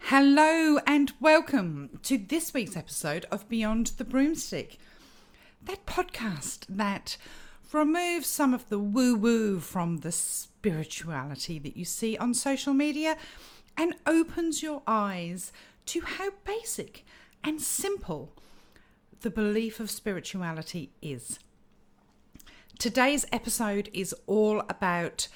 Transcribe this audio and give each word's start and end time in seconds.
Hello 0.00 0.78
and 0.86 1.12
welcome 1.20 1.98
to 2.04 2.16
this 2.16 2.54
week's 2.54 2.76
episode 2.76 3.26
of 3.30 3.48
Beyond 3.48 3.88
the 3.98 4.04
Broomstick, 4.04 4.78
that 5.64 5.84
podcast 5.84 6.64
that 6.68 7.16
removes 7.72 8.26
some 8.28 8.54
of 8.54 8.68
the 8.68 8.78
woo 8.78 9.16
woo 9.16 9.58
from 9.58 9.98
the 9.98 10.12
spirituality 10.12 11.58
that 11.58 11.76
you 11.76 11.84
see 11.84 12.16
on 12.16 12.34
social 12.34 12.72
media 12.72 13.16
and 13.76 13.94
opens 14.06 14.62
your 14.62 14.82
eyes 14.86 15.52
to 15.86 16.00
how 16.02 16.30
basic 16.44 17.04
and 17.42 17.60
simple 17.60 18.32
the 19.22 19.30
belief 19.30 19.80
of 19.80 19.90
spirituality 19.90 20.90
is. 21.02 21.40
Today's 22.78 23.26
episode 23.32 23.90
is 23.92 24.14
all 24.26 24.60
about 24.68 25.28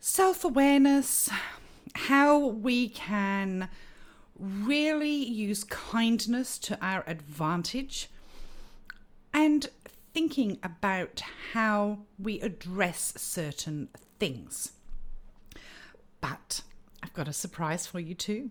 self 0.00 0.44
awareness, 0.44 1.28
how 1.94 2.38
we 2.38 2.88
can 2.88 3.68
really 4.38 5.14
use 5.14 5.64
kindness 5.64 6.58
to 6.58 6.78
our 6.84 7.04
advantage 7.06 8.10
and 9.32 9.68
thinking 10.12 10.58
about 10.62 11.22
how 11.52 11.98
we 12.18 12.40
address 12.40 13.14
certain 13.16 13.88
things. 14.18 14.72
But 16.20 16.62
I've 17.02 17.12
got 17.12 17.28
a 17.28 17.32
surprise 17.32 17.86
for 17.86 18.00
you 18.00 18.14
too. 18.14 18.50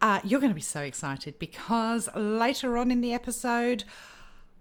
Uh, 0.00 0.20
you're 0.24 0.40
going 0.40 0.50
to 0.50 0.54
be 0.54 0.60
so 0.60 0.80
excited 0.80 1.38
because 1.38 2.08
later 2.14 2.76
on 2.76 2.90
in 2.90 3.02
the 3.02 3.12
episode, 3.12 3.84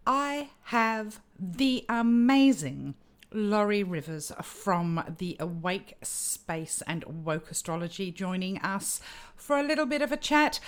I 0.05 0.49
have 0.65 1.21
the 1.39 1.85
amazing 1.87 2.95
Laurie 3.33 3.83
Rivers 3.83 4.31
from 4.41 5.03
the 5.17 5.37
Awake 5.39 5.95
Space 6.03 6.83
and 6.85 7.25
Woke 7.25 7.49
Astrology 7.49 8.11
joining 8.11 8.57
us 8.59 8.99
for 9.35 9.57
a 9.57 9.63
little 9.63 9.85
bit 9.85 10.01
of 10.01 10.11
a 10.11 10.17
chat. 10.17 10.59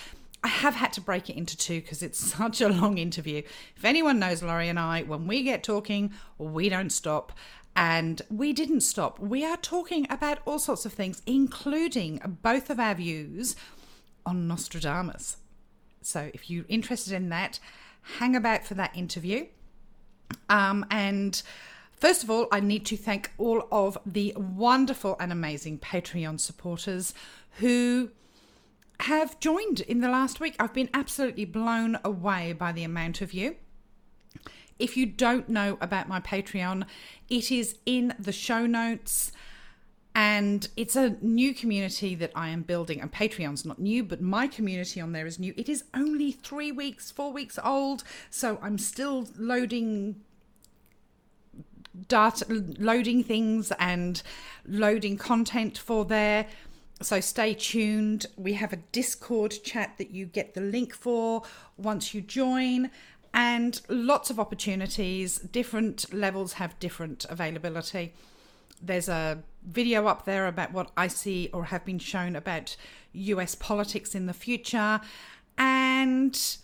I 0.44 0.48
have 0.48 0.76
had 0.76 0.94
to 0.94 1.02
break 1.02 1.30
it 1.30 1.36
into 1.36 1.58
two 1.58 1.82
because 1.82 2.02
it's 2.02 2.20
such 2.38 2.62
a 2.62 2.70
long 2.70 2.98
interview. 2.98 3.42
If 3.76 3.86
anyone 3.86 4.20
knows 4.20 4.44
Laurie 4.44 4.70
and 4.70 4.80
I, 4.80 5.04
when 5.04 5.28
we 5.28 5.44
get 5.44 5.64
talking, 5.64 6.14
we 6.38 6.70
don't 6.70 6.92
stop. 6.92 7.32
And 7.76 8.22
we 8.30 8.54
didn't 8.54 8.82
stop. 8.82 9.20
We 9.20 9.44
are 9.44 9.58
talking 9.58 10.06
about 10.10 10.40
all 10.46 10.60
sorts 10.60 10.86
of 10.86 10.94
things, 10.94 11.24
including 11.26 12.40
both 12.44 12.70
of 12.70 12.80
our 12.80 12.94
views 12.94 13.56
on 14.26 14.48
Nostradamus. 14.48 15.38
So 16.02 16.30
if 16.34 16.50
you're 16.50 16.66
interested 16.70 17.14
in 17.14 17.30
that, 17.30 17.60
hang 18.20 18.36
about 18.36 18.64
for 18.64 18.76
that 18.76 18.96
interview. 18.96 19.48
Um, 20.50 20.86
and 20.92 21.42
First 22.04 22.22
of 22.22 22.30
all, 22.30 22.50
I 22.52 22.60
need 22.60 22.86
to 22.88 22.98
thank 22.98 23.32
all 23.38 23.66
of 23.72 23.98
the 24.06 24.34
wonderful 24.36 25.16
and 25.22 25.32
amazing 25.32 25.80
Patreon 25.80 26.38
supporters 26.38 27.14
who 27.60 28.12
have 29.00 29.40
joined 29.40 29.80
in 29.80 30.02
the 30.02 30.10
last 30.10 30.42
week. 30.42 30.58
I've 30.60 30.74
been 30.74 30.90
absolutely 30.94 31.46
blown 31.46 31.98
away 32.04 32.52
by 32.52 32.74
the 32.74 32.84
amount 32.84 33.22
of 33.22 33.34
you. 33.34 33.56
If 34.78 34.98
you 34.98 35.06
don't 35.06 35.48
know 35.48 35.78
about 35.80 36.10
my 36.10 36.20
Patreon, 36.20 36.86
it 37.30 37.50
is 37.54 37.78
in 37.86 38.14
the 38.20 38.34
show 38.34 38.66
notes 38.66 39.32
and 40.14 40.68
it's 40.76 40.98
a 40.98 41.12
new 41.22 41.54
community 41.54 42.16
that 42.16 42.34
I 42.36 42.50
am 42.50 42.64
building. 42.64 43.00
And 43.00 43.14
Patreon's 43.14 43.64
not 43.64 43.80
new, 43.80 44.04
but 44.04 44.20
my 44.20 44.48
community 44.48 45.00
on 45.00 45.14
there 45.14 45.26
is 45.26 45.40
new. 45.40 45.54
It 45.56 45.70
is 45.70 45.86
only 45.94 46.34
three 46.34 46.74
weeks, 46.74 47.12
four 47.12 47.32
weeks 47.32 47.58
old, 47.64 48.04
so 48.30 48.60
I'm 48.62 48.78
still 48.78 49.30
loading 49.38 50.18
data 52.08 52.46
loading 52.80 53.24
things 53.24 53.72
and 53.80 54.22
loading 54.66 55.18
content 55.18 55.78
for 55.78 56.06
there. 56.06 56.48
So 57.02 57.20
stay 57.20 57.54
tuned. 57.54 58.26
We 58.38 58.54
have 58.54 58.74
a 58.74 58.78
discord 58.78 59.56
chat 59.64 59.98
that 59.98 60.12
you 60.12 60.26
get 60.26 60.54
the 60.54 60.62
link 60.62 60.94
for 60.94 61.44
once 61.78 62.14
you 62.14 62.22
join. 62.22 62.92
And 63.34 63.82
lots 63.90 64.30
of 64.30 64.40
opportunities. 64.40 65.40
Different 65.40 66.14
levels 66.14 66.54
have 66.54 66.80
different 66.80 67.26
availability. 67.26 68.14
There's 68.82 69.10
a 69.10 69.44
video 69.66 70.08
up 70.08 70.26
there 70.26 70.46
about 70.46 70.74
what 70.74 70.92
i 70.98 71.08
see 71.08 71.50
or 71.54 71.66
have 71.66 71.86
been 71.86 72.00
shown 72.00 72.36
about 72.36 72.76
us 73.16 73.56
politics 73.56 74.14
in 74.14 74.26
the 74.28 74.34
future. 74.34 75.02
And 75.58 76.58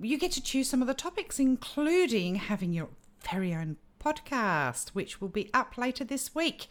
you 0.00 0.18
get 0.18 0.32
to 0.32 0.42
choose 0.42 0.68
some 0.68 0.82
of 0.82 0.88
the 0.88 0.94
topics 0.94 1.38
including 1.38 2.34
having 2.36 2.72
your 2.72 2.88
very 3.30 3.54
own 3.54 3.76
podcast, 4.02 4.90
which 4.90 5.20
will 5.20 5.28
be 5.28 5.50
up 5.52 5.76
later 5.76 6.04
this 6.04 6.34
week. 6.34 6.66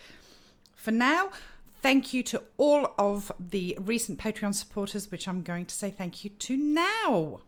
For 0.76 0.92
now, 0.92 1.32
thank 1.82 2.14
you 2.14 2.24
to 2.24 2.44
all 2.58 2.94
of 2.98 3.32
the 3.40 3.78
recent 3.80 4.20
Patreon 4.20 4.54
supporters, 4.54 5.12
which 5.12 5.28
I'm 5.28 5.42
going 5.42 5.66
to 5.66 5.76
say 5.76 5.92
thank 5.92 6.24
you 6.24 6.30
to 6.30 6.58
now. 6.58 7.42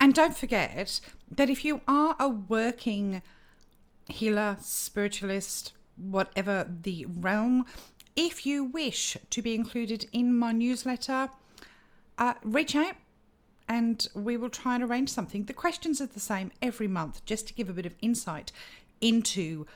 And 0.00 0.14
don't 0.14 0.36
forget 0.36 1.00
that 1.30 1.50
if 1.50 1.64
you 1.64 1.80
are 1.88 2.16
a 2.18 2.28
working 2.28 3.22
healer, 4.08 4.56
spiritualist, 4.60 5.72
whatever 5.96 6.68
the 6.82 7.06
realm, 7.06 7.64
if 8.14 8.46
you 8.46 8.64
wish 8.64 9.16
to 9.30 9.42
be 9.42 9.54
included 9.54 10.06
in 10.12 10.36
my 10.36 10.52
newsletter, 10.52 11.30
uh, 12.18 12.34
reach 12.42 12.74
out 12.74 12.94
and 13.68 14.06
we 14.14 14.36
will 14.36 14.50
try 14.50 14.74
and 14.74 14.84
arrange 14.84 15.08
something. 15.08 15.44
The 15.44 15.52
questions 15.52 16.00
are 16.00 16.06
the 16.06 16.20
same 16.20 16.52
every 16.62 16.88
month, 16.88 17.24
just 17.24 17.48
to 17.48 17.54
give 17.54 17.68
a 17.68 17.72
bit 17.72 17.86
of 17.86 17.94
insight 18.00 18.52
into 19.00 19.66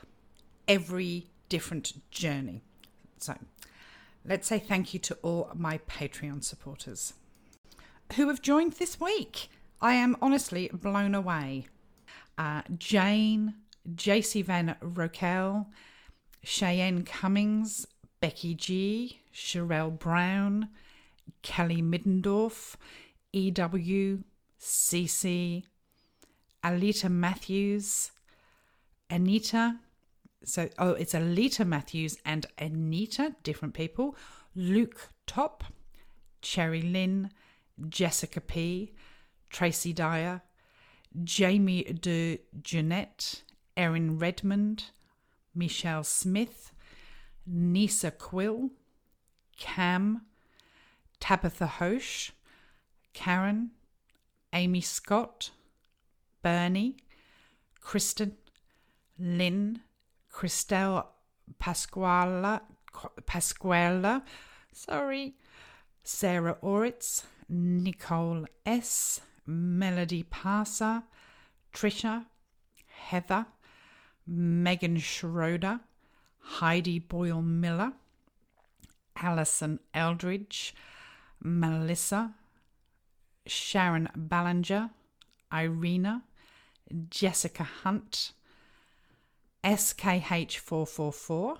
every 0.68 1.26
different 1.48 2.10
journey. 2.10 2.62
So, 3.18 3.34
let's 4.24 4.46
say 4.46 4.58
thank 4.58 4.94
you 4.94 5.00
to 5.00 5.18
all 5.22 5.50
my 5.54 5.78
Patreon 5.78 6.44
supporters 6.44 7.14
who 8.14 8.28
have 8.28 8.42
joined 8.42 8.74
this 8.74 9.00
week. 9.00 9.48
I 9.80 9.94
am 9.94 10.16
honestly 10.20 10.70
blown 10.72 11.14
away. 11.14 11.66
Uh, 12.36 12.62
Jane, 12.76 13.54
JC 13.94 14.44
Van 14.44 14.76
Rokel, 14.82 15.66
Cheyenne 16.42 17.04
Cummings, 17.04 17.86
Becky 18.20 18.54
G, 18.54 19.20
Sherelle 19.34 19.98
Brown, 19.98 20.68
Kelly 21.42 21.82
Middendorf, 21.82 22.76
EW, 23.32 24.24
CC, 24.60 25.64
Alita 26.64 27.10
Matthews, 27.10 28.10
Anita. 29.08 29.78
So, 30.44 30.68
oh, 30.78 30.92
it's 30.92 31.12
Alita 31.12 31.66
Matthews 31.66 32.18
and 32.24 32.46
Anita, 32.58 33.34
different 33.42 33.74
people. 33.74 34.16
Luke 34.54 35.10
Top, 35.26 35.64
Cherry 36.42 36.82
Lynn, 36.82 37.30
Jessica 37.88 38.40
P, 38.40 38.92
Tracy 39.48 39.92
Dyer, 39.92 40.42
Jamie 41.24 41.84
de 41.84 42.40
Jeanette, 42.62 43.42
Erin 43.76 44.18
Redmond, 44.18 44.84
Michelle 45.54 46.04
Smith, 46.04 46.72
Nisa 47.46 48.10
Quill, 48.10 48.70
Cam, 49.58 50.22
Tabitha 51.18 51.66
Hosh, 51.66 52.32
Karen, 53.12 53.70
Amy 54.52 54.80
Scott, 54.80 55.50
Bernie, 56.42 56.96
Kristen, 57.80 58.36
Lynn, 59.18 59.80
Christelle 60.32 61.06
Pasquala, 61.60 62.62
Pasquala, 63.26 64.22
sorry, 64.72 65.34
Sarah 66.02 66.56
Oritz, 66.62 67.24
Nicole 67.48 68.46
S, 68.64 69.20
Melody 69.46 70.22
Parser, 70.22 71.02
Trisha, 71.72 72.26
Heather, 72.86 73.46
Megan 74.26 74.98
Schroeder, 74.98 75.80
Heidi 76.38 76.98
Boyle 76.98 77.42
Miller, 77.42 77.92
Alison 79.16 79.80
Eldridge, 79.92 80.74
Melissa, 81.42 82.34
Sharon 83.46 84.08
Ballinger, 84.14 84.90
Irina, 85.52 86.24
Jessica 87.08 87.64
Hunt, 87.64 88.32
SKH444, 89.64 91.58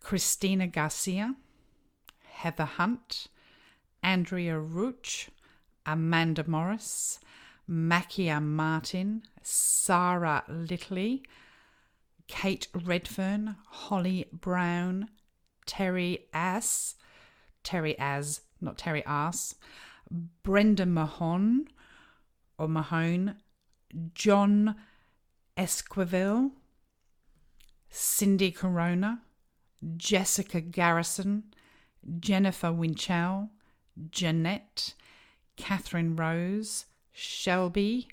Christina 0.00 0.66
Garcia, 0.66 1.34
Heather 2.24 2.64
Hunt, 2.64 3.28
Andrea 4.02 4.58
Rooch, 4.58 5.28
Amanda 5.86 6.44
Morris, 6.46 7.20
Makia 7.68 8.42
Martin, 8.42 9.22
Sarah 9.42 10.44
Littley, 10.48 11.22
Kate 12.26 12.68
Redfern, 12.74 13.56
Holly 13.66 14.26
Brown, 14.32 15.08
Terry 15.66 16.26
Ass, 16.32 16.94
Terry 17.62 17.98
As, 17.98 18.42
not 18.60 18.78
Terry 18.78 19.04
Ass, 19.04 19.54
Brenda 20.10 20.86
Mahon 20.86 21.68
or 22.58 22.68
Mahone, 22.68 23.36
John 24.14 24.74
Esquivel, 25.56 26.52
Cindy 27.90 28.50
Corona, 28.50 29.22
Jessica 29.96 30.60
Garrison, 30.60 31.44
Jennifer 32.20 32.72
Winchell, 32.72 33.50
Jeanette, 34.10 34.94
Catherine 35.56 36.16
Rose, 36.16 36.86
Shelby, 37.12 38.08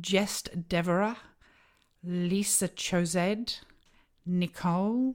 Jest 0.00 0.68
Deborah, 0.68 1.18
Lisa 2.04 2.68
Chozed, 2.68 3.60
Nicole, 4.24 5.14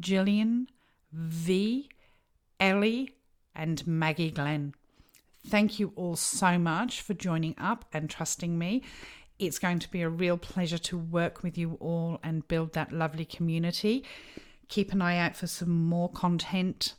Gillian, 0.00 0.68
V, 1.12 1.88
Ellie, 2.58 3.10
and 3.54 3.86
Maggie 3.86 4.30
Glenn. 4.30 4.74
Thank 5.46 5.78
you 5.78 5.92
all 5.94 6.16
so 6.16 6.58
much 6.58 7.02
for 7.02 7.12
joining 7.12 7.54
up 7.58 7.84
and 7.92 8.08
trusting 8.08 8.58
me. 8.58 8.82
It's 9.38 9.58
going 9.58 9.78
to 9.80 9.90
be 9.90 10.00
a 10.00 10.08
real 10.08 10.38
pleasure 10.38 10.78
to 10.78 10.96
work 10.96 11.42
with 11.42 11.58
you 11.58 11.76
all 11.80 12.18
and 12.22 12.48
build 12.48 12.72
that 12.72 12.92
lovely 12.92 13.26
community. 13.26 14.04
Keep 14.68 14.92
an 14.92 15.02
eye 15.02 15.18
out 15.18 15.36
for 15.36 15.46
some 15.46 15.84
more 15.84 16.08
content 16.08 16.94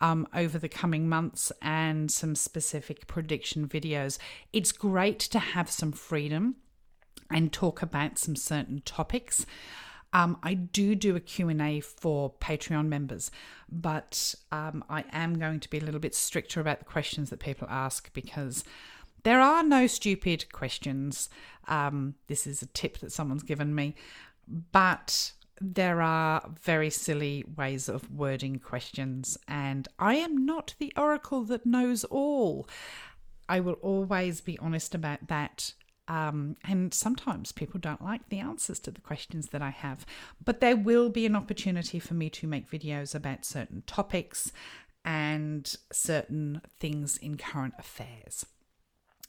um, 0.00 0.26
over 0.34 0.58
the 0.58 0.68
coming 0.68 1.08
months 1.08 1.52
and 1.60 2.10
some 2.10 2.34
specific 2.34 3.06
prediction 3.06 3.68
videos. 3.68 4.18
It's 4.52 4.72
great 4.72 5.18
to 5.20 5.38
have 5.38 5.70
some 5.70 5.92
freedom 5.92 6.56
and 7.30 7.52
talk 7.52 7.82
about 7.82 8.18
some 8.18 8.34
certain 8.34 8.80
topics. 8.84 9.44
Um, 10.12 10.38
I 10.42 10.54
do 10.54 10.94
do 10.94 11.14
a 11.14 11.20
Q&A 11.20 11.80
for 11.80 12.32
Patreon 12.40 12.88
members, 12.88 13.30
but 13.70 14.34
um, 14.50 14.84
I 14.88 15.04
am 15.12 15.38
going 15.38 15.60
to 15.60 15.70
be 15.70 15.78
a 15.78 15.84
little 15.84 16.00
bit 16.00 16.14
stricter 16.14 16.60
about 16.60 16.80
the 16.80 16.84
questions 16.84 17.30
that 17.30 17.38
people 17.38 17.68
ask 17.70 18.12
because 18.12 18.64
there 19.22 19.40
are 19.40 19.62
no 19.62 19.86
stupid 19.86 20.52
questions. 20.52 21.28
Um, 21.68 22.14
this 22.26 22.46
is 22.46 22.62
a 22.62 22.66
tip 22.66 22.98
that 22.98 23.12
someone's 23.12 23.42
given 23.42 23.74
me, 23.74 23.94
but 24.72 25.32
there 25.60 26.00
are 26.00 26.50
very 26.62 26.90
silly 26.90 27.44
ways 27.56 27.88
of 27.88 28.10
wording 28.10 28.58
questions, 28.58 29.36
and 29.46 29.86
I 29.98 30.14
am 30.14 30.46
not 30.46 30.74
the 30.78 30.92
oracle 30.96 31.44
that 31.44 31.66
knows 31.66 32.02
all. 32.04 32.66
I 33.48 33.60
will 33.60 33.74
always 33.74 34.40
be 34.40 34.58
honest 34.58 34.94
about 34.94 35.26
that. 35.26 35.74
Um, 36.10 36.56
and 36.64 36.92
sometimes 36.92 37.52
people 37.52 37.78
don't 37.78 38.02
like 38.02 38.28
the 38.30 38.40
answers 38.40 38.80
to 38.80 38.90
the 38.90 39.00
questions 39.00 39.50
that 39.50 39.62
I 39.62 39.70
have, 39.70 40.04
but 40.44 40.60
there 40.60 40.74
will 40.74 41.08
be 41.08 41.24
an 41.24 41.36
opportunity 41.36 42.00
for 42.00 42.14
me 42.14 42.28
to 42.30 42.48
make 42.48 42.68
videos 42.68 43.14
about 43.14 43.44
certain 43.44 43.84
topics 43.86 44.50
and 45.04 45.72
certain 45.92 46.62
things 46.80 47.16
in 47.16 47.36
current 47.36 47.74
affairs. 47.78 48.44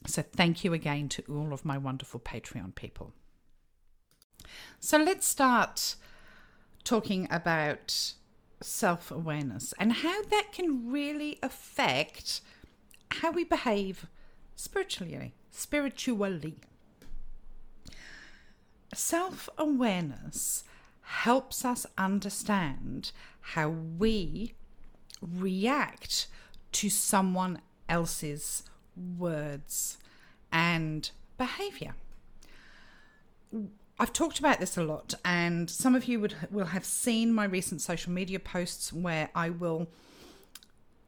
So, 0.08 0.22
thank 0.22 0.64
you 0.64 0.72
again 0.72 1.08
to 1.10 1.22
all 1.28 1.52
of 1.52 1.64
my 1.64 1.78
wonderful 1.78 2.18
Patreon 2.18 2.74
people. 2.74 3.12
So, 4.80 4.98
let's 4.98 5.24
start 5.24 5.94
talking 6.82 7.28
about 7.30 8.14
self 8.60 9.12
awareness 9.12 9.72
and 9.78 9.92
how 9.92 10.24
that 10.24 10.48
can 10.50 10.90
really 10.90 11.38
affect 11.44 12.40
how 13.20 13.30
we 13.30 13.44
behave 13.44 14.06
spiritually. 14.56 15.34
Spiritually. 15.52 16.56
Self 18.94 19.48
awareness 19.56 20.64
helps 21.02 21.64
us 21.64 21.86
understand 21.96 23.12
how 23.40 23.68
we 23.70 24.54
react 25.20 26.26
to 26.72 26.90
someone 26.90 27.60
else's 27.88 28.64
words 29.18 29.98
and 30.50 31.10
behavior. 31.38 31.94
I've 33.98 34.12
talked 34.12 34.38
about 34.38 34.60
this 34.60 34.76
a 34.76 34.82
lot, 34.84 35.14
and 35.24 35.70
some 35.70 35.94
of 35.94 36.06
you 36.06 36.20
would 36.20 36.34
will 36.50 36.66
have 36.66 36.84
seen 36.84 37.32
my 37.32 37.44
recent 37.44 37.80
social 37.80 38.12
media 38.12 38.40
posts 38.40 38.92
where 38.92 39.30
I 39.34 39.50
will 39.50 39.88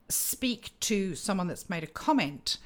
speak 0.08 0.72
to 0.80 1.14
someone 1.14 1.48
that's 1.48 1.70
made 1.70 1.82
a 1.82 1.88
comment, 1.88 2.58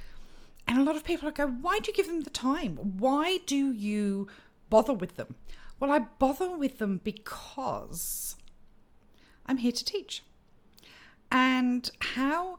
and 0.67 0.79
a 0.79 0.83
lot 0.83 0.97
of 0.97 1.05
people 1.05 1.31
go, 1.31 1.47
"Why 1.47 1.79
do 1.79 1.91
you 1.91 1.97
give 1.97 2.07
them 2.07 2.23
the 2.23 2.31
time? 2.31 2.77
Why 2.77 3.39
do 3.47 3.73
you 3.73 4.29
bother 4.71 4.93
with 4.93 5.17
them?" 5.17 5.35
Well, 5.81 5.91
I 5.91 6.01
bother 6.01 6.57
with 6.57 6.79
them 6.79 7.01
because 7.05 8.37
I'm 9.47 9.59
here 9.59 9.73
to 9.73 9.85
teach. 9.85 10.23
And 11.31 11.91
how 12.01 12.59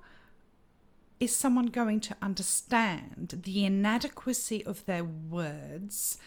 is 1.20 1.36
someone 1.36 1.66
going 1.66 2.00
to 2.00 2.16
understand 2.22 3.42
the 3.44 3.66
inadequacy 3.66 4.66
of 4.66 4.86
their 4.86 5.04
words 5.04 6.18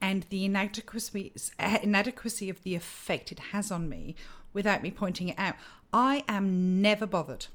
and 0.00 0.26
the 0.30 0.44
inadequacy, 0.44 1.32
inadequacy 1.58 2.50
of 2.50 2.62
the 2.64 2.74
effect 2.74 3.30
it 3.30 3.38
has 3.38 3.70
on 3.70 3.88
me 3.88 4.16
without 4.52 4.82
me 4.82 4.90
pointing 4.90 5.28
it 5.28 5.38
out? 5.38 5.54
I 5.92 6.24
am 6.26 6.82
never 6.82 7.06
bothered 7.06 7.46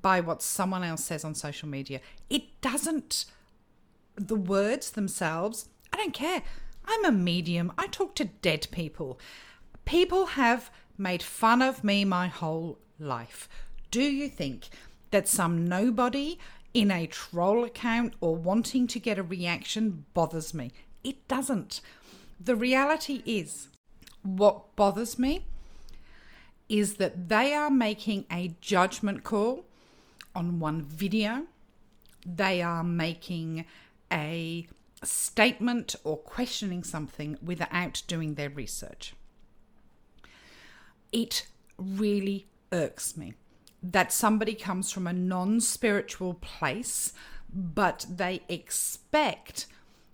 by 0.00 0.20
what 0.20 0.40
someone 0.42 0.84
else 0.84 1.04
says 1.04 1.24
on 1.24 1.34
social 1.34 1.68
media. 1.68 2.00
It 2.30 2.60
doesn't, 2.60 3.26
the 4.14 4.36
words 4.36 4.90
themselves, 4.92 5.68
I 5.92 5.96
don't 5.98 6.14
care. 6.14 6.42
I'm 6.86 7.04
a 7.04 7.12
medium. 7.12 7.72
I 7.76 7.86
talk 7.86 8.14
to 8.16 8.24
dead 8.24 8.68
people. 8.70 9.18
People 9.84 10.26
have 10.26 10.70
made 10.98 11.22
fun 11.22 11.62
of 11.62 11.84
me 11.84 12.04
my 12.04 12.28
whole 12.28 12.78
life. 12.98 13.48
Do 13.90 14.02
you 14.02 14.28
think 14.28 14.68
that 15.10 15.28
some 15.28 15.66
nobody 15.66 16.38
in 16.74 16.90
a 16.90 17.06
troll 17.06 17.64
account 17.64 18.14
or 18.20 18.36
wanting 18.36 18.86
to 18.88 18.98
get 18.98 19.18
a 19.18 19.22
reaction 19.22 20.04
bothers 20.14 20.52
me? 20.54 20.72
It 21.04 21.26
doesn't. 21.28 21.80
The 22.38 22.56
reality 22.56 23.22
is, 23.24 23.68
what 24.22 24.74
bothers 24.76 25.18
me 25.18 25.44
is 26.68 26.94
that 26.94 27.28
they 27.28 27.54
are 27.54 27.70
making 27.70 28.26
a 28.30 28.54
judgment 28.60 29.22
call 29.22 29.64
on 30.34 30.58
one 30.58 30.82
video. 30.82 31.46
They 32.24 32.60
are 32.60 32.82
making 32.82 33.64
a 34.12 34.66
statement 35.02 35.94
or 36.04 36.16
questioning 36.16 36.82
something 36.82 37.38
without 37.42 38.02
doing 38.06 38.34
their 38.34 38.50
research. 38.50 39.14
It 41.12 41.46
really 41.78 42.46
irks 42.72 43.16
me 43.16 43.34
that 43.82 44.12
somebody 44.12 44.54
comes 44.54 44.90
from 44.90 45.06
a 45.06 45.12
non 45.12 45.60
spiritual 45.60 46.34
place, 46.34 47.12
but 47.52 48.06
they 48.08 48.42
expect 48.48 49.66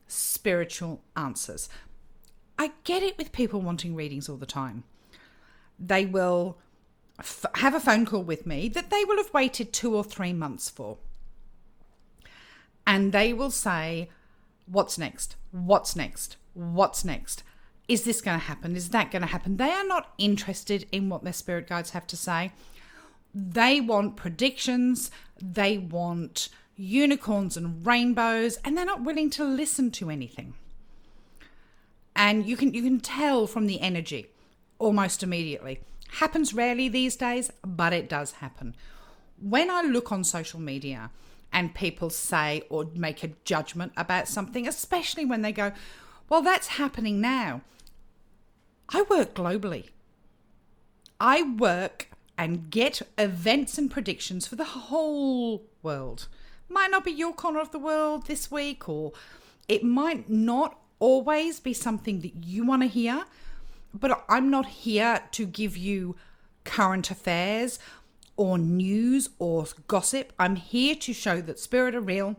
spiritual 0.07 1.03
answers. 1.17 1.69
I 2.59 2.73
get 2.85 3.03
it 3.03 3.17
with 3.17 3.33
people 3.33 3.61
wanting 3.61 3.95
readings 3.95 4.29
all 4.29 4.37
the 4.37 4.47
time. 4.47 4.85
They 5.79 6.05
will 6.05 6.59
f- 7.19 7.47
have 7.57 7.75
a 7.75 7.81
phone 7.81 8.05
call 8.05 8.23
with 8.23 8.47
me 8.47 8.69
that 8.69 8.91
they 8.91 9.05
will 9.05 9.17
have 9.17 9.33
waited 9.33 9.73
two 9.73 9.97
or 9.97 10.05
three 10.05 10.33
months 10.33 10.69
for. 10.69 10.99
And 12.87 13.13
they 13.13 13.33
will 13.33 13.51
say, 13.51 14.11
What's 14.67 14.99
next? 14.99 15.37
What's 15.51 15.97
next? 15.97 16.37
What's 16.55 17.05
next? 17.05 17.43
Is 17.89 18.05
this 18.05 18.21
going 18.21 18.39
to 18.39 18.47
happen? 18.47 18.77
Is 18.77 18.91
that 18.91 19.11
going 19.11 19.23
to 19.23 19.29
happen? 19.29 19.57
They 19.57 19.71
are 19.71 19.85
not 19.85 20.13
interested 20.19 20.87
in 20.93 21.09
what 21.09 21.25
their 21.25 21.33
spirit 21.33 21.69
guides 21.69 21.91
have 21.91 22.07
to 22.09 22.17
say. 22.17 22.53
They 23.35 23.81
want 23.81 24.17
predictions, 24.17 25.11
they 25.41 25.79
want 25.79 26.49
unicorns 26.77 27.57
and 27.57 27.85
rainbows, 27.85 28.59
and 28.65 28.77
they're 28.77 28.85
not 28.85 29.03
willing 29.03 29.31
to 29.31 29.45
listen 29.45 29.91
to 29.93 30.11
anything. 30.11 30.55
And 32.15 32.47
you 32.47 32.57
can 32.57 32.75
you 32.75 32.83
can 32.83 33.01
tell 33.01 33.47
from 33.47 33.67
the 33.67 33.81
energy 33.81 34.27
almost 34.79 35.23
immediately. 35.23 35.81
Happens 36.19 36.53
rarely 36.53 36.89
these 36.89 37.17
days, 37.17 37.51
but 37.65 37.93
it 37.95 38.09
does 38.09 38.33
happen. 38.33 38.77
When 39.41 39.71
I 39.71 39.83
look 39.83 40.13
on 40.13 40.25
social 40.25 40.61
media 40.61 41.11
and 41.53 41.75
people 41.75 42.11
say 42.11 42.63
or 42.69 42.89
make 42.95 43.23
a 43.23 43.33
judgment 43.45 43.93
about 43.97 44.29
something, 44.29 44.67
especially 44.67 45.25
when 45.25 45.43
they 45.43 45.53
go, 45.53 45.73
Well, 46.29 46.43
that's 46.43 46.69
happening 46.69 47.21
now. 47.21 47.63
I 48.89 49.03
work 49.03 49.35
globally. 49.35 49.89
I 51.21 51.43
work 51.43 52.09
and 52.37 52.71
get 52.71 53.03
events 53.17 53.79
and 53.79 53.91
predictions 53.91 54.47
for 54.47 54.57
the 54.57 54.65
whole 54.65 55.63
world. 55.83 56.29
Might 56.69 56.91
not 56.91 57.05
be 57.05 57.13
your 57.13 57.33
corner 57.33 57.61
of 57.61 57.71
the 57.71 57.79
world 57.79 58.27
this 58.27 58.51
week, 58.51 58.89
or 58.89 59.13
it 59.69 59.85
might 59.85 60.29
not 60.29 60.79
always 60.99 61.61
be 61.61 61.73
something 61.73 62.21
that 62.21 62.45
you 62.45 62.65
want 62.65 62.83
to 62.83 62.89
hear, 62.89 63.25
but 63.93 64.25
I'm 64.29 64.51
not 64.51 64.67
here 64.67 65.21
to 65.33 65.47
give 65.47 65.77
you 65.77 66.17
current 66.65 67.11
affairs 67.11 67.79
or 68.37 68.59
news 68.59 69.31
or 69.39 69.67
gossip. 69.87 70.33
I'm 70.39 70.57
here 70.57 70.95
to 70.97 71.13
show 71.13 71.41
that 71.41 71.59
spirit 71.59 71.95
are 71.95 72.01
real. 72.01 72.37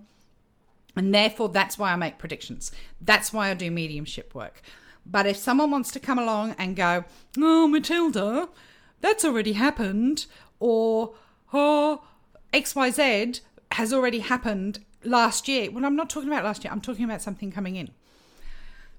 And 0.95 1.13
therefore, 1.13 1.49
that's 1.49 1.77
why 1.77 1.91
I 1.91 1.95
make 1.95 2.19
predictions. 2.19 2.71
That's 3.01 3.33
why 3.33 3.49
I 3.49 3.53
do 3.53 3.71
mediumship 3.71 4.35
work. 4.35 4.61
But 5.05 5.25
if 5.25 5.37
someone 5.37 5.71
wants 5.71 5.91
to 5.91 5.99
come 5.99 6.19
along 6.19 6.55
and 6.57 6.75
go, 6.75 7.05
Oh, 7.37 7.67
Matilda, 7.67 8.49
that's 9.01 9.25
already 9.25 9.53
happened, 9.53 10.27
or 10.59 11.13
oh, 11.51 12.03
XYZ 12.53 13.41
has 13.73 13.91
already 13.91 14.19
happened 14.19 14.79
last 15.03 15.47
year. 15.47 15.69
Well, 15.71 15.85
I'm 15.85 15.95
not 15.95 16.09
talking 16.09 16.29
about 16.29 16.43
last 16.43 16.63
year, 16.63 16.71
I'm 16.71 16.81
talking 16.81 17.05
about 17.05 17.21
something 17.21 17.51
coming 17.51 17.75
in. 17.75 17.89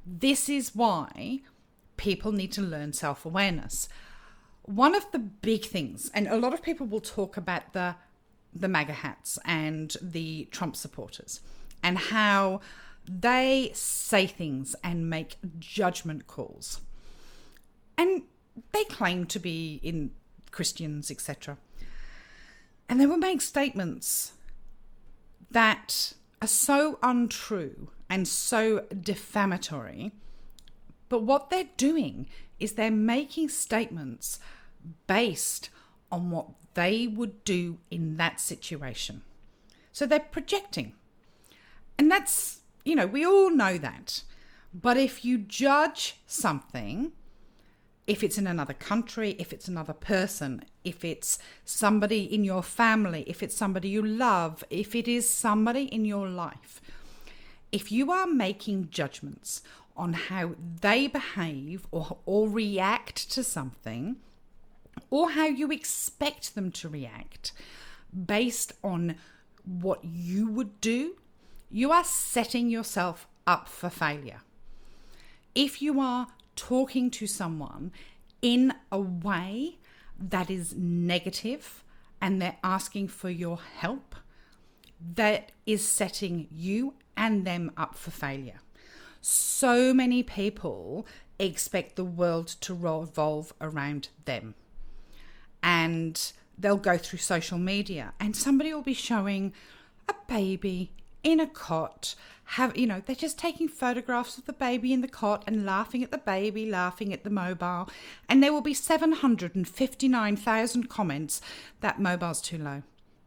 This 0.06 0.48
is 0.48 0.74
why 0.74 1.40
people 1.96 2.32
need 2.32 2.52
to 2.52 2.62
learn 2.62 2.92
self 2.92 3.24
awareness. 3.24 3.88
One 4.64 4.94
of 4.94 5.10
the 5.12 5.18
big 5.18 5.64
things, 5.64 6.10
and 6.14 6.26
a 6.26 6.36
lot 6.36 6.54
of 6.54 6.62
people 6.62 6.86
will 6.86 7.00
talk 7.00 7.36
about 7.36 7.72
the 7.72 7.96
the 8.54 8.68
MAGA 8.68 8.92
hats 8.92 9.38
and 9.44 9.96
the 10.00 10.46
Trump 10.52 10.76
supporters 10.76 11.40
and 11.82 11.98
how 11.98 12.60
they 13.06 13.70
say 13.74 14.26
things 14.26 14.76
and 14.82 15.10
make 15.10 15.36
judgment 15.58 16.26
calls. 16.26 16.80
And 17.98 18.22
they 18.72 18.84
claim 18.84 19.26
to 19.26 19.38
be 19.38 19.80
in 19.82 20.12
Christians, 20.50 21.10
etc. 21.10 21.58
And 22.88 23.00
they 23.00 23.06
will 23.06 23.18
make 23.18 23.42
statements 23.42 24.32
that 25.50 26.14
are 26.40 26.48
so 26.48 26.98
untrue 27.02 27.90
and 28.08 28.26
so 28.26 28.84
defamatory. 29.00 30.12
But 31.08 31.22
what 31.22 31.50
they're 31.50 31.68
doing 31.76 32.28
is 32.64 32.72
they're 32.72 32.90
making 32.90 33.48
statements 33.48 34.40
based 35.06 35.70
on 36.10 36.30
what 36.30 36.48
they 36.74 37.06
would 37.06 37.44
do 37.44 37.78
in 37.90 38.16
that 38.16 38.40
situation. 38.40 39.22
So 39.92 40.06
they're 40.06 40.20
projecting. 40.20 40.94
And 41.98 42.10
that's, 42.10 42.60
you 42.84 42.96
know, 42.96 43.06
we 43.06 43.24
all 43.24 43.50
know 43.50 43.78
that. 43.78 44.24
But 44.72 44.96
if 44.96 45.24
you 45.24 45.38
judge 45.38 46.16
something, 46.26 47.12
if 48.06 48.24
it's 48.24 48.36
in 48.36 48.46
another 48.46 48.74
country, 48.74 49.36
if 49.38 49.52
it's 49.52 49.68
another 49.68 49.92
person, 49.92 50.64
if 50.82 51.04
it's 51.04 51.38
somebody 51.64 52.22
in 52.22 52.44
your 52.44 52.62
family, 52.62 53.24
if 53.28 53.42
it's 53.42 53.56
somebody 53.56 53.88
you 53.88 54.02
love, 54.02 54.64
if 54.68 54.94
it 54.94 55.06
is 55.06 55.30
somebody 55.30 55.84
in 55.84 56.04
your 56.04 56.28
life, 56.28 56.80
if 57.70 57.90
you 57.90 58.10
are 58.10 58.26
making 58.26 58.88
judgments 58.90 59.62
on 59.96 60.12
how 60.12 60.54
they 60.80 61.06
behave 61.06 61.86
or, 61.90 62.18
or 62.26 62.48
react 62.48 63.30
to 63.32 63.44
something, 63.44 64.16
or 65.10 65.30
how 65.30 65.46
you 65.46 65.70
expect 65.70 66.54
them 66.54 66.70
to 66.72 66.88
react 66.88 67.52
based 68.26 68.72
on 68.82 69.16
what 69.64 70.04
you 70.04 70.48
would 70.48 70.80
do, 70.80 71.16
you 71.70 71.90
are 71.90 72.04
setting 72.04 72.70
yourself 72.70 73.26
up 73.46 73.68
for 73.68 73.90
failure. 73.90 74.40
If 75.54 75.80
you 75.80 76.00
are 76.00 76.28
talking 76.56 77.10
to 77.12 77.26
someone 77.26 77.92
in 78.42 78.74
a 78.92 79.00
way 79.00 79.78
that 80.18 80.50
is 80.50 80.74
negative 80.74 81.82
and 82.20 82.40
they're 82.40 82.56
asking 82.62 83.08
for 83.08 83.30
your 83.30 83.58
help, 83.78 84.14
that 85.14 85.52
is 85.66 85.86
setting 85.86 86.48
you 86.50 86.94
and 87.16 87.46
them 87.46 87.70
up 87.76 87.94
for 87.94 88.10
failure. 88.10 88.60
So 89.26 89.94
many 89.94 90.22
people 90.22 91.06
expect 91.38 91.96
the 91.96 92.04
world 92.04 92.46
to 92.60 92.74
revolve 92.74 93.54
around 93.58 94.10
them. 94.26 94.54
And 95.62 96.20
they'll 96.58 96.76
go 96.76 96.98
through 96.98 97.20
social 97.20 97.56
media 97.56 98.12
and 98.20 98.36
somebody 98.36 98.74
will 98.74 98.82
be 98.82 98.92
showing 98.92 99.54
a 100.10 100.14
baby 100.28 100.90
in 101.22 101.40
a 101.40 101.46
cot 101.46 102.14
have 102.44 102.76
you 102.76 102.86
know 102.86 103.00
they're 103.06 103.16
just 103.16 103.38
taking 103.38 103.66
photographs 103.66 104.36
of 104.36 104.44
the 104.44 104.52
baby 104.52 104.92
in 104.92 105.00
the 105.00 105.08
cot 105.08 105.42
and 105.46 105.64
laughing 105.64 106.04
at 106.04 106.10
the 106.10 106.18
baby 106.18 106.68
laughing 106.68 107.10
at 107.10 107.24
the 107.24 107.30
mobile. 107.30 107.88
And 108.28 108.42
there 108.42 108.52
will 108.52 108.60
be 108.60 108.74
759,000 108.74 110.90
comments 110.90 111.40
that 111.80 111.98
mobile's 111.98 112.42
too 112.42 112.58
low 112.58 112.82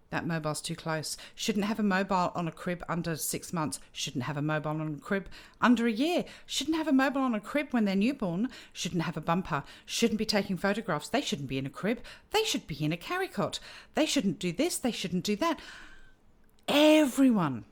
that 0.09 0.25
mobile's 0.25 0.61
too 0.61 0.75
close. 0.75 1.17
Shouldn't 1.35 1.65
have 1.65 1.79
a 1.79 1.83
mobile 1.83 2.31
on 2.33 2.47
a 2.47 2.51
crib 2.51 2.83
under 2.87 3.15
six 3.15 3.51
months. 3.51 3.79
Shouldn't 3.91 4.23
have 4.23 4.37
a 4.37 4.41
mobile 4.41 4.71
on 4.71 4.95
a 4.97 5.01
crib 5.01 5.27
under 5.59 5.85
a 5.85 5.91
year. 5.91 6.23
Shouldn't 6.45 6.77
have 6.77 6.87
a 6.87 6.93
mobile 6.93 7.21
on 7.21 7.35
a 7.35 7.39
crib 7.39 7.67
when 7.71 7.85
they're 7.85 7.95
newborn. 7.95 8.49
Shouldn't 8.71 9.03
have 9.03 9.17
a 9.17 9.21
bumper. 9.21 9.63
Shouldn't 9.85 10.17
be 10.19 10.25
taking 10.25 10.57
photographs. 10.57 11.09
They 11.09 11.21
shouldn't 11.21 11.49
be 11.49 11.57
in 11.57 11.65
a 11.65 11.69
crib. 11.69 11.99
They 12.31 12.43
should 12.43 12.67
be 12.67 12.83
in 12.83 12.93
a 12.93 12.97
carry 12.97 13.27
cot. 13.27 13.59
They 13.95 14.05
shouldn't 14.05 14.39
do 14.39 14.51
this. 14.51 14.77
They 14.77 14.91
shouldn't 14.91 15.25
do 15.25 15.35
that. 15.37 15.59
Everyone 16.67 17.65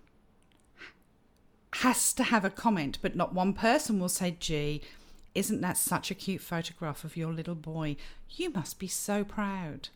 has 1.75 2.13
to 2.13 2.24
have 2.24 2.46
a 2.46 2.50
comment, 2.50 2.98
but 3.01 3.15
not 3.15 3.34
one 3.34 3.54
person 3.54 4.00
will 4.00 4.10
say, 4.10 4.36
gee, 4.39 4.82
isn't 5.34 5.62
that 5.62 5.77
such 5.77 6.10
a 6.10 6.15
cute 6.15 6.42
photograph 6.42 7.04
of 7.04 7.18
your 7.18 7.34
little 7.34 7.56
boy? 7.56 7.98
You 8.30 8.50
must 8.50 8.80
be 8.80 8.88
so 8.88 9.24
proud. 9.24 9.89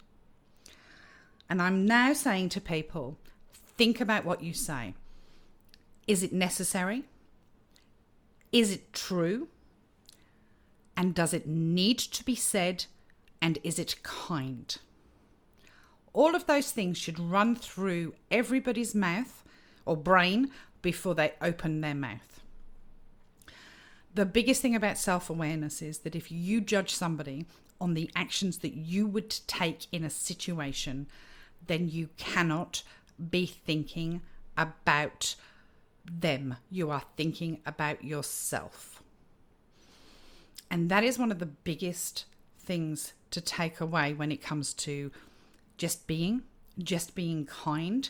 And 1.50 1.62
I'm 1.62 1.86
now 1.86 2.14
saying 2.14 2.50
to 2.50 2.62
people 2.62 3.18
think 3.54 4.00
about 4.00 4.26
what 4.26 4.44
you 4.44 4.54
say. 4.54 4.94
Is 6.08 6.22
it 6.24 6.34
necessary? 6.34 7.06
Is 8.52 8.72
it 8.72 8.94
true? 8.94 9.48
And 10.96 11.16
does 11.16 11.34
it 11.34 11.48
need 11.48 11.98
to 12.00 12.24
be 12.24 12.36
said? 12.36 12.86
And 13.42 13.58
is 13.64 13.80
it 13.80 14.04
kind? 14.04 14.78
All 16.14 16.36
of 16.36 16.46
those 16.46 16.72
things 16.72 16.98
should 16.98 17.20
run 17.20 17.56
through 17.56 18.14
everybody's 18.30 18.94
mouth 18.94 19.44
or 19.86 19.96
brain 19.96 20.52
before 20.82 21.16
they 21.16 21.34
open 21.42 21.82
their 21.82 21.96
mouth. 21.96 22.42
The 24.16 24.26
biggest 24.26 24.62
thing 24.62 24.76
about 24.76 24.98
self 24.98 25.30
awareness 25.30 25.82
is 25.82 26.00
that 26.00 26.16
if 26.16 26.32
you 26.32 26.62
judge 26.62 26.94
somebody 26.94 27.46
on 27.80 27.94
the 27.94 28.10
actions 28.16 28.58
that 28.60 28.74
you 28.74 29.08
would 29.08 29.30
take 29.48 29.86
in 29.92 30.04
a 30.04 30.10
situation, 30.10 31.08
then 31.68 31.90
you 31.90 32.10
cannot 32.18 32.84
be 33.30 33.46
thinking 33.46 34.22
about 34.58 35.36
them. 36.10 36.56
You 36.70 36.92
are 36.92 37.04
thinking 37.18 37.60
about 37.66 38.04
yourself. 38.04 39.04
And 40.72 40.90
that 40.90 41.04
is 41.04 41.18
one 41.18 41.32
of 41.32 41.40
the 41.40 41.46
biggest 41.46 42.26
things 42.58 43.14
to 43.32 43.42
take 43.42 43.80
away 43.80 44.14
when 44.14 44.32
it 44.32 44.42
comes 44.42 44.74
to 44.74 45.12
just 45.78 46.08
being, 46.08 46.44
just 46.78 47.16
being 47.16 47.46
kind. 47.46 48.10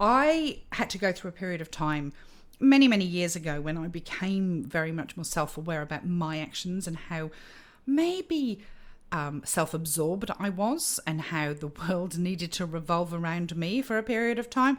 I 0.00 0.62
had 0.72 0.90
to 0.90 0.98
go 0.98 1.12
through 1.12 1.30
a 1.30 1.32
period 1.32 1.60
of 1.60 1.70
time 1.70 2.12
many, 2.58 2.88
many 2.88 3.04
years 3.04 3.36
ago 3.36 3.60
when 3.60 3.76
I 3.76 3.88
became 3.88 4.64
very 4.64 4.92
much 4.92 5.16
more 5.16 5.24
self 5.24 5.56
aware 5.56 5.82
about 5.82 6.06
my 6.06 6.38
actions 6.38 6.86
and 6.86 6.96
how 6.96 7.30
maybe 7.86 8.60
um, 9.12 9.42
self 9.44 9.74
absorbed 9.74 10.30
I 10.38 10.48
was 10.48 10.98
and 11.06 11.20
how 11.20 11.52
the 11.52 11.68
world 11.88 12.18
needed 12.18 12.50
to 12.52 12.66
revolve 12.66 13.14
around 13.14 13.54
me 13.56 13.82
for 13.82 13.98
a 13.98 14.02
period 14.02 14.38
of 14.38 14.50
time, 14.50 14.78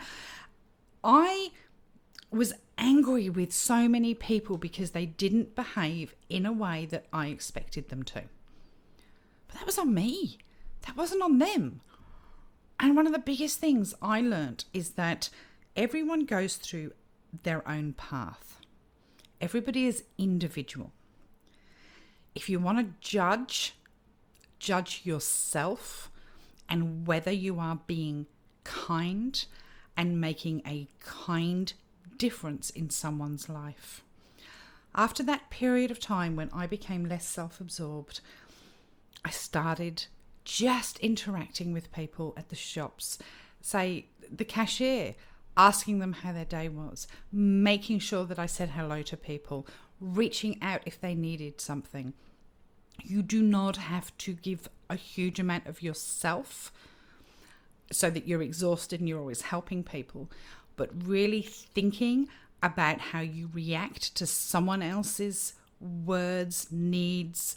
I 1.03 1.51
was 2.31 2.53
angry 2.77 3.29
with 3.29 3.53
so 3.53 3.87
many 3.87 4.13
people 4.13 4.57
because 4.57 4.91
they 4.91 5.05
didn't 5.05 5.55
behave 5.55 6.15
in 6.29 6.45
a 6.45 6.51
way 6.51 6.87
that 6.87 7.05
I 7.13 7.27
expected 7.27 7.89
them 7.89 8.03
to. 8.03 8.23
But 9.47 9.57
that 9.57 9.65
was 9.65 9.77
on 9.77 9.93
me, 9.93 10.39
that 10.85 10.97
wasn't 10.97 11.21
on 11.21 11.37
them. 11.37 11.81
And 12.79 12.95
one 12.95 13.05
of 13.05 13.13
the 13.13 13.19
biggest 13.19 13.59
things 13.59 13.93
I 14.01 14.19
learned 14.19 14.65
is 14.73 14.91
that 14.91 15.29
everyone 15.75 16.25
goes 16.25 16.55
through 16.55 16.93
their 17.43 17.67
own 17.69 17.93
path. 17.93 18.57
Everybody 19.39 19.85
is 19.85 20.03
individual. 20.17 20.91
If 22.33 22.49
you 22.49 22.59
want 22.59 22.79
to 22.79 23.07
judge 23.07 23.75
judge 24.63 25.01
yourself 25.03 26.09
and 26.69 27.05
whether 27.05 27.31
you 27.31 27.59
are 27.59 27.81
being 27.85 28.25
kind 28.63 29.45
and 29.97 30.21
making 30.21 30.61
a 30.65 30.87
kind 31.01 31.73
difference 32.17 32.69
in 32.69 32.89
someone's 32.89 33.49
life. 33.49 34.03
After 34.95 35.21
that 35.23 35.49
period 35.49 35.91
of 35.91 35.99
time 35.99 36.37
when 36.37 36.49
I 36.53 36.65
became 36.65 37.03
less 37.05 37.27
self 37.27 37.59
absorbed, 37.59 38.21
I 39.25 39.31
started 39.31 40.05
just 40.45 40.97
interacting 40.99 41.73
with 41.73 41.91
people 41.91 42.33
at 42.37 42.47
the 42.47 42.55
shops, 42.55 43.17
say 43.59 44.05
the 44.31 44.45
cashier, 44.45 45.15
asking 45.57 45.99
them 45.99 46.13
how 46.13 46.31
their 46.31 46.45
day 46.45 46.69
was, 46.69 47.05
making 47.33 47.99
sure 47.99 48.23
that 48.25 48.39
I 48.39 48.45
said 48.45 48.69
hello 48.69 49.01
to 49.01 49.17
people, 49.17 49.67
reaching 49.99 50.57
out 50.61 50.81
if 50.85 51.01
they 51.01 51.15
needed 51.15 51.59
something 51.59 52.13
you 53.01 53.21
do 53.21 53.41
not 53.41 53.77
have 53.77 54.15
to 54.19 54.33
give 54.33 54.69
a 54.89 54.95
huge 54.95 55.39
amount 55.39 55.67
of 55.67 55.81
yourself 55.81 56.71
so 57.91 58.09
that 58.09 58.27
you're 58.27 58.41
exhausted 58.41 58.99
and 58.99 59.09
you're 59.09 59.19
always 59.19 59.43
helping 59.43 59.83
people, 59.83 60.29
but 60.75 60.89
really 61.05 61.41
thinking 61.41 62.27
about 62.61 62.99
how 62.99 63.19
you 63.19 63.49
react 63.53 64.15
to 64.15 64.25
someone 64.25 64.81
else's 64.81 65.53
words, 65.79 66.67
needs, 66.71 67.55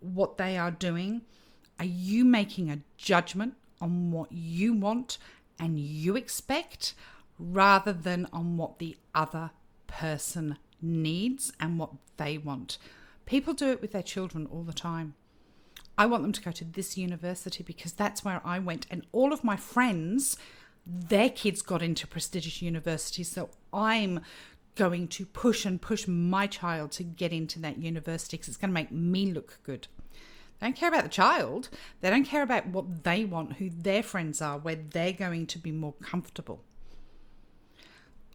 what 0.00 0.38
they 0.38 0.58
are 0.58 0.70
doing. 0.70 1.22
Are 1.78 1.84
you 1.84 2.24
making 2.24 2.70
a 2.70 2.80
judgment 2.96 3.54
on 3.80 4.10
what 4.10 4.32
you 4.32 4.74
want 4.74 5.18
and 5.58 5.78
you 5.78 6.16
expect 6.16 6.94
rather 7.38 7.92
than 7.92 8.26
on 8.32 8.56
what 8.56 8.78
the 8.78 8.96
other 9.14 9.50
person 9.86 10.58
needs 10.82 11.52
and 11.60 11.78
what 11.78 11.90
they 12.16 12.36
want? 12.36 12.76
People 13.30 13.54
do 13.54 13.70
it 13.70 13.80
with 13.80 13.92
their 13.92 14.02
children 14.02 14.48
all 14.50 14.64
the 14.64 14.72
time. 14.72 15.14
I 15.96 16.04
want 16.04 16.24
them 16.24 16.32
to 16.32 16.42
go 16.42 16.50
to 16.50 16.64
this 16.64 16.98
university 16.98 17.62
because 17.62 17.92
that's 17.92 18.24
where 18.24 18.40
I 18.44 18.58
went. 18.58 18.88
And 18.90 19.06
all 19.12 19.32
of 19.32 19.44
my 19.44 19.54
friends, 19.54 20.36
their 20.84 21.30
kids 21.30 21.62
got 21.62 21.80
into 21.80 22.08
prestigious 22.08 22.60
universities. 22.60 23.30
So 23.30 23.50
I'm 23.72 24.22
going 24.74 25.06
to 25.06 25.26
push 25.26 25.64
and 25.64 25.80
push 25.80 26.08
my 26.08 26.48
child 26.48 26.90
to 26.92 27.04
get 27.04 27.32
into 27.32 27.60
that 27.60 27.78
university 27.78 28.36
because 28.36 28.48
it's 28.48 28.56
going 28.56 28.70
to 28.70 28.74
make 28.74 28.90
me 28.90 29.32
look 29.32 29.60
good. 29.62 29.86
They 30.58 30.66
don't 30.66 30.74
care 30.74 30.88
about 30.88 31.04
the 31.04 31.08
child. 31.08 31.68
They 32.00 32.10
don't 32.10 32.24
care 32.24 32.42
about 32.42 32.66
what 32.66 33.04
they 33.04 33.24
want, 33.24 33.58
who 33.58 33.70
their 33.70 34.02
friends 34.02 34.42
are, 34.42 34.58
where 34.58 34.74
they're 34.74 35.12
going 35.12 35.46
to 35.46 35.58
be 35.60 35.70
more 35.70 35.94
comfortable. 36.02 36.64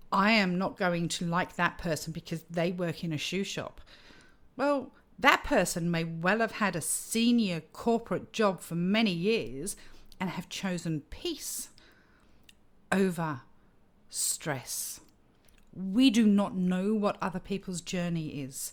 I 0.10 0.32
am 0.32 0.58
not 0.58 0.78
going 0.78 1.10
to 1.10 1.26
like 1.26 1.58
that 1.58 1.78
person 1.78 2.14
because 2.14 2.44
they 2.50 2.72
work 2.72 3.04
in 3.04 3.12
a 3.12 3.18
shoe 3.18 3.44
shop. 3.44 3.82
Well, 4.58 4.92
that 5.18 5.44
person 5.44 5.90
may 5.90 6.04
well 6.04 6.40
have 6.40 6.54
had 6.54 6.76
a 6.76 6.82
senior 6.82 7.62
corporate 7.72 8.34
job 8.34 8.62
for 8.62 8.76
many 8.76 9.12
years 9.12 9.76
and 10.20 10.30
have 10.30 10.50
chosen 10.50 11.02
peace 11.10 11.70
over 12.92 13.42
stress. 14.10 15.00
We 15.74 16.10
do 16.10 16.26
not 16.26 16.56
know 16.56 16.94
what 16.94 17.18
other 17.22 17.40
people's 17.40 17.82
journey 17.82 18.42
is. 18.42 18.72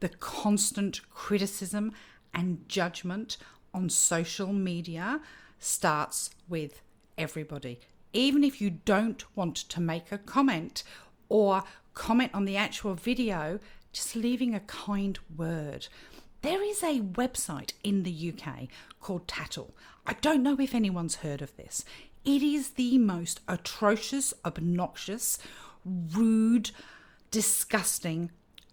The 0.00 0.08
constant 0.08 1.08
criticism 1.10 1.92
and 2.34 2.68
judgment 2.68 3.36
on 3.72 3.88
social 3.88 4.52
media 4.52 5.20
starts 5.58 6.30
with 6.48 6.80
everybody. 7.16 7.80
Even 8.12 8.42
if 8.42 8.60
you 8.60 8.70
don't 8.70 9.24
want 9.36 9.56
to 9.56 9.80
make 9.80 10.10
a 10.10 10.18
comment 10.18 10.82
or 11.28 11.62
comment 11.94 12.32
on 12.34 12.44
the 12.44 12.56
actual 12.56 12.94
video, 12.94 13.60
just 13.92 14.16
leaving 14.16 14.54
a 14.54 14.60
kind 14.60 15.18
word. 15.36 15.88
There 16.42 16.62
is 16.62 16.82
a 16.82 17.00
website 17.00 17.72
in 17.84 18.02
the 18.02 18.32
UK 18.34 18.68
called 19.00 19.28
Tattle. 19.28 19.74
I 20.06 20.14
don't 20.14 20.42
know 20.42 20.56
if 20.58 20.74
anyone's 20.74 21.16
heard 21.16 21.42
of 21.42 21.56
this. 21.56 21.84
It 22.24 22.42
is 22.42 22.70
the 22.70 22.98
most 22.98 23.40
atrocious, 23.48 24.32
obnoxious, 24.44 25.38
rude, 25.84 26.70
disgusting 27.30 28.30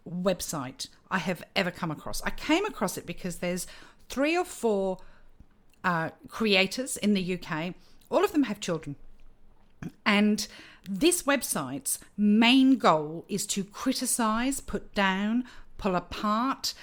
website 0.09 0.87
I 1.11 1.19
have 1.19 1.43
ever 1.55 1.71
come 1.71 1.91
across. 1.91 2.21
I 2.23 2.29
came 2.29 2.65
across 2.65 2.97
it 2.97 3.05
because 3.05 3.37
there's 3.37 3.67
three 4.09 4.37
or 4.37 4.45
four 4.45 4.99
uh, 5.83 6.09
creators 6.27 6.97
in 6.97 7.13
the 7.13 7.39
UK, 7.39 7.73
all 8.09 8.23
of 8.23 8.31
them 8.31 8.43
have 8.43 8.59
children. 8.59 8.95
And 10.05 10.47
this 10.89 11.23
website's 11.23 11.99
main 12.17 12.77
goal 12.77 13.25
is 13.27 13.45
to 13.47 13.63
criticize, 13.63 14.59
put 14.59 14.93
down, 14.93 15.43
pull 15.77 15.95
apart 15.95 16.73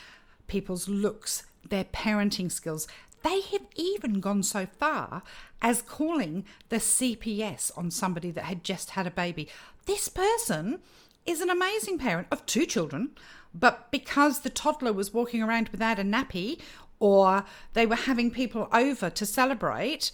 people's 0.47 0.89
looks, 0.89 1.45
their 1.69 1.85
parenting 1.85 2.53
skills. 2.53 2.87
They 3.23 3.41
have 3.41 3.67
even 3.75 4.21
gone 4.21 4.43
so 4.43 4.67
far 4.79 5.23
as 5.63 5.81
calling 5.81 6.45
the 6.69 6.77
CPS 6.77 7.77
on 7.77 7.91
somebody 7.91 8.31
that 8.33 8.45
had 8.45 8.63
just 8.63 8.91
had 8.91 9.07
a 9.07 9.11
baby. 9.11 9.49
This 9.87 10.09
person 10.09 10.81
is 11.25 11.41
an 11.41 11.49
amazing 11.49 11.99
parent 11.99 12.29
of 12.31 12.45
two 12.45 12.67
children, 12.67 13.11
but 13.55 13.91
because 13.91 14.41
the 14.41 14.51
toddler 14.51 14.93
was 14.93 15.15
walking 15.15 15.43
around 15.43 15.71
without 15.71 15.99
a 15.99 16.03
nappy 16.03 16.61
or 17.01 17.45
they 17.73 17.87
were 17.87 17.95
having 17.95 18.31
people 18.31 18.69
over 18.73 19.09
to 19.09 19.25
celebrate, 19.25 20.13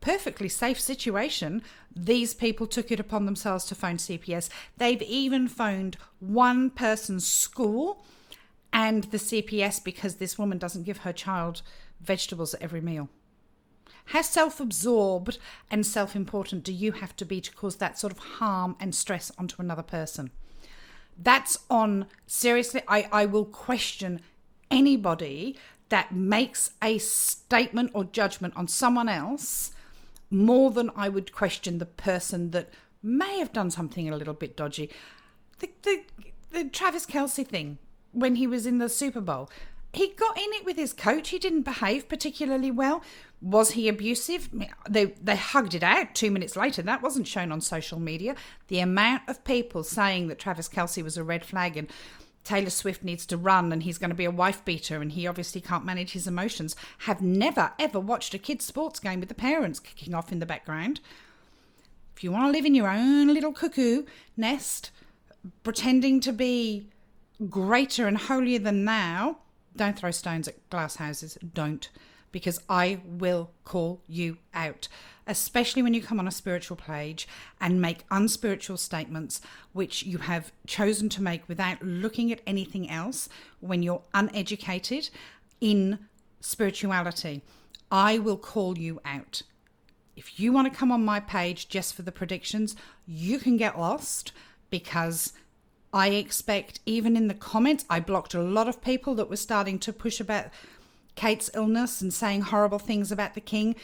perfectly 0.00 0.48
safe 0.48 0.80
situation, 0.80 1.62
these 1.94 2.34
people 2.34 2.66
took 2.66 2.90
it 2.90 3.00
upon 3.00 3.26
themselves 3.26 3.64
to 3.66 3.74
phone 3.74 3.96
CPS. 3.96 4.48
They've 4.76 5.02
even 5.02 5.48
phoned 5.48 5.96
one 6.18 6.70
person's 6.70 7.26
school 7.26 8.04
and 8.72 9.04
the 9.04 9.18
CPS 9.18 9.82
because 9.82 10.16
this 10.16 10.38
woman 10.38 10.58
doesn't 10.58 10.84
give 10.84 10.98
her 10.98 11.12
child 11.12 11.62
vegetables 12.00 12.54
at 12.54 12.62
every 12.62 12.80
meal. 12.80 13.08
How 14.06 14.22
self 14.22 14.60
absorbed 14.60 15.38
and 15.70 15.86
self 15.86 16.16
important 16.16 16.64
do 16.64 16.72
you 16.72 16.92
have 16.92 17.14
to 17.16 17.24
be 17.24 17.40
to 17.40 17.52
cause 17.52 17.76
that 17.76 17.98
sort 17.98 18.12
of 18.12 18.18
harm 18.18 18.76
and 18.80 18.94
stress 18.94 19.30
onto 19.38 19.60
another 19.60 19.82
person? 19.82 20.30
That's 21.16 21.58
on, 21.68 22.06
seriously, 22.26 22.82
I, 22.88 23.08
I 23.12 23.26
will 23.26 23.44
question 23.44 24.20
anybody 24.70 25.56
that 25.90 26.12
makes 26.12 26.70
a 26.82 26.98
statement 26.98 27.90
or 27.94 28.04
judgment 28.04 28.54
on 28.56 28.68
someone 28.68 29.08
else 29.08 29.72
more 30.30 30.70
than 30.70 30.90
I 30.94 31.08
would 31.08 31.32
question 31.32 31.78
the 31.78 31.86
person 31.86 32.50
that 32.52 32.70
may 33.02 33.38
have 33.38 33.52
done 33.52 33.70
something 33.70 34.08
a 34.08 34.16
little 34.16 34.34
bit 34.34 34.56
dodgy. 34.56 34.90
The, 35.58 35.70
the, 35.82 36.02
the 36.50 36.64
Travis 36.64 37.06
Kelce 37.06 37.46
thing 37.46 37.78
when 38.12 38.36
he 38.36 38.46
was 38.46 38.66
in 38.66 38.78
the 38.78 38.88
Super 38.88 39.20
Bowl, 39.20 39.50
he 39.92 40.08
got 40.08 40.36
in 40.36 40.52
it 40.52 40.64
with 40.64 40.76
his 40.76 40.92
coach. 40.92 41.30
He 41.30 41.38
didn't 41.38 41.62
behave 41.62 42.08
particularly 42.08 42.70
well. 42.70 43.02
Was 43.42 43.72
he 43.72 43.88
abusive? 43.88 44.48
They 44.88 45.06
they 45.06 45.36
hugged 45.36 45.74
it 45.74 45.82
out 45.82 46.14
two 46.14 46.30
minutes 46.30 46.56
later. 46.56 46.82
That 46.82 47.02
wasn't 47.02 47.26
shown 47.26 47.50
on 47.50 47.60
social 47.60 47.98
media. 47.98 48.36
The 48.68 48.80
amount 48.80 49.22
of 49.28 49.42
people 49.42 49.82
saying 49.82 50.28
that 50.28 50.38
Travis 50.38 50.68
Kelce 50.68 51.02
was 51.02 51.16
a 51.16 51.24
red 51.24 51.44
flag 51.44 51.76
and 51.76 51.88
Taylor 52.44 52.70
Swift 52.70 53.04
needs 53.04 53.26
to 53.26 53.36
run 53.36 53.72
and 53.72 53.82
he's 53.82 53.98
going 53.98 54.10
to 54.10 54.16
be 54.16 54.24
a 54.24 54.30
wife 54.30 54.64
beater 54.64 55.00
and 55.00 55.12
he 55.12 55.26
obviously 55.26 55.60
can't 55.60 55.84
manage 55.84 56.12
his 56.12 56.26
emotions 56.26 56.74
have 57.00 57.20
never 57.20 57.72
ever 57.78 58.00
watched 58.00 58.34
a 58.34 58.38
kids' 58.38 58.64
sports 58.64 58.98
game 58.98 59.20
with 59.20 59.28
the 59.28 59.34
parents 59.34 59.78
kicking 59.78 60.14
off 60.14 60.32
in 60.32 60.38
the 60.38 60.46
background. 60.46 61.00
If 62.16 62.24
you 62.24 62.32
want 62.32 62.46
to 62.46 62.52
live 62.52 62.66
in 62.66 62.74
your 62.74 62.88
own 62.88 63.28
little 63.32 63.52
cuckoo 63.52 64.04
nest, 64.36 64.90
pretending 65.62 66.20
to 66.20 66.32
be 66.32 66.86
greater 67.48 68.06
and 68.06 68.18
holier 68.18 68.58
than 68.58 68.84
thou, 68.84 69.38
don't 69.76 69.98
throw 69.98 70.10
stones 70.10 70.48
at 70.48 70.68
glass 70.70 70.96
houses. 70.96 71.38
Don't. 71.54 71.88
Because 72.32 72.60
I 72.68 73.00
will 73.04 73.50
call 73.64 74.02
you 74.06 74.38
out, 74.54 74.86
especially 75.26 75.82
when 75.82 75.94
you 75.94 76.02
come 76.02 76.20
on 76.20 76.28
a 76.28 76.32
spiritual 76.32 76.76
page 76.76 77.26
and 77.60 77.80
make 77.80 78.04
unspiritual 78.10 78.76
statements 78.76 79.40
which 79.72 80.04
you 80.04 80.18
have 80.18 80.52
chosen 80.66 81.08
to 81.10 81.22
make 81.22 81.48
without 81.48 81.82
looking 81.82 82.30
at 82.30 82.40
anything 82.46 82.88
else 82.88 83.28
when 83.58 83.82
you're 83.82 84.02
uneducated 84.14 85.10
in 85.60 85.98
spirituality. 86.40 87.42
I 87.90 88.18
will 88.18 88.36
call 88.36 88.78
you 88.78 89.00
out. 89.04 89.42
If 90.14 90.38
you 90.38 90.52
want 90.52 90.72
to 90.72 90.78
come 90.78 90.92
on 90.92 91.04
my 91.04 91.18
page 91.18 91.68
just 91.68 91.94
for 91.94 92.02
the 92.02 92.12
predictions, 92.12 92.76
you 93.06 93.38
can 93.38 93.56
get 93.56 93.78
lost 93.78 94.32
because 94.68 95.32
I 95.92 96.10
expect, 96.10 96.80
even 96.86 97.16
in 97.16 97.26
the 97.26 97.34
comments, 97.34 97.84
I 97.90 98.00
blocked 98.00 98.34
a 98.34 98.42
lot 98.42 98.68
of 98.68 98.82
people 98.82 99.14
that 99.16 99.28
were 99.28 99.36
starting 99.36 99.78
to 99.80 99.92
push 99.92 100.20
about 100.20 100.46
Kate's 101.20 101.50
illness 101.52 102.00
and 102.00 102.14
saying 102.14 102.40
horrible 102.40 102.78
things 102.78 103.12
about 103.12 103.34
the 103.34 103.42
king, 103.42 103.76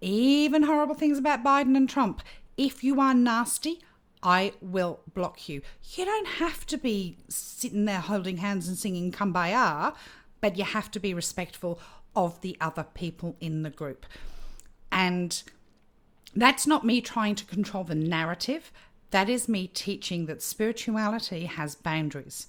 even 0.00 0.64
horrible 0.64 0.96
things 0.96 1.16
about 1.16 1.44
Biden 1.44 1.76
and 1.76 1.88
Trump. 1.88 2.22
If 2.56 2.82
you 2.82 3.00
are 3.00 3.14
nasty, 3.14 3.78
I 4.20 4.54
will 4.60 4.98
block 5.14 5.48
you. 5.48 5.62
You 5.94 6.04
don't 6.04 6.26
have 6.26 6.66
to 6.66 6.76
be 6.76 7.18
sitting 7.28 7.84
there 7.84 8.00
holding 8.00 8.38
hands 8.38 8.66
and 8.66 8.76
singing 8.76 9.12
Kumbaya, 9.12 9.94
but 10.40 10.58
you 10.58 10.64
have 10.64 10.90
to 10.90 10.98
be 10.98 11.14
respectful 11.14 11.78
of 12.16 12.40
the 12.40 12.56
other 12.60 12.84
people 12.94 13.36
in 13.40 13.62
the 13.62 13.70
group. 13.70 14.04
And 14.90 15.40
that's 16.34 16.66
not 16.66 16.84
me 16.84 17.00
trying 17.00 17.36
to 17.36 17.44
control 17.44 17.84
the 17.84 17.94
narrative. 17.94 18.72
That 19.12 19.28
is 19.28 19.48
me 19.48 19.68
teaching 19.68 20.26
that 20.26 20.42
spirituality 20.42 21.44
has 21.44 21.76
boundaries. 21.76 22.48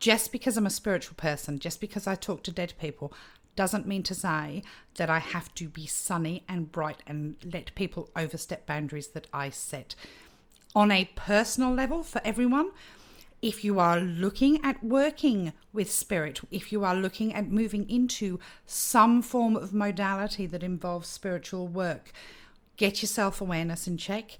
Just 0.00 0.32
because 0.32 0.56
I'm 0.56 0.66
a 0.66 0.70
spiritual 0.70 1.14
person, 1.14 1.60
just 1.60 1.80
because 1.80 2.08
I 2.08 2.16
talk 2.16 2.42
to 2.42 2.50
dead 2.50 2.74
people, 2.80 3.12
doesn't 3.56 3.86
mean 3.86 4.02
to 4.04 4.14
say 4.14 4.62
that 4.96 5.10
I 5.10 5.18
have 5.18 5.54
to 5.56 5.68
be 5.68 5.86
sunny 5.86 6.44
and 6.48 6.72
bright 6.72 7.02
and 7.06 7.36
let 7.44 7.74
people 7.74 8.10
overstep 8.16 8.66
boundaries 8.66 9.08
that 9.08 9.26
I 9.32 9.50
set. 9.50 9.94
On 10.74 10.90
a 10.90 11.10
personal 11.14 11.72
level, 11.72 12.02
for 12.02 12.20
everyone, 12.24 12.70
if 13.42 13.64
you 13.64 13.80
are 13.80 14.00
looking 14.00 14.64
at 14.64 14.82
working 14.82 15.52
with 15.72 15.90
spirit, 15.90 16.40
if 16.50 16.70
you 16.70 16.84
are 16.84 16.94
looking 16.94 17.34
at 17.34 17.50
moving 17.50 17.90
into 17.90 18.38
some 18.64 19.20
form 19.20 19.56
of 19.56 19.74
modality 19.74 20.46
that 20.46 20.62
involves 20.62 21.08
spiritual 21.08 21.66
work, 21.66 22.12
get 22.76 23.02
your 23.02 23.08
self 23.08 23.40
awareness 23.40 23.86
in 23.86 23.98
check. 23.98 24.38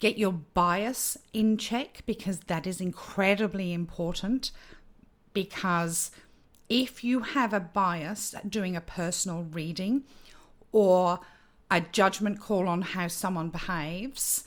Get 0.00 0.18
your 0.18 0.32
bias 0.32 1.16
in 1.32 1.56
check 1.56 2.02
because 2.06 2.40
that 2.48 2.66
is 2.66 2.80
incredibly 2.80 3.72
important. 3.72 4.50
Because 5.32 6.10
if 6.72 7.04
you 7.04 7.20
have 7.20 7.52
a 7.52 7.60
bias 7.60 8.34
doing 8.48 8.74
a 8.74 8.80
personal 8.80 9.42
reading 9.42 10.04
or 10.72 11.20
a 11.70 11.82
judgment 11.82 12.40
call 12.40 12.66
on 12.66 12.80
how 12.80 13.08
someone 13.08 13.50
behaves, 13.50 14.44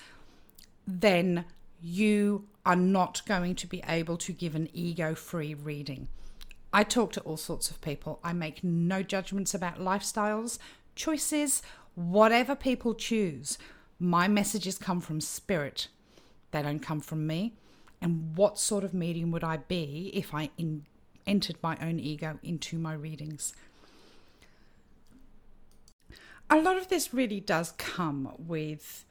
then 0.88 1.46
you 1.80 2.48
are 2.66 2.76
not 2.76 3.22
going 3.28 3.54
to 3.54 3.68
be 3.68 3.84
able 3.88 4.18
to 4.18 4.34
give 4.34 4.56
an 4.56 4.68
ego 4.74 5.14
free 5.14 5.54
reading. 5.54 6.08
I 6.74 6.84
talk 6.84 7.12
to 7.14 7.22
all 7.22 7.38
sorts 7.38 7.70
of 7.70 7.80
people. 7.82 8.20
I 8.24 8.34
make 8.34 8.64
no 8.64 9.04
judgments 9.04 9.54
about 9.54 9.80
lifestyles, 9.80 10.58
choices, 10.96 11.62
whatever 11.94 12.56
people 12.56 12.96
choose. 12.96 13.60
My 14.00 14.28
messages 14.28 14.80
come 14.80 15.00
from 15.00 15.22
spirit, 15.22 15.90
they 16.50 16.64
don't 16.64 16.80
come 16.80 17.02
from 17.02 17.28
me. 17.28 17.54
And 18.02 18.36
what 18.36 18.58
sort 18.58 18.84
of 18.84 18.96
medium 18.96 19.30
would 19.30 19.44
I 19.44 19.58
be 19.58 20.10
if 20.16 20.34
I 20.34 20.50
in, 20.58 20.88
entered 21.28 21.58
my 21.62 21.78
own 21.82 22.00
ego 22.00 22.40
into 22.44 22.78
my 22.78 22.94
readings? 22.94 23.54
A 26.50 26.58
lot 26.58 26.78
of 26.78 26.90
this 26.90 27.14
really 27.14 27.40
does 27.40 27.72
come 27.78 28.32
with 28.38 29.06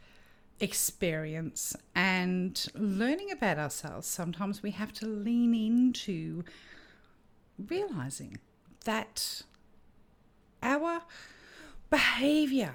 experience 0.61 1.74
and 1.94 2.66
learning 2.74 3.31
about 3.31 3.59
ourselves. 3.59 4.07
Sometimes 4.07 4.62
we 4.62 4.70
have 4.70 4.92
to 4.94 5.07
lean 5.07 5.55
into 5.55 6.44
realizing 7.59 8.38
that 8.85 9.42
our 10.62 11.03
behavior 11.90 12.74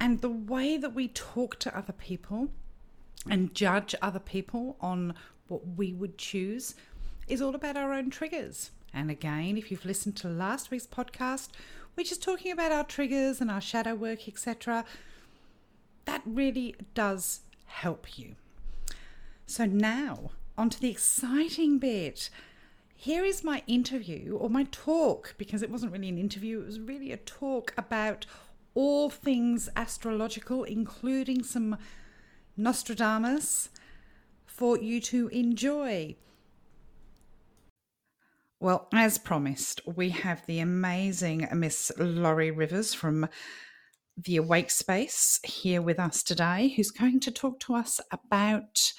and 0.00 0.20
the 0.20 0.30
way 0.30 0.76
that 0.76 0.94
we 0.94 1.08
talk 1.08 1.58
to 1.60 1.76
other 1.76 1.92
people 1.92 2.48
and 3.28 3.54
judge 3.54 3.94
other 4.02 4.18
people 4.18 4.76
on 4.80 5.14
what 5.48 5.62
we 5.76 5.92
would 5.92 6.18
choose 6.18 6.74
is 7.28 7.40
all 7.40 7.54
about 7.54 7.76
our 7.76 7.92
own 7.92 8.10
triggers. 8.10 8.70
And 8.92 9.10
again, 9.10 9.56
if 9.56 9.70
you've 9.70 9.84
listened 9.84 10.16
to 10.16 10.28
last 10.28 10.70
week's 10.70 10.86
podcast, 10.86 11.48
we're 11.96 12.04
just 12.04 12.22
talking 12.22 12.52
about 12.52 12.72
our 12.72 12.84
triggers 12.84 13.40
and 13.40 13.50
our 13.50 13.60
shadow 13.60 13.94
work, 13.94 14.28
etc. 14.28 14.84
That 16.04 16.22
really 16.24 16.74
does 16.94 17.40
help 17.66 18.18
you. 18.18 18.36
So 19.46 19.64
now, 19.64 20.30
on 20.56 20.70
to 20.70 20.80
the 20.80 20.90
exciting 20.90 21.78
bit. 21.78 22.30
Here 22.94 23.24
is 23.24 23.42
my 23.42 23.62
interview 23.66 24.36
or 24.36 24.48
my 24.48 24.64
talk, 24.70 25.34
because 25.36 25.62
it 25.62 25.70
wasn't 25.70 25.92
really 25.92 26.08
an 26.08 26.18
interview, 26.18 26.60
it 26.60 26.66
was 26.66 26.80
really 26.80 27.12
a 27.12 27.16
talk 27.16 27.74
about 27.76 28.26
all 28.74 29.10
things 29.10 29.68
astrological, 29.74 30.64
including 30.64 31.42
some 31.42 31.76
Nostradamus 32.56 33.70
for 34.46 34.78
you 34.78 35.00
to 35.00 35.28
enjoy. 35.28 36.14
Well, 38.62 38.86
as 38.94 39.18
promised, 39.18 39.80
we 39.86 40.10
have 40.10 40.46
the 40.46 40.60
amazing 40.60 41.48
Miss 41.52 41.90
Laurie 41.98 42.52
Rivers 42.52 42.94
from 42.94 43.28
the 44.16 44.36
Awake 44.36 44.70
Space 44.70 45.40
here 45.42 45.82
with 45.82 45.98
us 45.98 46.22
today, 46.22 46.72
who's 46.76 46.92
going 46.92 47.18
to 47.22 47.32
talk 47.32 47.58
to 47.58 47.74
us 47.74 47.98
about 48.12 48.92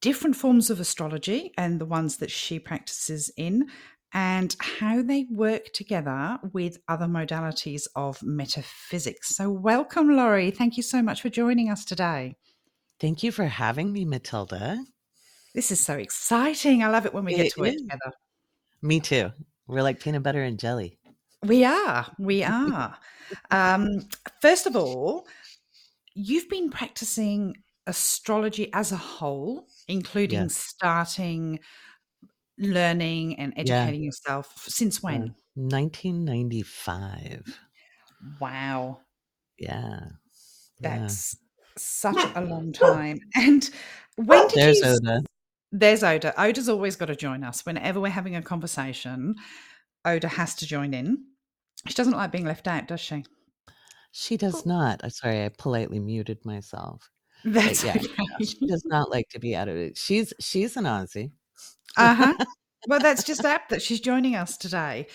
different 0.00 0.34
forms 0.34 0.70
of 0.70 0.80
astrology 0.80 1.52
and 1.58 1.78
the 1.78 1.84
ones 1.84 2.16
that 2.16 2.30
she 2.30 2.58
practices 2.58 3.30
in, 3.36 3.68
and 4.14 4.56
how 4.60 5.02
they 5.02 5.26
work 5.30 5.66
together 5.74 6.38
with 6.54 6.78
other 6.88 7.04
modalities 7.04 7.82
of 7.96 8.22
metaphysics. 8.22 9.36
So, 9.36 9.50
welcome, 9.50 10.16
Laurie. 10.16 10.52
Thank 10.52 10.78
you 10.78 10.82
so 10.82 11.02
much 11.02 11.20
for 11.20 11.28
joining 11.28 11.68
us 11.68 11.84
today. 11.84 12.34
Thank 12.98 13.22
you 13.22 13.30
for 13.30 13.44
having 13.44 13.92
me, 13.92 14.06
Matilda. 14.06 14.82
This 15.54 15.70
is 15.70 15.80
so 15.80 15.96
exciting. 15.96 16.82
I 16.82 16.88
love 16.88 17.04
it 17.04 17.12
when 17.12 17.26
we 17.26 17.34
get 17.34 17.52
to 17.52 17.60
work 17.60 17.76
together. 17.76 18.12
Me 18.82 19.00
too. 19.00 19.30
We're 19.66 19.82
like 19.82 20.00
peanut 20.00 20.22
butter 20.22 20.42
and 20.42 20.58
jelly. 20.58 20.98
We 21.44 21.64
are. 21.64 22.06
We 22.18 22.42
are. 22.42 22.96
um, 23.50 24.08
first 24.40 24.66
of 24.66 24.76
all, 24.76 25.26
you've 26.14 26.48
been 26.48 26.70
practicing 26.70 27.54
astrology 27.86 28.72
as 28.72 28.92
a 28.92 28.96
whole, 28.96 29.66
including 29.88 30.42
yes. 30.42 30.56
starting 30.56 31.60
learning 32.58 33.38
and 33.38 33.52
educating 33.56 34.02
yeah. 34.02 34.06
yourself 34.06 34.52
since 34.66 35.02
when? 35.02 35.22
Uh, 35.22 35.34
1995. 35.54 37.58
Wow. 38.40 39.00
Yeah. 39.58 40.00
That's 40.80 41.34
yeah. 41.34 41.38
such 41.76 42.36
a 42.36 42.40
long 42.40 42.72
time. 42.72 43.20
And 43.36 43.68
when 44.16 44.48
did 44.48 44.58
There's 44.58 44.78
you 44.78 44.86
Oda. 44.86 45.22
There's 45.70 46.02
Oda. 46.02 46.34
Oda's 46.40 46.68
always 46.68 46.96
got 46.96 47.06
to 47.06 47.16
join 47.16 47.44
us. 47.44 47.66
Whenever 47.66 48.00
we're 48.00 48.08
having 48.08 48.36
a 48.36 48.42
conversation, 48.42 49.36
Oda 50.04 50.28
has 50.28 50.54
to 50.56 50.66
join 50.66 50.94
in. 50.94 51.24
She 51.86 51.94
doesn't 51.94 52.14
like 52.14 52.32
being 52.32 52.46
left 52.46 52.66
out, 52.66 52.88
does 52.88 53.00
she? 53.00 53.24
She 54.12 54.36
does 54.36 54.64
not. 54.64 55.00
I'm 55.04 55.10
sorry, 55.10 55.44
I 55.44 55.50
politely 55.50 56.00
muted 56.00 56.44
myself. 56.44 57.10
That's 57.44 57.84
yeah, 57.84 57.96
okay. 57.96 58.44
she 58.44 58.66
does 58.66 58.84
not 58.84 59.10
like 59.10 59.28
to 59.30 59.38
be 59.38 59.54
out 59.54 59.68
of 59.68 59.76
it. 59.76 59.96
She's 59.96 60.32
she's 60.40 60.76
an 60.76 60.84
Aussie. 60.84 61.32
uh 61.96 62.14
huh. 62.14 62.44
Well, 62.86 63.00
that's 63.00 63.24
just 63.24 63.44
apt 63.44 63.70
that 63.70 63.82
she's 63.82 64.00
joining 64.00 64.36
us 64.36 64.56
today. 64.56 65.08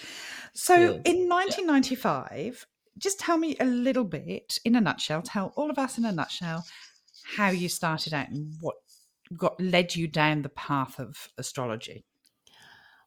So, 0.53 0.75
in 1.05 1.29
1995, 1.29 2.67
just 2.97 3.19
tell 3.19 3.37
me 3.37 3.55
a 3.59 3.65
little 3.65 4.03
bit, 4.03 4.59
in 4.65 4.75
a 4.75 4.81
nutshell, 4.81 5.21
tell 5.21 5.53
all 5.55 5.71
of 5.71 5.79
us 5.79 5.97
in 5.97 6.03
a 6.03 6.11
nutshell 6.11 6.65
how 7.37 7.49
you 7.49 7.69
started 7.69 8.13
out 8.13 8.29
and 8.29 8.53
what 8.59 8.75
got 9.37 9.59
led 9.59 9.95
you 9.95 10.07
down 10.07 10.41
the 10.41 10.49
path 10.49 10.99
of 10.99 11.29
astrology. 11.37 12.05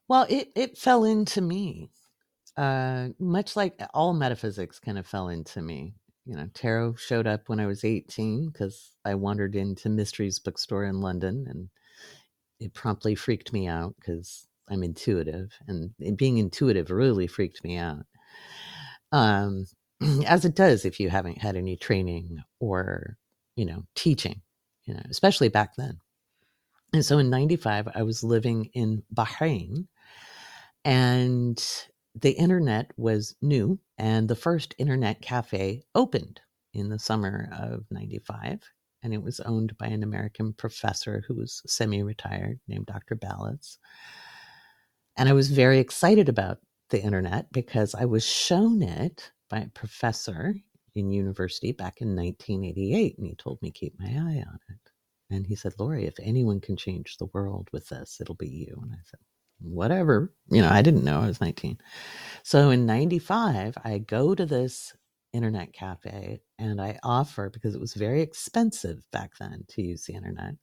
Well, 0.08 0.26
it 0.28 0.50
it 0.54 0.78
fell 0.78 1.04
into 1.04 1.40
me, 1.40 1.90
uh, 2.56 3.08
much 3.18 3.56
like 3.56 3.80
all 3.92 4.14
metaphysics 4.14 4.78
kind 4.78 4.98
of 4.98 5.06
fell 5.06 5.28
into 5.28 5.60
me. 5.62 5.94
You 6.24 6.36
know, 6.36 6.48
tarot 6.54 6.96
showed 6.96 7.26
up 7.26 7.48
when 7.48 7.60
I 7.60 7.66
was 7.66 7.84
18 7.84 8.48
because 8.48 8.92
I 9.04 9.14
wandered 9.14 9.54
into 9.54 9.88
Mysteries 9.88 10.40
bookstore 10.40 10.84
in 10.84 11.00
London 11.00 11.46
and 11.48 11.68
it 12.58 12.74
promptly 12.74 13.14
freaked 13.14 13.52
me 13.52 13.68
out 13.68 13.94
because 14.00 14.46
I'm 14.68 14.82
intuitive 14.82 15.52
and 15.68 15.90
being 16.16 16.38
intuitive 16.38 16.90
really 16.90 17.26
freaked 17.26 17.62
me 17.62 17.76
out. 17.76 18.06
Um, 19.12 19.66
as 20.26 20.44
it 20.44 20.54
does 20.54 20.84
if 20.84 20.98
you 21.00 21.08
haven't 21.08 21.38
had 21.38 21.56
any 21.56 21.76
training 21.76 22.38
or, 22.60 23.16
you 23.54 23.64
know, 23.64 23.84
teaching, 23.94 24.42
you 24.84 24.94
know, 24.94 25.02
especially 25.10 25.48
back 25.48 25.76
then. 25.76 26.00
And 26.92 27.04
so 27.04 27.18
in 27.18 27.30
95, 27.30 27.88
I 27.94 28.02
was 28.02 28.22
living 28.22 28.70
in 28.72 29.02
Bahrain 29.14 29.86
and 30.84 31.62
the 32.14 32.30
internet 32.30 32.92
was 32.96 33.34
new 33.42 33.78
and 33.98 34.28
the 34.28 34.36
first 34.36 34.74
internet 34.78 35.20
cafe 35.20 35.82
opened 35.94 36.40
in 36.72 36.88
the 36.88 36.98
summer 36.98 37.48
of 37.58 37.84
95 37.90 38.60
and 39.02 39.12
it 39.12 39.22
was 39.22 39.40
owned 39.40 39.76
by 39.78 39.86
an 39.86 40.02
american 40.02 40.52
professor 40.54 41.24
who 41.26 41.34
was 41.34 41.60
semi-retired 41.66 42.58
named 42.68 42.86
dr 42.86 43.16
Balitz 43.16 43.78
and 45.16 45.28
i 45.28 45.32
was 45.32 45.50
very 45.50 45.78
excited 45.78 46.28
about 46.28 46.58
the 46.90 47.02
internet 47.02 47.50
because 47.52 47.94
i 47.94 48.04
was 48.04 48.24
shown 48.24 48.80
it 48.82 49.32
by 49.50 49.58
a 49.58 49.68
professor 49.68 50.54
in 50.94 51.10
university 51.10 51.72
back 51.72 52.00
in 52.00 52.14
1988 52.14 53.18
and 53.18 53.26
he 53.26 53.34
told 53.34 53.60
me 53.60 53.70
keep 53.70 53.98
my 53.98 54.06
eye 54.06 54.44
on 54.46 54.58
it 54.68 54.85
and 55.30 55.46
he 55.46 55.54
said 55.56 55.74
Laurie, 55.78 56.06
if 56.06 56.16
anyone 56.20 56.60
can 56.60 56.76
change 56.76 57.16
the 57.16 57.26
world 57.34 57.68
with 57.72 57.88
this 57.88 58.18
it'll 58.20 58.34
be 58.34 58.48
you 58.48 58.78
and 58.82 58.92
i 58.92 58.98
said 59.04 59.20
whatever. 59.60 60.32
You 60.50 60.62
know, 60.62 60.68
I 60.68 60.82
didn't 60.82 61.04
know 61.04 61.20
I 61.20 61.26
was 61.26 61.40
19. 61.40 61.78
So 62.42 62.70
in 62.70 62.86
95, 62.86 63.76
I 63.84 63.98
go 63.98 64.34
to 64.34 64.46
this 64.46 64.94
internet 65.32 65.72
cafe 65.72 66.40
and 66.58 66.80
I 66.80 66.98
offer, 67.02 67.50
because 67.50 67.74
it 67.74 67.80
was 67.80 67.94
very 67.94 68.22
expensive 68.22 69.02
back 69.12 69.32
then 69.38 69.64
to 69.68 69.82
use 69.82 70.04
the 70.04 70.14
internet, 70.14 70.54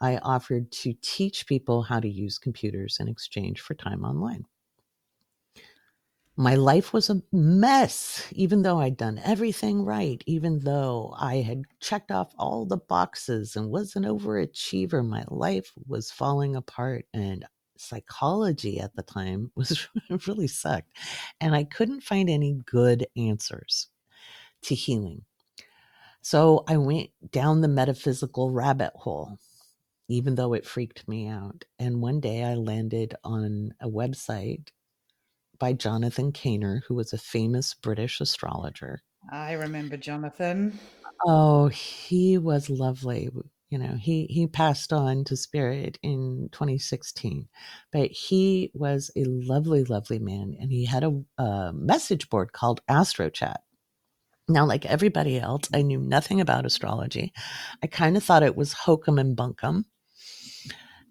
I 0.00 0.16
offered 0.18 0.70
to 0.72 0.94
teach 1.02 1.46
people 1.46 1.82
how 1.82 2.00
to 2.00 2.08
use 2.08 2.38
computers 2.38 2.98
in 3.00 3.08
exchange 3.08 3.60
for 3.60 3.74
time 3.74 4.04
online. 4.04 4.44
My 6.40 6.54
life 6.54 6.94
was 6.94 7.10
a 7.10 7.22
mess, 7.32 8.26
even 8.32 8.62
though 8.62 8.80
I'd 8.80 8.96
done 8.96 9.20
everything 9.22 9.84
right, 9.84 10.24
even 10.24 10.60
though 10.60 11.14
I 11.18 11.42
had 11.42 11.64
checked 11.80 12.10
off 12.10 12.32
all 12.38 12.64
the 12.64 12.78
boxes 12.78 13.56
and 13.56 13.70
was 13.70 13.94
an 13.94 14.04
overachiever. 14.04 15.06
My 15.06 15.22
life 15.28 15.70
was 15.86 16.10
falling 16.10 16.56
apart 16.56 17.04
and 17.12 17.44
psychology 17.76 18.80
at 18.80 18.96
the 18.96 19.02
time 19.02 19.52
was 19.54 19.86
really 20.26 20.46
sucked. 20.46 20.88
And 21.42 21.54
I 21.54 21.64
couldn't 21.64 22.04
find 22.04 22.30
any 22.30 22.54
good 22.64 23.06
answers 23.18 23.88
to 24.62 24.74
healing. 24.74 25.26
So 26.22 26.64
I 26.66 26.78
went 26.78 27.10
down 27.32 27.60
the 27.60 27.68
metaphysical 27.68 28.50
rabbit 28.50 28.92
hole, 28.94 29.36
even 30.08 30.36
though 30.36 30.54
it 30.54 30.64
freaked 30.64 31.06
me 31.06 31.28
out. 31.28 31.66
And 31.78 32.00
one 32.00 32.18
day 32.18 32.44
I 32.44 32.54
landed 32.54 33.14
on 33.24 33.74
a 33.78 33.90
website 33.90 34.68
by 35.60 35.72
Jonathan 35.72 36.32
Cainer, 36.32 36.82
who 36.88 36.94
was 36.94 37.12
a 37.12 37.18
famous 37.18 37.74
British 37.74 38.20
astrologer. 38.20 39.02
I 39.30 39.52
remember 39.52 39.96
Jonathan. 39.96 40.76
Oh, 41.24 41.68
he 41.68 42.38
was 42.38 42.68
lovely 42.68 43.30
you 43.70 43.78
know 43.78 43.94
he 43.94 44.26
he 44.28 44.46
passed 44.46 44.92
on 44.92 45.24
to 45.24 45.36
spirit 45.36 45.98
in 46.02 46.48
2016 46.52 47.48
but 47.92 48.10
he 48.10 48.70
was 48.74 49.10
a 49.16 49.24
lovely 49.24 49.84
lovely 49.84 50.18
man 50.18 50.54
and 50.60 50.70
he 50.70 50.84
had 50.84 51.04
a, 51.04 51.22
a 51.38 51.72
message 51.72 52.28
board 52.28 52.52
called 52.52 52.80
astrochat 52.88 53.58
now 54.48 54.66
like 54.66 54.84
everybody 54.84 55.38
else 55.38 55.68
i 55.72 55.82
knew 55.82 56.00
nothing 56.00 56.40
about 56.40 56.66
astrology 56.66 57.32
i 57.82 57.86
kind 57.86 58.16
of 58.16 58.24
thought 58.24 58.42
it 58.42 58.56
was 58.56 58.72
hokum 58.72 59.18
and 59.18 59.36
bunkum 59.36 59.84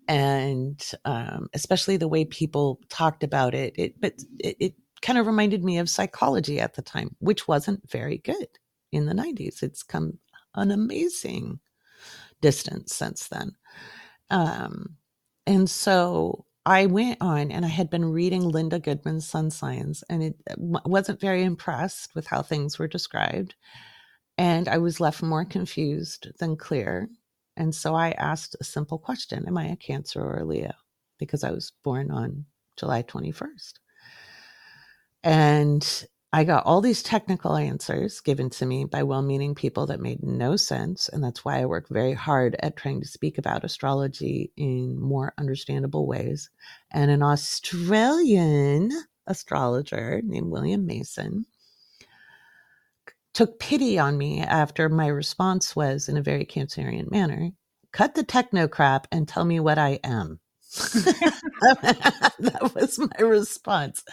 and 0.10 0.92
um, 1.06 1.50
especially 1.56 1.98
the 1.98 2.10
way 2.10 2.26
people 2.26 2.82
talked 2.90 3.24
about 3.24 3.56
it 3.56 3.74
it 3.78 3.96
but 4.02 4.14
it, 4.40 4.58
it 4.60 4.76
kind 5.02 5.20
of 5.20 5.28
reminded 5.28 5.64
me 5.64 5.80
of 5.80 5.90
psychology 5.90 6.60
at 6.60 6.76
the 6.76 6.84
time 6.84 7.16
which 7.20 7.48
wasn't 7.48 7.90
very 7.92 8.20
good 8.20 8.50
in 8.92 9.08
the 9.08 9.14
90s 9.16 9.64
it's 9.64 9.84
come 9.84 10.20
an 10.56 10.72
amazing 10.72 11.60
distance 12.42 12.96
since 12.96 13.28
then. 13.28 13.52
Um, 14.30 14.98
and 15.48 15.70
so 15.70 16.46
I 16.66 16.86
went 16.86 17.18
on 17.22 17.52
and 17.52 17.66
I 17.66 17.70
had 17.70 17.90
been 17.90 18.06
reading 18.06 18.44
Linda 18.48 18.80
Goodman's 18.80 19.28
Sun 19.28 19.52
Signs 19.52 20.04
and 20.10 20.24
it 20.24 20.36
uh, 20.50 20.56
wasn't 20.86 21.22
very 21.22 21.44
impressed 21.44 22.16
with 22.16 22.28
how 22.28 22.42
things 22.42 22.78
were 22.78 22.88
described. 22.88 23.56
And 24.38 24.68
I 24.68 24.78
was 24.78 25.00
left 25.02 25.22
more 25.22 25.46
confused 25.46 26.30
than 26.40 26.56
clear. 26.56 27.10
And 27.60 27.76
so 27.76 27.94
I 27.94 28.12
asked 28.12 28.56
a 28.60 28.64
simple 28.64 28.98
question 28.98 29.46
Am 29.46 29.58
I 29.58 29.66
a 29.66 29.76
Cancer 29.76 30.22
or 30.22 30.38
a 30.38 30.46
Leo? 30.46 30.72
Because 31.20 31.44
I 31.44 31.52
was 31.52 31.74
born 31.84 32.10
on 32.10 32.46
July 32.78 33.04
21st. 33.04 33.74
And 35.26 36.06
I 36.32 36.46
got 36.46 36.66
all 36.66 36.80
these 36.80 37.04
technical 37.04 37.58
answers 37.58 38.22
given 38.22 38.50
to 38.52 38.66
me 38.66 38.86
by 38.86 39.04
well 39.04 39.22
meaning 39.22 39.56
people 39.56 39.88
that 39.88 40.00
made 40.00 40.24
no 40.24 40.56
sense. 40.56 41.10
And 41.10 41.22
that's 41.22 41.44
why 41.44 41.60
I 41.60 41.66
work 41.66 41.90
very 41.90 42.14
hard 42.14 42.56
at 42.62 42.78
trying 42.78 43.02
to 43.02 43.08
speak 43.08 43.38
about 43.38 43.66
astrology 43.66 44.54
in 44.56 44.98
more 44.98 45.34
understandable 45.38 46.08
ways. 46.08 46.50
And 46.92 47.12
an 47.12 47.22
Australian 47.22 48.92
astrologer 49.28 50.22
named 50.24 50.50
William 50.50 50.86
Mason 50.86 51.46
took 53.40 53.58
pity 53.58 53.98
on 53.98 54.18
me 54.18 54.42
after 54.42 54.90
my 54.90 55.08
response 55.08 55.74
was 55.74 56.10
in 56.10 56.18
a 56.18 56.22
very 56.22 56.46
Cancerian 56.46 57.10
manner 57.10 57.52
cut 57.94 58.14
the 58.14 58.22
techno 58.22 58.68
crap 58.68 59.08
and 59.14 59.30
tell 59.30 59.46
me 59.46 59.62
what 59.62 59.78
I 59.78 59.98
am. 60.04 60.42
that 60.76 62.72
was 62.76 63.00
my 63.00 63.26
response. 63.26 64.04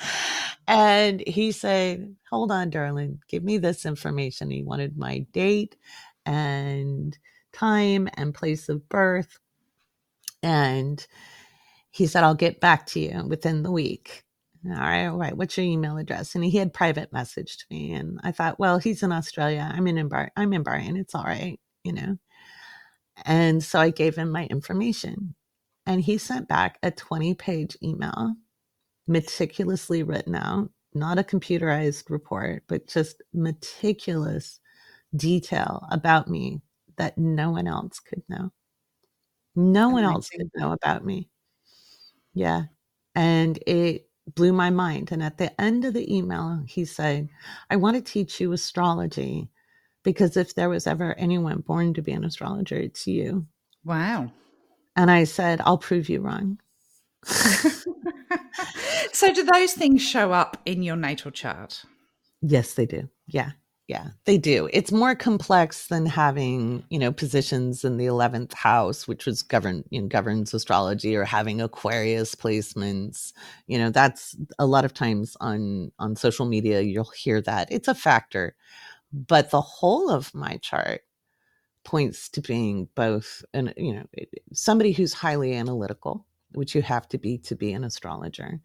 And 0.69 1.25
he 1.27 1.51
said, 1.51 2.15
Hold 2.31 2.53
on, 2.53 2.71
darling, 2.71 3.19
give 3.29 3.43
me 3.43 3.59
this 3.59 3.85
information. 3.85 4.49
He 4.49 4.62
wanted 4.62 4.97
my 4.97 5.27
date 5.33 5.75
and 6.25 7.19
time 7.53 8.09
and 8.15 8.33
place 8.33 8.69
of 8.69 8.89
birth. 8.89 9.41
And 10.41 11.05
he 11.91 12.07
said, 12.07 12.23
I'll 12.23 12.37
get 12.37 12.61
back 12.61 12.87
to 12.91 13.01
you 13.01 13.25
within 13.27 13.65
the 13.65 13.73
week. 13.73 14.23
All 14.68 14.72
right, 14.72 15.07
all 15.07 15.16
right. 15.18 15.37
What's 15.37 15.57
your 15.57 15.66
email 15.66 15.96
address? 15.96 16.35
And 16.35 16.44
he 16.44 16.57
had 16.59 16.72
private 16.74 17.12
messaged 17.12 17.64
me, 17.70 17.92
and 17.92 18.18
I 18.24 18.33
thought, 18.33 18.59
well, 18.59 18.79
he's 18.79 19.02
in 19.02 19.12
Australia. 19.12 19.70
I'm 19.72 19.87
in 19.87 20.09
Bar- 20.09 20.33
I'm 20.37 20.52
in 20.52 20.64
Bahrain. 20.64 20.98
It's 20.98 21.14
all 21.14 21.24
right, 21.24 21.61
you 21.85 21.92
know. 21.92 22.18
And 23.24 23.62
so 23.62 23.81
I 23.81 23.90
gave 23.90 24.16
him 24.16 24.31
my 24.31 24.46
information, 24.46 25.35
and 25.87 26.00
he 26.00 26.18
sent 26.18 26.48
back 26.48 26.79
a 26.83 26.90
20 26.90 27.35
page 27.35 27.76
email, 27.83 28.35
meticulously 29.09 30.02
written 30.02 30.35
out, 30.37 30.70
not 30.94 31.18
a 31.18 31.24
computerized 31.24 32.11
report, 32.11 32.64
but 32.68 32.88
just 32.88 33.22
meticulous 33.35 34.61
detail 35.16 35.87
about 35.92 36.29
me 36.29 36.62
that 36.98 37.18
no 37.18 37.52
one 37.52 37.68
else 37.68 38.00
could 38.00 38.22
know. 38.29 38.52
No 39.57 39.88
one 39.90 40.05
else 40.05 40.29
could 40.31 40.50
know 40.55 40.70
about 40.72 41.05
me. 41.05 41.29
Yeah. 42.35 42.64
And 43.14 43.59
it 43.66 44.06
blew 44.35 44.53
my 44.53 44.71
mind. 44.71 45.12
And 45.12 45.23
at 45.23 45.39
the 45.39 45.59
end 45.61 45.85
of 45.85 45.95
the 45.95 46.15
email, 46.15 46.62
he 46.67 46.85
said, 46.85 47.29
I 47.71 47.77
want 47.77 47.97
to 47.97 48.03
teach 48.03 48.41
you 48.41 48.53
astrology 48.53 49.49
because 50.03 50.37
if 50.37 50.55
there 50.55 50.69
was 50.69 50.87
ever 50.87 51.15
anyone 51.15 51.62
born 51.67 51.95
to 51.95 52.03
be 52.03 52.12
an 52.12 52.25
astrologer, 52.25 52.77
it's 52.77 53.07
you. 53.07 53.47
Wow. 53.85 54.33
And 54.97 55.11
I 55.11 55.25
said, 55.25 55.61
I'll 55.65 55.79
prove 55.79 56.09
you 56.09 56.21
wrong. 56.21 56.59
so, 57.25 57.81
do 59.33 59.45
those 59.45 59.73
things 59.73 60.01
show 60.01 60.33
up 60.33 60.59
in 60.65 60.83
your 60.83 60.97
natal 60.97 61.33
chart? 61.33 61.83
Yes, 62.41 62.75
they 62.75 62.87
do. 62.87 63.09
Yeah. 63.27 63.51
Yeah, 63.88 64.09
they 64.25 64.37
do. 64.37 64.68
It's 64.72 64.90
more 64.90 65.14
complex 65.14 65.87
than 65.87 66.07
having, 66.07 66.83
you 66.90 66.99
know, 66.99 67.12
positions 67.12 67.85
in 67.85 67.99
the 67.99 68.07
11th 68.07 68.53
house, 68.53 69.07
which 69.07 69.27
was 69.27 69.42
govern, 69.42 69.85
you 69.90 70.01
know, 70.03 70.09
governs 70.09 70.53
astrology 70.53 71.14
or 71.14 71.25
having 71.25 71.61
Aquarius 71.61 72.35
placements. 72.35 73.33
You 73.68 73.79
know, 73.79 73.90
that's 73.90 74.35
a 74.59 74.66
lot 74.66 74.85
of 74.85 74.92
times 74.92 75.37
on 75.40 75.92
on 76.01 76.16
social 76.16 76.46
media 76.46 76.81
you'll 76.81 77.05
hear 77.16 77.40
that. 77.42 77.68
It's 77.70 77.87
a 77.87 77.94
factor. 77.94 78.57
But 79.12 79.51
the 79.51 79.61
whole 79.62 80.11
of 80.11 80.35
my 80.35 80.59
chart 80.59 81.03
points 81.85 82.29
to 82.31 82.40
being 82.40 82.88
both 82.96 83.44
and 83.55 83.72
you 83.77 83.94
know 83.94 84.05
somebody 84.53 84.92
who's 84.92 85.12
highly 85.12 85.55
analytical 85.55 86.27
which 86.53 86.75
you 86.75 86.83
have 86.83 87.09
to 87.09 87.18
be 87.18 87.38
to 87.38 87.55
be 87.55 87.72
an 87.72 87.85
astrologer 87.85 88.61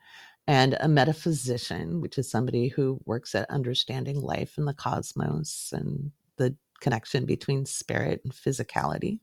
and 0.48 0.76
a 0.80 0.88
metaphysician 0.88 2.02
which 2.02 2.18
is 2.18 2.30
somebody 2.30 2.68
who 2.68 3.00
works 3.06 3.36
at 3.36 3.50
understanding 3.50 4.20
life 4.20 4.58
and 4.58 4.68
the 4.68 4.74
cosmos 4.74 5.72
and 5.74 6.12
the 6.38 6.56
connection 6.80 7.26
between 7.26 7.66
spirit 7.66 8.22
and 8.24 8.34
physicality 8.34 9.20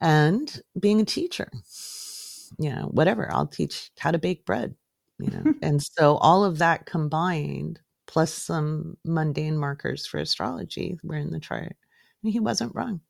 and 0.00 0.62
being 0.78 1.00
a 1.00 1.04
teacher 1.04 1.50
you 2.58 2.70
know 2.70 2.88
whatever 2.90 3.32
i'll 3.32 3.46
teach 3.46 3.90
how 3.98 4.10
to 4.10 4.18
bake 4.18 4.44
bread 4.44 4.74
you 5.18 5.30
know 5.30 5.54
and 5.62 5.82
so 5.82 6.16
all 6.16 6.44
of 6.44 6.58
that 6.58 6.86
combined 6.86 7.80
plus 8.06 8.32
some 8.32 8.96
mundane 9.04 9.56
markers 9.56 10.04
for 10.04 10.18
astrology 10.18 10.98
were 11.04 11.16
in 11.16 11.30
the 11.30 11.38
chart 11.38 11.76
and 12.22 12.32
he 12.32 12.40
wasn't 12.40 12.74
wrong. 12.74 13.00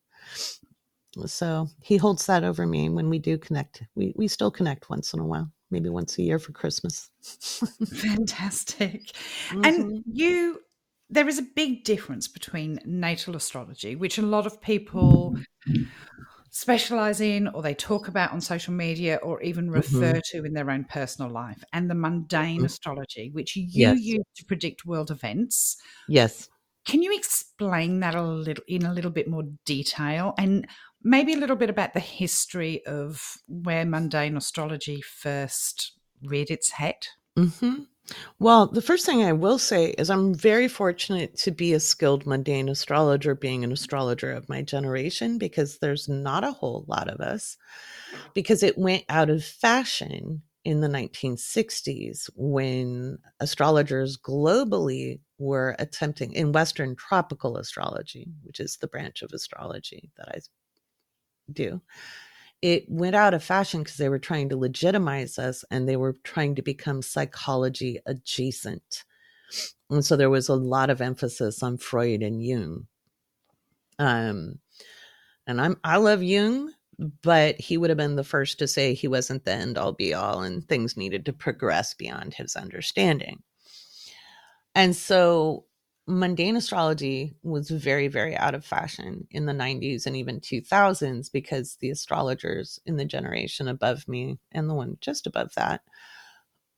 So 1.26 1.68
he 1.82 1.96
holds 1.96 2.26
that 2.26 2.44
over 2.44 2.66
me 2.66 2.88
when 2.88 3.10
we 3.10 3.18
do 3.18 3.36
connect. 3.36 3.82
We 3.96 4.12
we 4.14 4.28
still 4.28 4.50
connect 4.50 4.90
once 4.90 5.12
in 5.12 5.20
a 5.20 5.26
while, 5.26 5.50
maybe 5.70 5.88
once 5.88 6.18
a 6.18 6.22
year 6.22 6.38
for 6.38 6.52
Christmas. 6.52 7.10
Fantastic. 7.86 9.06
Mm-hmm. 9.48 9.64
And 9.64 10.04
you 10.06 10.60
there 11.10 11.28
is 11.28 11.38
a 11.38 11.42
big 11.42 11.84
difference 11.84 12.28
between 12.28 12.80
natal 12.84 13.34
astrology, 13.34 13.96
which 13.96 14.18
a 14.18 14.22
lot 14.22 14.46
of 14.46 14.60
people 14.60 15.36
specialize 16.50 17.20
in 17.20 17.48
or 17.48 17.62
they 17.62 17.74
talk 17.74 18.08
about 18.08 18.32
on 18.32 18.40
social 18.40 18.72
media 18.72 19.16
or 19.22 19.40
even 19.42 19.70
refer 19.70 20.12
mm-hmm. 20.12 20.38
to 20.38 20.44
in 20.44 20.52
their 20.52 20.70
own 20.70 20.84
personal 20.84 21.30
life, 21.30 21.62
and 21.72 21.90
the 21.90 21.94
mundane 21.94 22.58
mm-hmm. 22.58 22.64
astrology, 22.64 23.30
which 23.32 23.56
you 23.56 23.66
yes. 23.68 24.00
use 24.00 24.24
to 24.36 24.44
predict 24.44 24.86
world 24.86 25.10
events. 25.10 25.76
Yes. 26.08 26.48
Can 26.86 27.02
you 27.02 27.14
explain 27.14 28.00
that 28.00 28.14
a 28.14 28.22
little 28.22 28.64
in 28.66 28.86
a 28.86 28.92
little 28.92 29.10
bit 29.10 29.28
more 29.28 29.44
detail 29.66 30.34
and 30.38 30.66
maybe 31.02 31.34
a 31.34 31.38
little 31.38 31.56
bit 31.56 31.70
about 31.70 31.94
the 31.94 32.00
history 32.00 32.84
of 32.86 33.38
where 33.48 33.84
mundane 33.84 34.36
astrology 34.36 35.00
first 35.00 35.92
reared 36.22 36.50
its 36.50 36.70
head? 36.70 37.06
Mm-hmm. 37.38 37.84
Well, 38.38 38.66
the 38.66 38.82
first 38.82 39.06
thing 39.06 39.22
I 39.22 39.32
will 39.32 39.58
say 39.58 39.90
is 39.90 40.10
I'm 40.10 40.34
very 40.34 40.68
fortunate 40.68 41.36
to 41.38 41.50
be 41.50 41.72
a 41.72 41.80
skilled 41.80 42.26
mundane 42.26 42.68
astrologer, 42.68 43.34
being 43.34 43.62
an 43.62 43.72
astrologer 43.72 44.32
of 44.32 44.48
my 44.48 44.62
generation, 44.62 45.38
because 45.38 45.78
there's 45.78 46.08
not 46.08 46.42
a 46.42 46.52
whole 46.52 46.84
lot 46.88 47.08
of 47.08 47.20
us, 47.20 47.56
because 48.34 48.62
it 48.62 48.76
went 48.76 49.04
out 49.08 49.30
of 49.30 49.44
fashion 49.44 50.42
in 50.64 50.80
the 50.80 50.88
1960s 50.88 52.28
when 52.34 53.18
astrologers 53.38 54.18
globally 54.18 55.20
were 55.38 55.74
attempting 55.78 56.32
in 56.34 56.52
Western 56.52 56.96
tropical 56.96 57.56
astrology, 57.56 58.28
which 58.42 58.60
is 58.60 58.76
the 58.76 58.88
branch 58.88 59.22
of 59.22 59.30
astrology 59.32 60.10
that 60.16 60.28
I 60.28 60.38
do. 61.50 61.80
It 62.62 62.84
went 62.88 63.16
out 63.16 63.34
of 63.34 63.42
fashion 63.42 63.82
because 63.82 63.96
they 63.96 64.08
were 64.08 64.18
trying 64.18 64.50
to 64.50 64.56
legitimize 64.56 65.38
us 65.38 65.64
and 65.70 65.88
they 65.88 65.96
were 65.96 66.16
trying 66.24 66.54
to 66.56 66.62
become 66.62 67.02
psychology 67.02 68.00
adjacent. 68.06 69.04
And 69.88 70.04
so 70.04 70.16
there 70.16 70.30
was 70.30 70.48
a 70.48 70.54
lot 70.54 70.90
of 70.90 71.00
emphasis 71.00 71.62
on 71.62 71.78
Freud 71.78 72.22
and 72.22 72.44
Jung. 72.44 72.86
Um, 73.98 74.58
and 75.46 75.60
I'm 75.60 75.76
I 75.82 75.96
love 75.96 76.22
Jung, 76.22 76.72
but 77.22 77.58
he 77.60 77.76
would 77.76 77.90
have 77.90 77.96
been 77.96 78.16
the 78.16 78.24
first 78.24 78.58
to 78.58 78.68
say 78.68 78.94
he 78.94 79.08
wasn't 79.08 79.44
the 79.44 79.52
end 79.52 79.78
all 79.78 79.92
be 79.92 80.14
all 80.14 80.42
and 80.42 80.66
things 80.68 80.96
needed 80.96 81.24
to 81.26 81.32
progress 81.32 81.94
beyond 81.94 82.34
his 82.34 82.56
understanding. 82.56 83.42
And 84.74 84.94
so 84.94 85.64
mundane 86.10 86.56
astrology 86.56 87.34
was 87.42 87.70
very, 87.70 88.08
very 88.08 88.36
out 88.36 88.54
of 88.54 88.64
fashion 88.64 89.26
in 89.30 89.46
the 89.46 89.52
90s 89.52 90.06
and 90.06 90.16
even 90.16 90.40
2000s 90.40 91.30
because 91.32 91.76
the 91.80 91.90
astrologers 91.90 92.80
in 92.84 92.96
the 92.96 93.04
generation 93.04 93.68
above 93.68 94.06
me 94.08 94.38
and 94.52 94.68
the 94.68 94.74
one 94.74 94.98
just 95.00 95.26
above 95.26 95.54
that 95.54 95.82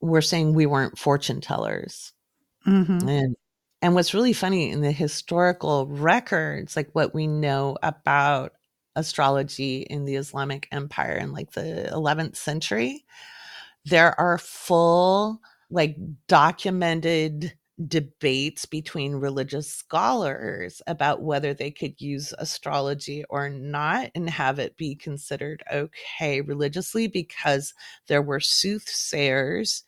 were 0.00 0.22
saying 0.22 0.52
we 0.52 0.66
weren't 0.66 0.98
fortune 0.98 1.40
tellers. 1.40 2.12
Mm-hmm. 2.66 3.08
And 3.08 3.36
and 3.80 3.94
what's 3.94 4.14
really 4.14 4.32
funny 4.32 4.70
in 4.70 4.80
the 4.80 4.92
historical 4.92 5.88
records, 5.88 6.76
like 6.76 6.90
what 6.92 7.12
we 7.12 7.26
know 7.26 7.76
about 7.82 8.52
astrology 8.94 9.78
in 9.82 10.04
the 10.04 10.14
Islamic 10.14 10.68
Empire 10.70 11.16
in 11.16 11.32
like 11.32 11.50
the 11.52 11.90
11th 11.92 12.36
century, 12.36 13.04
there 13.84 14.18
are 14.20 14.38
full, 14.38 15.40
like 15.68 15.96
documented 16.28 17.54
debates 17.88 18.66
between 18.66 19.14
religious 19.14 19.68
scholars 19.68 20.82
about 20.86 21.22
whether 21.22 21.54
they 21.54 21.70
could 21.70 22.00
use 22.00 22.34
astrology 22.38 23.24
or 23.30 23.48
not 23.48 24.10
and 24.14 24.28
have 24.28 24.58
it 24.58 24.76
be 24.76 24.94
considered 24.94 25.62
okay 25.72 26.40
religiously 26.42 27.08
because 27.08 27.72
there 28.08 28.22
were 28.22 28.40
soothsayers 28.40 29.84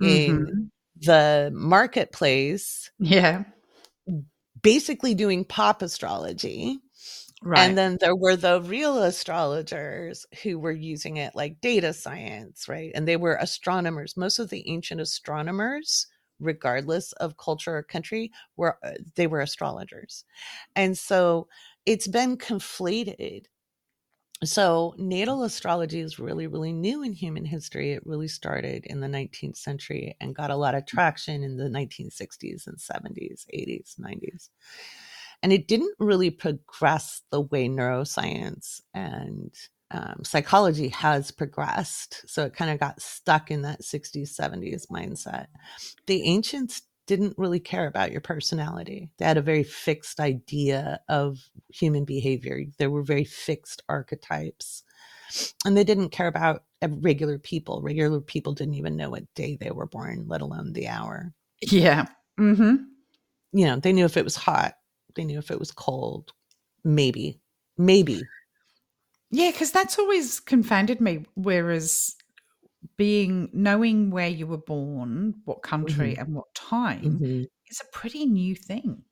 mm-hmm. 0.00 0.08
in 0.08 0.70
the 1.00 1.50
marketplace. 1.54 2.90
Yeah. 2.98 3.44
Basically 4.62 5.14
doing 5.14 5.44
pop 5.44 5.82
astrology 5.82 6.78
Right. 7.44 7.60
And 7.60 7.76
then 7.76 7.98
there 8.00 8.14
were 8.14 8.36
the 8.36 8.60
real 8.62 9.02
astrologers 9.02 10.26
who 10.42 10.60
were 10.60 10.70
using 10.72 11.16
it 11.16 11.34
like 11.34 11.60
data 11.60 11.92
science, 11.92 12.68
right? 12.68 12.92
And 12.94 13.06
they 13.06 13.16
were 13.16 13.34
astronomers. 13.34 14.16
Most 14.16 14.38
of 14.38 14.48
the 14.48 14.68
ancient 14.70 15.00
astronomers, 15.00 16.06
regardless 16.42 17.12
of 17.14 17.36
culture 17.36 17.76
or 17.76 17.82
country, 17.82 18.32
were 18.56 18.78
uh, 18.84 18.92
they 19.16 19.26
were 19.26 19.40
astrologers. 19.40 20.24
And 20.76 20.96
so 20.96 21.48
it's 21.86 22.08
been 22.08 22.36
conflated. 22.36 23.46
So 24.44 24.94
natal 24.98 25.44
astrology 25.44 26.00
is 26.00 26.18
really 26.18 26.48
really 26.48 26.72
new 26.72 27.02
in 27.02 27.12
human 27.12 27.44
history. 27.44 27.92
It 27.92 28.06
really 28.06 28.28
started 28.28 28.84
in 28.86 29.00
the 29.00 29.06
19th 29.06 29.56
century 29.56 30.16
and 30.20 30.34
got 30.34 30.50
a 30.50 30.56
lot 30.56 30.74
of 30.74 30.86
traction 30.86 31.44
in 31.44 31.56
the 31.56 31.70
1960s 31.70 32.66
and 32.66 32.76
70s 32.78 33.46
80s 33.54 33.94
90s 34.00 34.48
and 35.42 35.52
it 35.52 35.68
didn't 35.68 35.94
really 35.98 36.30
progress 36.30 37.22
the 37.30 37.40
way 37.40 37.68
neuroscience 37.68 38.80
and 38.94 39.54
um, 39.92 40.22
psychology 40.24 40.88
has 40.88 41.30
progressed 41.30 42.22
so 42.26 42.44
it 42.44 42.54
kind 42.54 42.70
of 42.70 42.80
got 42.80 43.00
stuck 43.00 43.50
in 43.50 43.62
that 43.62 43.82
60s 43.82 44.34
70s 44.38 44.88
mindset 44.88 45.46
the 46.06 46.22
ancients 46.24 46.82
didn't 47.06 47.36
really 47.36 47.60
care 47.60 47.86
about 47.86 48.12
your 48.12 48.20
personality. 48.20 49.10
They 49.18 49.24
had 49.24 49.36
a 49.36 49.42
very 49.42 49.64
fixed 49.64 50.20
idea 50.20 51.00
of 51.08 51.38
human 51.68 52.04
behavior. 52.04 52.64
There 52.78 52.90
were 52.90 53.02
very 53.02 53.24
fixed 53.24 53.82
archetypes. 53.88 54.82
And 55.64 55.76
they 55.76 55.84
didn't 55.84 56.10
care 56.10 56.26
about 56.26 56.64
regular 56.82 57.38
people. 57.38 57.82
Regular 57.82 58.20
people 58.20 58.52
didn't 58.52 58.74
even 58.74 58.96
know 58.96 59.10
what 59.10 59.34
day 59.34 59.56
they 59.60 59.70
were 59.70 59.86
born, 59.86 60.26
let 60.28 60.42
alone 60.42 60.72
the 60.72 60.88
hour. 60.88 61.32
Yeah. 61.60 62.06
Mm-hmm. 62.38 62.84
You 63.52 63.66
know, 63.66 63.76
they 63.76 63.92
knew 63.92 64.04
if 64.04 64.16
it 64.16 64.24
was 64.24 64.36
hot, 64.36 64.74
they 65.14 65.24
knew 65.24 65.38
if 65.38 65.50
it 65.50 65.58
was 65.58 65.72
cold. 65.72 66.32
Maybe. 66.84 67.40
Maybe. 67.78 68.22
Yeah, 69.32 69.50
because 69.50 69.72
that's 69.72 69.98
always 69.98 70.40
confounded 70.40 71.00
me. 71.00 71.24
Whereas 71.34 72.16
being 72.98 73.48
knowing 73.54 74.10
where 74.10 74.28
you 74.28 74.46
were 74.46 74.58
born, 74.58 75.34
what 75.46 75.62
country, 75.62 76.12
mm-hmm. 76.12 76.20
and 76.20 76.34
what 76.34 76.54
time 76.54 77.02
mm-hmm. 77.02 77.42
is 77.66 77.80
a 77.80 77.96
pretty 77.96 78.26
new 78.26 78.54
thing. 78.54 79.02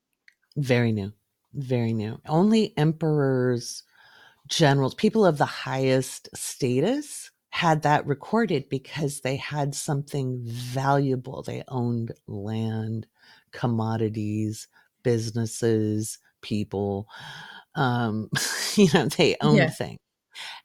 Very 0.57 0.93
new, 0.93 1.15
very 1.55 1.95
new. 1.95 2.21
Only 2.29 2.75
emperors, 2.77 3.83
generals, 4.47 4.95
people 4.95 5.25
of 5.25 5.39
the 5.39 5.47
highest 5.47 6.29
status 6.35 7.31
had 7.49 7.83
that 7.83 8.07
recorded 8.07 8.69
because 8.69 9.23
they 9.23 9.37
had 9.37 9.75
something 9.75 10.43
valuable. 10.45 11.43
They 11.43 11.65
owned 11.69 12.13
land, 12.29 13.07
commodities, 13.53 14.69
businesses, 15.03 16.19
people. 16.43 17.09
Um, 17.75 18.29
you 18.75 18.89
know, 18.93 19.07
they 19.07 19.37
owned 19.41 19.57
yeah. 19.57 19.71
things 19.71 19.99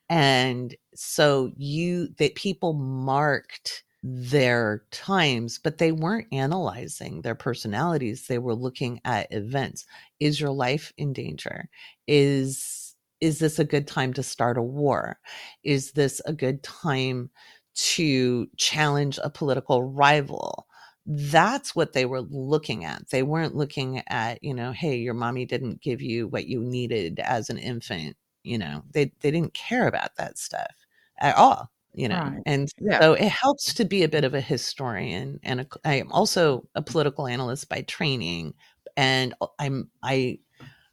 and 0.09 0.75
so 0.93 1.51
you 1.57 2.07
that 2.19 2.35
people 2.35 2.73
marked 2.73 3.83
their 4.03 4.83
times 4.91 5.59
but 5.63 5.79
they 5.79 5.91
weren't 5.91 6.27
analyzing 6.31 7.21
their 7.23 7.33
personalities 7.35 8.27
they 8.27 8.37
were 8.37 8.55
looking 8.55 9.01
at 9.05 9.31
events. 9.31 9.85
Is 10.19 10.39
your 10.39 10.51
life 10.51 10.93
in 10.97 11.13
danger? 11.13 11.69
Is 12.07 12.95
is 13.21 13.39
this 13.39 13.57
a 13.59 13.63
good 13.65 13.87
time 13.87 14.13
to 14.13 14.23
start 14.23 14.57
a 14.57 14.61
war? 14.61 15.19
Is 15.63 15.93
this 15.93 16.21
a 16.25 16.33
good 16.33 16.61
time 16.63 17.31
to 17.75 18.47
challenge 18.57 19.19
a 19.23 19.29
political 19.29 19.83
rival? 19.83 20.67
That's 21.07 21.75
what 21.75 21.93
they 21.93 22.05
were 22.05 22.21
looking 22.21 22.83
at. 22.85 23.09
They 23.09 23.23
weren't 23.23 23.55
looking 23.55 24.01
at 24.07 24.43
you 24.43 24.53
know 24.53 24.71
hey 24.71 24.97
your 24.97 25.13
mommy 25.15 25.45
didn't 25.45 25.81
give 25.81 26.01
you 26.01 26.27
what 26.27 26.45
you 26.47 26.61
needed 26.61 27.19
as 27.19 27.49
an 27.49 27.57
infant 27.57 28.15
you 28.45 28.57
know 28.57 28.83
they 28.91 29.11
they 29.21 29.31
didn't 29.31 29.53
care 29.53 29.87
about 29.87 30.15
that 30.17 30.37
stuff 30.37 30.85
at 31.19 31.35
all 31.35 31.71
you 31.93 32.07
know 32.07 32.21
right. 32.21 32.43
and 32.45 32.69
yeah. 32.79 32.99
so 32.99 33.13
it 33.13 33.29
helps 33.29 33.73
to 33.73 33.85
be 33.85 34.03
a 34.03 34.09
bit 34.09 34.23
of 34.23 34.33
a 34.33 34.41
historian 34.41 35.39
and 35.43 35.61
a, 35.61 35.67
i 35.83 35.95
am 35.95 36.11
also 36.11 36.67
a 36.75 36.81
political 36.81 37.27
analyst 37.27 37.69
by 37.69 37.81
training 37.81 38.53
and 38.97 39.33
i'm 39.59 39.89
i 40.03 40.37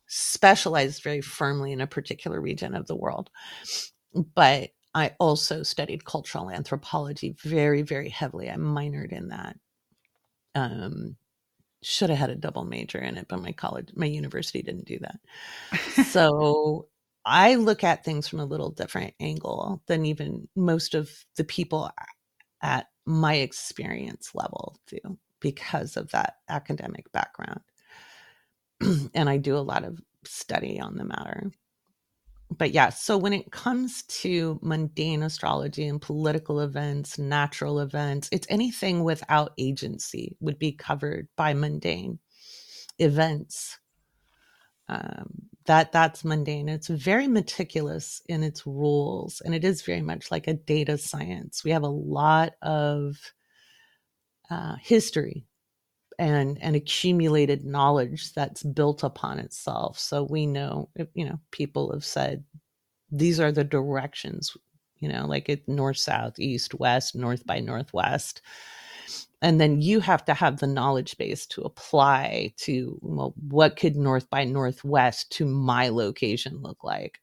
specialized 0.06 1.02
very 1.02 1.20
firmly 1.20 1.72
in 1.72 1.80
a 1.80 1.86
particular 1.86 2.40
region 2.40 2.74
of 2.74 2.86
the 2.86 2.96
world 2.96 3.30
but 4.34 4.70
i 4.94 5.12
also 5.18 5.62
studied 5.62 6.04
cultural 6.04 6.50
anthropology 6.50 7.34
very 7.42 7.82
very 7.82 8.08
heavily 8.08 8.50
i 8.50 8.54
minored 8.54 9.12
in 9.12 9.28
that 9.28 9.56
um 10.54 11.16
should 11.82 12.10
have 12.10 12.18
had 12.18 12.30
a 12.30 12.36
double 12.36 12.64
major 12.64 12.98
in 12.98 13.16
it 13.16 13.26
but 13.28 13.42
my 13.42 13.52
college 13.52 13.88
my 13.94 14.06
university 14.06 14.62
didn't 14.62 14.86
do 14.86 14.98
that 15.00 15.18
so 16.06 16.86
I 17.24 17.54
look 17.54 17.84
at 17.84 18.04
things 18.04 18.26
from 18.26 18.40
a 18.40 18.44
little 18.44 18.70
different 18.70 19.14
angle 19.20 19.82
than 19.86 20.06
even 20.06 20.48
most 20.56 20.94
of 20.94 21.10
the 21.36 21.44
people 21.44 21.90
at 22.62 22.86
my 23.06 23.34
experience 23.34 24.30
level 24.34 24.76
do 24.86 25.18
because 25.40 25.96
of 25.96 26.10
that 26.12 26.36
academic 26.48 27.10
background. 27.12 27.60
and 29.14 29.28
I 29.28 29.36
do 29.36 29.56
a 29.56 29.58
lot 29.58 29.84
of 29.84 30.00
study 30.24 30.80
on 30.80 30.96
the 30.96 31.04
matter. 31.04 31.50
But 32.50 32.72
yeah, 32.72 32.90
so 32.90 33.16
when 33.16 33.32
it 33.32 33.50
comes 33.50 34.02
to 34.02 34.58
mundane 34.62 35.22
astrology 35.22 35.86
and 35.86 36.00
political 36.00 36.60
events, 36.60 37.18
natural 37.18 37.80
events, 37.80 38.28
it's 38.30 38.46
anything 38.50 39.04
without 39.04 39.52
agency 39.58 40.36
would 40.40 40.58
be 40.58 40.72
covered 40.72 41.28
by 41.36 41.54
mundane 41.54 42.18
events 42.98 43.78
um, 44.88 45.30
that 45.66 45.92
that's 45.92 46.24
mundane. 46.24 46.68
It's 46.68 46.88
very 46.88 47.28
meticulous 47.28 48.20
in 48.28 48.42
its 48.42 48.66
rules 48.66 49.40
and 49.44 49.54
it 49.54 49.64
is 49.64 49.82
very 49.82 50.02
much 50.02 50.30
like 50.30 50.48
a 50.48 50.54
data 50.54 50.98
science. 50.98 51.62
We 51.64 51.70
have 51.70 51.84
a 51.84 51.88
lot 51.88 52.54
of 52.62 53.16
uh, 54.50 54.76
history 54.80 55.46
and 56.18 56.58
and 56.60 56.76
accumulated 56.76 57.64
knowledge 57.64 58.32
that's 58.34 58.62
built 58.62 59.02
upon 59.02 59.38
itself. 59.38 59.98
So 59.98 60.24
we 60.24 60.46
know 60.46 60.88
you 61.14 61.24
know 61.24 61.38
people 61.52 61.92
have 61.92 62.04
said 62.04 62.44
these 63.10 63.38
are 63.38 63.52
the 63.52 63.64
directions 63.64 64.56
you 64.98 65.08
know 65.08 65.26
like 65.26 65.48
it 65.48 65.68
north 65.68 65.98
south 65.98 66.38
east 66.38 66.74
west 66.74 67.14
north 67.14 67.44
by 67.44 67.60
northwest 67.60 68.40
and 69.42 69.60
then 69.60 69.82
you 69.82 69.98
have 70.00 70.24
to 70.26 70.34
have 70.34 70.60
the 70.60 70.66
knowledge 70.68 71.18
base 71.18 71.46
to 71.48 71.62
apply 71.62 72.54
to 72.58 72.98
well 73.02 73.34
what 73.36 73.76
could 73.76 73.96
north 73.96 74.30
by 74.30 74.44
northwest 74.44 75.30
to 75.32 75.44
my 75.44 75.88
location 75.88 76.62
look 76.62 76.82
like? 76.84 77.18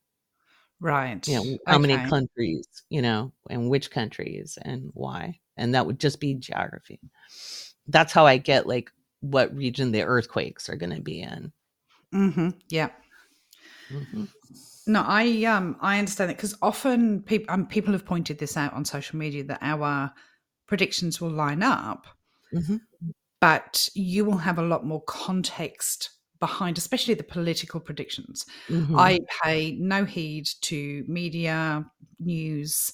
Right. 0.81 1.25
You 1.27 1.35
know 1.35 1.57
how 1.65 1.77
okay. 1.77 1.87
many 1.87 2.09
countries 2.09 2.67
you 2.89 3.01
know 3.01 3.31
and 3.49 3.69
which 3.69 3.89
countries 3.89 4.57
and 4.61 4.91
why? 4.93 5.39
And 5.57 5.73
that 5.73 5.87
would 5.87 5.99
just 5.99 6.19
be 6.19 6.35
geography. 6.35 6.99
That's 7.87 8.13
how 8.13 8.27
i 8.27 8.37
get 8.37 8.67
like 8.67 8.91
what 9.21 9.55
region 9.55 9.91
the 9.91 10.03
earthquakes 10.03 10.69
are 10.69 10.75
going 10.75 10.95
to 10.95 11.01
be 11.01 11.21
in. 11.21 11.51
Mm-hmm. 12.13 12.49
Yeah. 12.69 12.89
Mm-hmm. 13.91 14.25
no 14.85 15.03
i 15.07 15.43
um 15.45 15.75
i 15.81 15.97
understand 15.97 16.29
it 16.29 16.37
because 16.37 16.55
often 16.61 17.23
people 17.23 17.51
um, 17.51 17.65
people 17.65 17.91
have 17.91 18.05
pointed 18.05 18.37
this 18.37 18.55
out 18.55 18.71
on 18.73 18.85
social 18.85 19.17
media 19.17 19.43
that 19.43 19.57
our 19.63 20.13
predictions 20.69 21.19
will 21.19 21.31
line 21.31 21.63
up, 21.63 22.05
mm-hmm. 22.53 22.77
but 23.41 23.89
you 23.95 24.23
will 24.23 24.37
have 24.37 24.59
a 24.59 24.63
lot 24.63 24.85
more 24.85 25.01
context 25.01 26.11
behind, 26.39 26.77
especially 26.77 27.15
the 27.15 27.23
political 27.23 27.81
predictions. 27.81 28.45
Mm-hmm. 28.69 28.97
I 28.97 29.19
pay 29.43 29.75
no 29.79 30.05
heed 30.05 30.47
to 30.61 31.03
media, 31.07 31.83
news, 32.19 32.93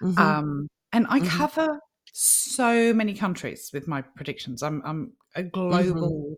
mm-hmm. 0.00 0.18
um, 0.18 0.68
and 0.92 1.06
I 1.08 1.18
mm-hmm. 1.18 1.28
cover 1.28 1.80
so 2.12 2.92
many 2.92 3.14
countries 3.14 3.70
with 3.72 3.88
my 3.88 4.02
predictions. 4.02 4.62
I'm, 4.62 4.82
I'm 4.84 5.12
a 5.34 5.40
mm-hmm. 5.40 5.48
global 5.48 6.36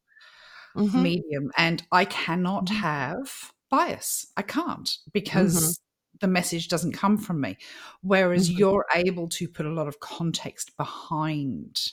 mm-hmm. 0.76 1.02
medium, 1.02 1.50
and 1.58 1.82
I 1.92 2.04
cannot 2.06 2.68
have 2.68 3.28
bias. 3.70 4.26
I 4.36 4.42
can't 4.42 4.88
because 5.12 5.80
the 6.20 6.26
message 6.26 6.68
doesn't 6.68 6.92
come 6.92 7.18
from 7.18 7.40
me. 7.40 7.56
Whereas 8.02 8.48
mm-hmm. 8.48 8.58
you're 8.58 8.86
able 8.94 9.28
to 9.30 9.48
put 9.48 9.66
a 9.66 9.72
lot 9.72 9.88
of 9.88 10.00
context 10.00 10.76
behind 10.76 11.92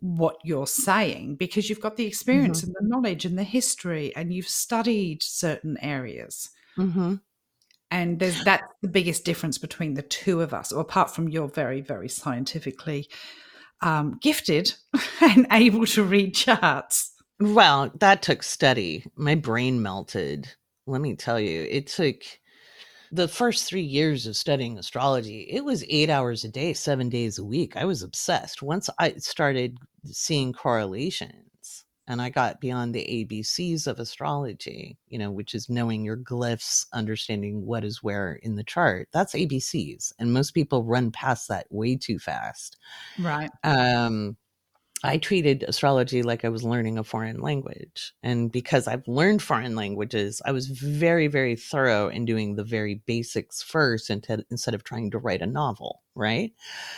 what 0.00 0.36
you're 0.42 0.66
saying 0.66 1.36
because 1.36 1.68
you've 1.68 1.80
got 1.80 1.96
the 1.96 2.06
experience 2.06 2.60
mm-hmm. 2.60 2.72
and 2.76 2.76
the 2.76 2.88
knowledge 2.88 3.24
and 3.24 3.38
the 3.38 3.44
history 3.44 4.14
and 4.16 4.32
you've 4.34 4.48
studied 4.48 5.22
certain 5.22 5.78
areas. 5.78 6.50
Mm-hmm. 6.76 7.16
And 7.90 8.18
there's 8.18 8.42
that's 8.42 8.64
the 8.80 8.88
biggest 8.88 9.24
difference 9.24 9.58
between 9.58 9.94
the 9.94 10.02
two 10.02 10.40
of 10.40 10.54
us, 10.54 10.72
or 10.72 10.80
apart 10.80 11.14
from 11.14 11.28
you're 11.28 11.46
very, 11.46 11.82
very 11.82 12.08
scientifically 12.08 13.06
um, 13.82 14.18
gifted 14.22 14.72
and 15.20 15.46
able 15.52 15.84
to 15.86 16.02
read 16.02 16.34
charts. 16.34 17.12
Well, 17.38 17.92
that 17.98 18.22
took 18.22 18.42
study. 18.42 19.04
My 19.14 19.34
brain 19.34 19.82
melted. 19.82 20.48
Let 20.86 21.00
me 21.00 21.16
tell 21.16 21.38
you, 21.38 21.66
it 21.70 21.88
took 21.88 22.22
the 23.12 23.28
first 23.28 23.66
three 23.66 23.82
years 23.82 24.26
of 24.26 24.36
studying 24.36 24.78
astrology, 24.78 25.46
it 25.50 25.62
was 25.64 25.84
eight 25.88 26.08
hours 26.08 26.44
a 26.44 26.48
day, 26.48 26.72
seven 26.72 27.10
days 27.10 27.38
a 27.38 27.44
week. 27.44 27.76
I 27.76 27.84
was 27.84 28.02
obsessed. 28.02 28.62
Once 28.62 28.88
I 28.98 29.12
started 29.18 29.76
seeing 30.06 30.54
correlations 30.54 31.84
and 32.08 32.22
I 32.22 32.30
got 32.30 32.60
beyond 32.60 32.94
the 32.94 33.04
ABCs 33.04 33.86
of 33.86 34.00
astrology, 34.00 34.96
you 35.08 35.18
know, 35.18 35.30
which 35.30 35.54
is 35.54 35.68
knowing 35.68 36.02
your 36.02 36.16
glyphs, 36.16 36.86
understanding 36.94 37.66
what 37.66 37.84
is 37.84 38.02
where 38.02 38.40
in 38.42 38.56
the 38.56 38.64
chart, 38.64 39.08
that's 39.12 39.34
ABCs. 39.34 40.14
And 40.18 40.32
most 40.32 40.52
people 40.52 40.82
run 40.82 41.10
past 41.10 41.48
that 41.48 41.66
way 41.70 41.96
too 41.96 42.18
fast. 42.18 42.78
Right. 43.18 43.50
Um, 43.62 44.38
I 45.04 45.18
treated 45.18 45.64
astrology 45.64 46.22
like 46.22 46.44
I 46.44 46.48
was 46.48 46.62
learning 46.62 46.96
a 46.96 47.04
foreign 47.04 47.40
language. 47.40 48.14
And 48.22 48.52
because 48.52 48.86
I've 48.86 49.06
learned 49.08 49.42
foreign 49.42 49.74
languages, 49.74 50.40
I 50.44 50.52
was 50.52 50.68
very, 50.68 51.26
very 51.26 51.56
thorough 51.56 52.08
in 52.08 52.24
doing 52.24 52.54
the 52.54 52.64
very 52.64 53.02
basics 53.06 53.62
first 53.62 54.10
instead 54.10 54.74
of 54.74 54.84
trying 54.84 55.10
to 55.10 55.18
write 55.18 55.42
a 55.42 55.46
novel, 55.46 56.02
right? 56.14 56.52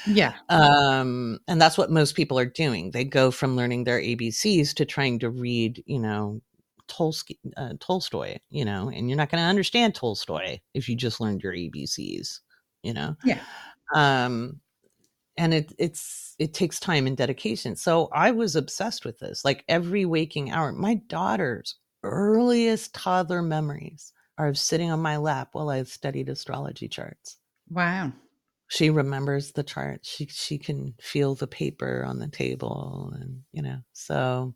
Yeah. 0.07 0.35
Um, 0.51 1.39
and 1.49 1.61
that's 1.61 1.79
what 1.79 1.91
most 1.91 2.15
people 2.15 2.39
are 2.39 2.45
doing. 2.45 2.91
They 2.91 3.05
go 3.05 3.31
from 3.31 3.57
learning 3.57 3.85
their 3.85 4.01
ABCs 4.01 4.75
to 4.75 4.85
trying 4.85 5.19
to 5.21 5.31
read, 5.31 5.83
you 5.87 5.99
know, 5.99 6.43
Tolstoy, 6.89 7.37
uh, 7.57 7.73
Tolstoy, 7.81 8.37
you 8.51 8.67
know, 8.67 8.91
and 8.91 9.09
you're 9.09 9.17
not 9.17 9.31
going 9.31 9.43
to 9.43 9.49
understand 9.49 9.95
Tolstoy 9.95 10.59
if 10.75 10.89
you 10.89 10.97
just 10.97 11.21
learned 11.21 11.43
your 11.43 11.55
ABCs, 11.55 12.41
you 12.83 12.93
know? 12.93 13.17
Yeah. 13.25 13.41
Um, 13.95 14.61
and 15.37 15.55
it 15.55 15.73
it's 15.79 16.35
it 16.39 16.55
takes 16.55 16.81
time 16.81 17.07
and 17.07 17.17
dedication. 17.17 17.77
So 17.77 18.09
i 18.13 18.31
was 18.31 18.57
obsessed 18.57 19.05
with 19.05 19.19
this 19.19 19.45
like 19.45 19.65
every 19.69 20.05
waking 20.05 20.51
hour. 20.51 20.73
My 20.73 20.95
daughter's 20.95 21.77
earliest 22.03 22.95
toddler 22.95 23.43
memories 23.43 24.13
are 24.39 24.49
of 24.49 24.59
sitting 24.59 24.91
on 24.91 25.01
my 25.01 25.17
lap 25.17 25.51
while 25.53 25.71
i 25.71 25.83
studied 25.85 26.29
astrology 26.29 26.89
charts. 26.89 27.39
Wow. 27.71 28.13
She 28.69 28.91
remembers 28.91 29.53
the 29.53 29.63
chart. 29.63 30.01
She 30.05 30.27
she 30.27 30.59
can 30.59 30.95
feel 31.01 31.35
the 31.35 31.47
paper 31.47 32.05
on 32.05 32.19
the 32.19 32.29
table 32.29 33.13
and 33.15 33.43
you 33.53 33.63
know 33.63 33.79
so 33.93 34.55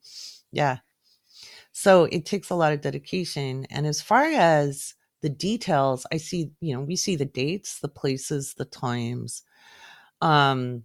yeah. 0.53 0.79
So 1.72 2.05
it 2.05 2.26
takes 2.26 2.51
a 2.51 2.57
lot 2.57 2.72
of 2.72 2.81
dedication 2.81 3.66
and 3.70 3.87
as 3.87 4.03
far 4.03 4.24
as 4.24 4.95
the 5.20 5.29
details 5.29 6.07
i 6.12 6.16
see 6.16 6.51
you 6.61 6.74
know 6.74 6.81
we 6.81 6.97
see 6.97 7.16
the 7.16 7.24
dates 7.24 7.81
the 7.81 7.89
places 7.89 8.55
the 8.57 8.64
times 8.64 9.43
um, 10.21 10.85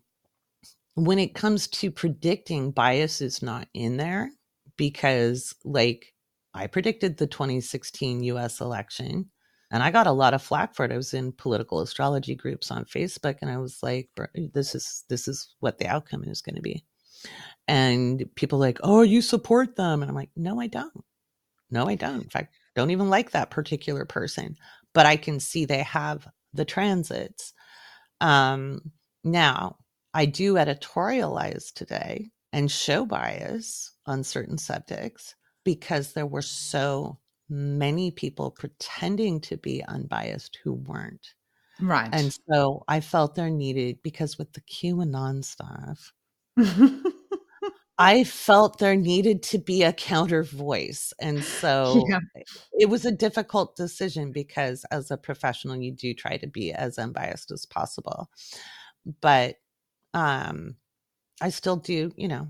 when 0.96 1.20
it 1.20 1.34
comes 1.34 1.68
to 1.68 1.92
predicting, 1.92 2.72
bias 2.72 3.22
is 3.22 3.42
not 3.42 3.68
in 3.74 3.98
there 3.98 4.32
because, 4.78 5.56
like, 5.66 6.14
I 6.54 6.68
predicted 6.68 7.18
the 7.18 7.28
2016 7.28 8.24
US 8.26 8.62
election 8.62 9.30
and 9.72 9.82
I 9.82 9.90
got 9.90 10.06
a 10.06 10.12
lot 10.12 10.36
of 10.36 10.42
flack 10.44 10.76
for 10.76 10.86
it. 10.86 10.92
I 10.92 10.98
was 10.98 11.16
in 11.16 11.32
political 11.32 11.82
astrology 11.82 12.36
groups 12.36 12.70
on 12.70 12.86
Facebook 12.86 13.38
and 13.42 13.50
I 13.50 13.58
was 13.58 13.82
like, 13.82 14.10
this 14.54 14.76
is 14.76 15.04
this 15.10 15.28
is 15.28 15.56
what 15.62 15.80
the 15.80 15.88
outcome 15.88 16.24
is 16.26 16.42
going 16.42 16.56
to 16.56 16.62
be. 16.62 16.86
And 17.68 18.26
people 18.36 18.60
like, 18.60 18.80
"Oh, 18.84 19.02
you 19.02 19.22
support 19.22 19.76
them." 19.76 20.02
And 20.02 20.10
I'm 20.10 20.16
like, 20.16 20.32
"No, 20.36 20.60
I 20.60 20.68
don't. 20.68 21.04
No, 21.72 21.88
I 21.88 21.96
don't. 21.96 22.24
In 22.24 22.30
fact, 22.30 22.56
don't 22.76 22.92
even 22.92 23.10
like 23.10 23.32
that 23.32 23.52
particular 23.52 24.06
person, 24.06 24.58
but 24.94 25.06
I 25.06 25.18
can 25.18 25.40
see 25.40 25.66
they 25.66 25.84
have 25.84 26.28
the 26.54 26.66
transits. 26.66 27.54
Um 28.22 28.92
now, 29.24 29.78
I 30.14 30.26
do 30.26 30.56
editorialize 30.56 31.74
today 31.74 32.32
and 32.52 32.70
show 32.70 33.06
bias 33.06 33.92
on 34.06 34.24
certain 34.24 34.58
subjects 34.58 35.36
because 35.64 36.14
there 36.14 36.28
were 36.28 36.42
so 36.42 37.20
many 37.50 38.12
people 38.12 38.52
pretending 38.52 39.42
to 39.42 39.58
be 39.58 39.84
unbiased 39.88 40.60
who 40.64 40.74
weren't. 40.74 41.34
Right. 41.82 42.10
And 42.12 42.38
so 42.50 42.84
I 42.88 43.00
felt 43.00 43.36
there 43.36 43.50
needed, 43.50 44.00
because 44.04 44.38
with 44.38 44.54
the 44.54 44.62
QAnon 44.62 45.44
stuff, 45.44 46.14
I 47.98 48.24
felt 48.24 48.80
there 48.80 48.96
needed 48.96 49.44
to 49.44 49.58
be 49.58 49.84
a 49.84 49.94
counter 49.94 50.44
voice. 50.44 51.14
And 51.20 51.44
so 51.44 52.06
yeah. 52.10 52.20
it 52.74 52.90
was 52.90 53.06
a 53.06 53.12
difficult 53.12 53.76
decision 53.76 54.32
because 54.32 54.86
as 54.92 55.10
a 55.10 55.18
professional, 55.18 55.78
you 55.78 55.92
do 55.92 56.14
try 56.14 56.38
to 56.38 56.48
be 56.48 56.72
as 56.72 56.98
unbiased 56.98 57.52
as 57.52 57.66
possible 57.66 58.30
but 59.22 59.56
um 60.14 60.76
I 61.42 61.50
still 61.50 61.78
do, 61.78 62.12
you 62.16 62.28
know, 62.28 62.48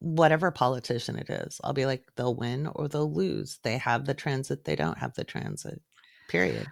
whatever 0.00 0.50
politician 0.50 1.16
it 1.16 1.30
is. 1.30 1.60
I'll 1.62 1.72
be 1.72 1.86
like 1.86 2.04
they'll 2.16 2.34
win 2.34 2.66
or 2.74 2.88
they'll 2.88 3.12
lose. 3.12 3.58
They 3.62 3.78
have 3.78 4.06
the 4.06 4.14
transit, 4.14 4.64
they 4.64 4.76
don't 4.76 4.98
have 4.98 5.14
the 5.14 5.24
transit. 5.24 5.80
Period. 6.28 6.66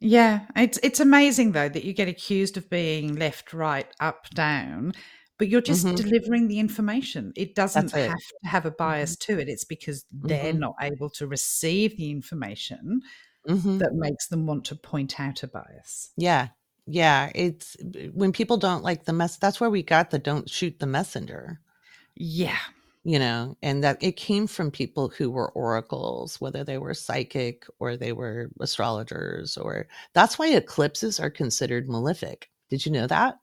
Yeah, 0.00 0.46
it's 0.54 0.78
it's 0.82 1.00
amazing 1.00 1.52
though 1.52 1.68
that 1.68 1.84
you 1.84 1.92
get 1.92 2.08
accused 2.08 2.56
of 2.56 2.70
being 2.70 3.16
left, 3.16 3.52
right, 3.52 3.86
up, 4.00 4.30
down, 4.30 4.92
but 5.38 5.48
you're 5.48 5.60
just 5.60 5.86
mm-hmm. 5.86 5.96
delivering 5.96 6.48
the 6.48 6.60
information. 6.60 7.32
It 7.36 7.54
doesn't 7.54 7.94
it. 7.94 8.08
have 8.08 8.18
to 8.18 8.48
have 8.48 8.66
a 8.66 8.70
bias 8.70 9.16
mm-hmm. 9.16 9.34
to 9.34 9.40
it. 9.40 9.48
It's 9.48 9.64
because 9.64 10.04
they're 10.12 10.52
mm-hmm. 10.52 10.60
not 10.60 10.76
able 10.80 11.10
to 11.10 11.26
receive 11.26 11.96
the 11.96 12.10
information 12.10 13.00
mm-hmm. 13.48 13.78
that 13.78 13.94
makes 13.94 14.28
them 14.28 14.46
want 14.46 14.66
to 14.66 14.76
point 14.76 15.18
out 15.18 15.42
a 15.42 15.48
bias. 15.48 16.10
Yeah, 16.16 16.48
yeah, 16.88 17.30
it's 17.34 17.76
when 18.14 18.32
people 18.32 18.56
don't 18.56 18.82
like 18.82 19.04
the 19.04 19.12
mess. 19.12 19.36
That's 19.36 19.60
where 19.60 19.70
we 19.70 19.82
got 19.82 20.10
the 20.10 20.18
"don't 20.18 20.48
shoot 20.48 20.78
the 20.78 20.86
messenger." 20.86 21.60
Yeah, 22.16 22.58
you 23.04 23.18
know, 23.18 23.56
and 23.62 23.84
that 23.84 23.98
it 24.02 24.16
came 24.16 24.46
from 24.46 24.70
people 24.70 25.08
who 25.10 25.30
were 25.30 25.52
oracles, 25.52 26.40
whether 26.40 26.64
they 26.64 26.78
were 26.78 26.94
psychic 26.94 27.66
or 27.78 27.96
they 27.96 28.12
were 28.12 28.50
astrologers, 28.60 29.58
or 29.58 29.86
that's 30.14 30.38
why 30.38 30.48
eclipses 30.48 31.20
are 31.20 31.30
considered 31.30 31.88
malefic. 31.88 32.50
Did 32.70 32.86
you 32.86 32.92
know 32.92 33.06
that? 33.06 33.38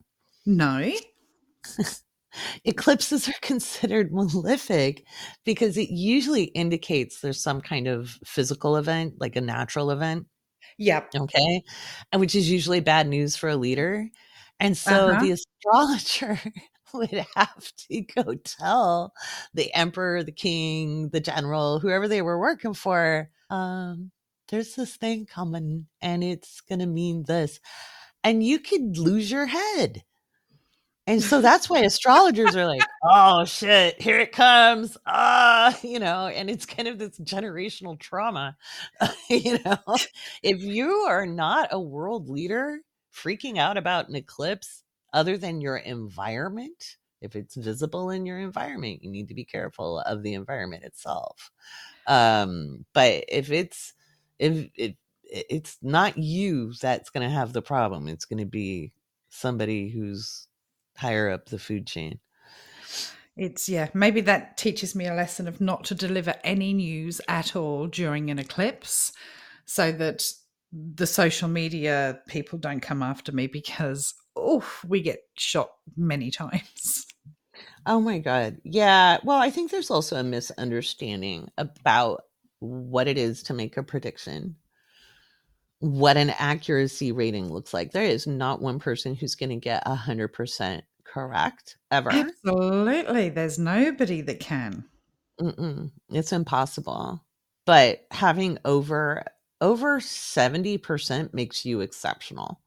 No. 0.45 0.91
eclipses 2.65 3.29
are 3.29 3.39
considered 3.41 4.11
malefic 4.11 5.05
because 5.45 5.77
it 5.77 5.89
usually 5.89 6.45
indicates 6.45 7.21
there's 7.21 7.41
some 7.41 7.61
kind 7.61 7.87
of 7.87 8.17
physical 8.25 8.77
event, 8.77 9.13
like 9.19 9.35
a 9.35 9.41
natural 9.41 9.91
event 9.91 10.25
Yep. 10.77 11.09
Okay. 11.15 11.63
And 12.11 12.19
which 12.19 12.35
is 12.35 12.49
usually 12.49 12.79
bad 12.79 13.07
news 13.07 13.35
for 13.35 13.49
a 13.49 13.55
leader. 13.55 14.09
And 14.59 14.77
so 14.77 15.09
uh-huh. 15.09 15.21
the 15.21 15.31
astrologer 15.31 16.39
would 16.93 17.25
have 17.35 17.71
to 17.89 18.01
go 18.01 18.35
tell 18.35 19.13
the 19.53 19.73
emperor, 19.73 20.23
the 20.23 20.31
king, 20.31 21.09
the 21.09 21.19
general, 21.19 21.79
whoever 21.79 22.07
they 22.07 22.21
were 22.21 22.39
working 22.39 22.73
for, 22.73 23.29
um, 23.49 24.11
there's 24.49 24.75
this 24.75 24.95
thing 24.95 25.25
coming 25.25 25.87
and 26.01 26.23
it's 26.23 26.61
going 26.61 26.79
to 26.79 26.85
mean 26.85 27.23
this. 27.23 27.59
And 28.23 28.43
you 28.43 28.59
could 28.59 28.97
lose 28.97 29.29
your 29.29 29.45
head. 29.45 30.03
And 31.07 31.21
so 31.21 31.39
that's 31.39 31.69
why 31.69 31.81
astrologers 31.81 32.55
are 32.55 32.65
like, 32.65 32.81
oh 33.03 33.45
shit, 33.45 34.01
here 34.01 34.19
it 34.19 34.31
comes. 34.31 34.97
Uh, 35.05 35.71
you 35.83 35.99
know, 35.99 36.27
and 36.27 36.49
it's 36.49 36.65
kind 36.65 36.87
of 36.87 36.97
this 36.97 37.19
generational 37.19 37.99
trauma. 37.99 38.57
you 39.29 39.59
know, 39.63 39.77
if 40.41 40.61
you 40.61 40.89
are 41.07 41.25
not 41.27 41.69
a 41.71 41.79
world 41.79 42.27
leader 42.29 42.79
freaking 43.13 43.57
out 43.57 43.77
about 43.77 44.09
an 44.09 44.15
eclipse 44.15 44.83
other 45.13 45.37
than 45.37 45.61
your 45.61 45.77
environment, 45.77 46.97
if 47.21 47.35
it's 47.35 47.55
visible 47.55 48.09
in 48.09 48.25
your 48.25 48.39
environment, 48.39 49.03
you 49.03 49.09
need 49.09 49.27
to 49.27 49.35
be 49.35 49.45
careful 49.45 49.99
of 49.99 50.23
the 50.23 50.33
environment 50.33 50.83
itself. 50.83 51.51
Um, 52.07 52.85
but 52.93 53.25
if 53.27 53.51
it's 53.51 53.93
if 54.39 54.69
it 54.75 54.97
it's 55.23 55.77
not 55.81 56.17
you 56.17 56.73
that's 56.81 57.09
going 57.09 57.27
to 57.27 57.33
have 57.33 57.53
the 57.53 57.61
problem, 57.61 58.07
it's 58.07 58.25
going 58.25 58.39
to 58.39 58.45
be 58.45 58.91
somebody 59.29 59.89
who's 59.89 60.47
higher 60.95 61.29
up 61.29 61.49
the 61.49 61.59
food 61.59 61.87
chain. 61.87 62.19
It's 63.37 63.67
yeah, 63.67 63.89
maybe 63.93 64.21
that 64.21 64.57
teaches 64.57 64.95
me 64.95 65.07
a 65.07 65.13
lesson 65.13 65.47
of 65.47 65.59
not 65.59 65.83
to 65.85 65.95
deliver 65.95 66.35
any 66.43 66.73
news 66.73 67.19
at 67.27 67.55
all 67.55 67.87
during 67.87 68.29
an 68.29 68.39
eclipse 68.39 69.11
so 69.65 69.91
that 69.91 70.23
the 70.71 71.07
social 71.07 71.49
media 71.49 72.19
people 72.27 72.57
don't 72.59 72.79
come 72.79 73.03
after 73.03 73.31
me 73.31 73.47
because 73.47 74.13
oh, 74.35 74.63
we 74.87 75.01
get 75.01 75.19
shot 75.35 75.69
many 75.97 76.31
times. 76.31 77.05
Oh 77.85 77.99
my 77.99 78.19
god. 78.19 78.57
Yeah, 78.63 79.19
well, 79.23 79.37
I 79.37 79.49
think 79.49 79.71
there's 79.71 79.91
also 79.91 80.15
a 80.15 80.23
misunderstanding 80.23 81.49
about 81.57 82.23
what 82.59 83.07
it 83.07 83.17
is 83.17 83.43
to 83.43 83.53
make 83.53 83.77
a 83.77 83.83
prediction 83.83 84.55
what 85.79 86.17
an 86.17 86.31
accuracy 86.31 87.11
rating 87.11 87.51
looks 87.51 87.73
like. 87.73 87.91
There 87.91 88.03
is 88.03 88.27
not 88.27 88.61
one 88.61 88.79
person 88.79 89.15
who's 89.15 89.35
going 89.35 89.49
to 89.49 89.55
get 89.55 89.83
a 89.85 89.95
hundred 89.95 90.29
percent 90.29 90.83
correct 91.03 91.77
ever. 91.91 92.11
Absolutely, 92.11 93.29
there's 93.29 93.59
nobody 93.59 94.21
that 94.21 94.39
can. 94.39 94.85
Mm-mm. 95.39 95.91
It's 96.09 96.31
impossible. 96.31 97.23
But 97.65 98.05
having 98.11 98.57
over 98.63 99.23
over 99.61 99.99
seventy 99.99 100.77
percent 100.77 101.33
makes 101.33 101.65
you 101.65 101.81
exceptional, 101.81 102.61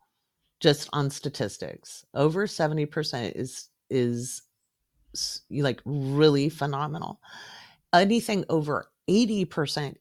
just 0.61 0.89
on 0.93 1.11
statistics. 1.11 2.05
Over 2.15 2.47
seventy 2.47 2.87
percent 2.87 3.37
is 3.37 3.69
is 3.91 4.43
like 5.51 5.81
really 5.85 6.49
phenomenal. 6.49 7.21
Anything 7.95 8.45
over 8.51 8.91
eighty 9.09 9.45
percent 9.45 9.99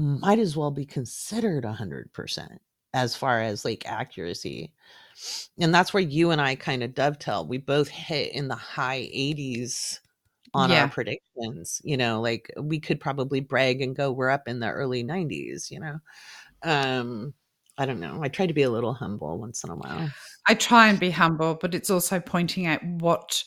might 0.00 0.38
as 0.38 0.56
well 0.56 0.70
be 0.70 0.86
considered 0.86 1.64
100% 1.64 2.60
as 2.94 3.14
far 3.16 3.40
as 3.40 3.64
like 3.64 3.86
accuracy. 3.86 4.72
And 5.60 5.74
that's 5.74 5.92
where 5.92 6.02
you 6.02 6.30
and 6.30 6.40
I 6.40 6.54
kind 6.54 6.82
of 6.82 6.94
dovetail. 6.94 7.46
We 7.46 7.58
both 7.58 7.88
hit 7.88 8.32
in 8.32 8.48
the 8.48 8.54
high 8.56 9.08
80s 9.12 10.00
on 10.54 10.70
yeah. 10.70 10.82
our 10.82 10.88
predictions. 10.88 11.80
You 11.84 11.96
know, 11.96 12.20
like 12.20 12.50
we 12.60 12.80
could 12.80 13.00
probably 13.00 13.40
brag 13.40 13.82
and 13.82 13.94
go, 13.94 14.10
we're 14.10 14.30
up 14.30 14.48
in 14.48 14.60
the 14.60 14.70
early 14.70 15.02
90s, 15.04 15.70
you 15.70 15.80
know. 15.80 15.98
Um, 16.62 17.34
I 17.78 17.86
don't 17.86 18.00
know. 18.00 18.20
I 18.22 18.28
try 18.28 18.46
to 18.46 18.54
be 18.54 18.62
a 18.62 18.70
little 18.70 18.94
humble 18.94 19.38
once 19.38 19.64
in 19.64 19.70
a 19.70 19.76
while. 19.76 20.10
I 20.46 20.54
try 20.54 20.88
and 20.88 20.98
be 20.98 21.10
humble, 21.10 21.54
but 21.54 21.74
it's 21.74 21.90
also 21.90 22.20
pointing 22.20 22.66
out 22.66 22.84
what 22.84 23.44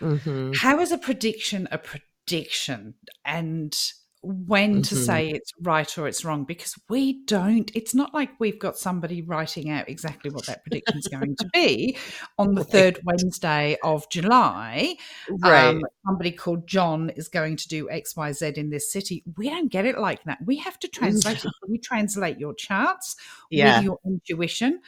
Mhm. 0.00 0.54
How 0.56 0.80
is 0.80 0.92
a 0.92 0.98
prediction 0.98 1.68
a 1.70 1.78
prediction? 1.78 2.94
And 3.24 3.76
when 4.22 4.82
to 4.82 4.94
Mhm. 4.94 5.04
say 5.06 5.30
it's 5.30 5.52
right 5.62 5.98
or 5.98 6.06
it's 6.06 6.24
wrong 6.24 6.44
because 6.44 6.74
we 6.88 7.24
don't 7.24 7.72
it's 7.74 7.92
not 7.92 8.14
like 8.14 8.30
we've 8.38 8.58
got 8.58 8.78
somebody 8.78 9.20
writing 9.20 9.68
out 9.68 9.88
exactly 9.88 10.30
what 10.30 10.46
that 10.46 10.62
prediction 10.62 10.98
is 10.98 11.08
going 11.08 11.34
to 11.36 11.48
be 11.52 11.96
on 12.38 12.54
the 12.54 12.62
third 12.62 13.00
wednesday 13.04 13.76
of 13.82 14.08
july 14.10 14.94
Right. 15.28 15.64
um, 15.66 15.82
somebody 16.06 16.30
called 16.30 16.68
john 16.68 17.10
is 17.10 17.26
going 17.26 17.56
to 17.56 17.68
do 17.68 17.88
xyz 17.88 18.56
in 18.56 18.70
this 18.70 18.92
city 18.92 19.24
we 19.36 19.50
don't 19.50 19.72
get 19.72 19.86
it 19.86 19.98
like 19.98 20.22
that 20.24 20.38
we 20.46 20.56
have 20.58 20.78
to 20.80 20.88
translate 20.88 21.44
it 21.44 21.50
we 21.68 21.78
translate 21.78 22.38
your 22.38 22.54
charts 22.54 23.16
Yeah. 23.50 23.78
with 23.78 23.84
your 23.86 23.98
intuition 24.06 24.80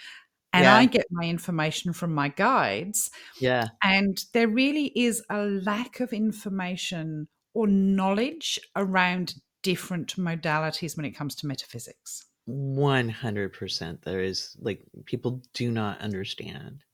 and 0.53 0.63
Yeah. 0.63 0.77
i 0.77 0.87
get 0.87 1.07
my 1.11 1.25
information 1.25 1.93
from 1.93 2.15
my 2.15 2.29
guides 2.29 3.11
Yeah. 3.41 3.67
and 3.83 4.17
there 4.33 4.47
really 4.47 4.93
is 4.95 5.25
a 5.29 5.45
lack 5.45 5.99
of 5.99 6.13
information 6.13 7.27
or 7.55 7.67
knowledge 7.67 8.61
around 8.77 9.35
different 9.63 10.17
modalities 10.17 10.97
when 10.97 11.07
it 11.07 11.13
comes 11.13 11.35
to 11.37 11.47
metaphysics. 11.47 12.27
100% 12.49 14.03
there 14.03 14.21
is 14.21 14.55
like 14.61 14.85
people 15.07 15.43
do 15.55 15.71
not 15.71 16.01
understand 16.01 16.85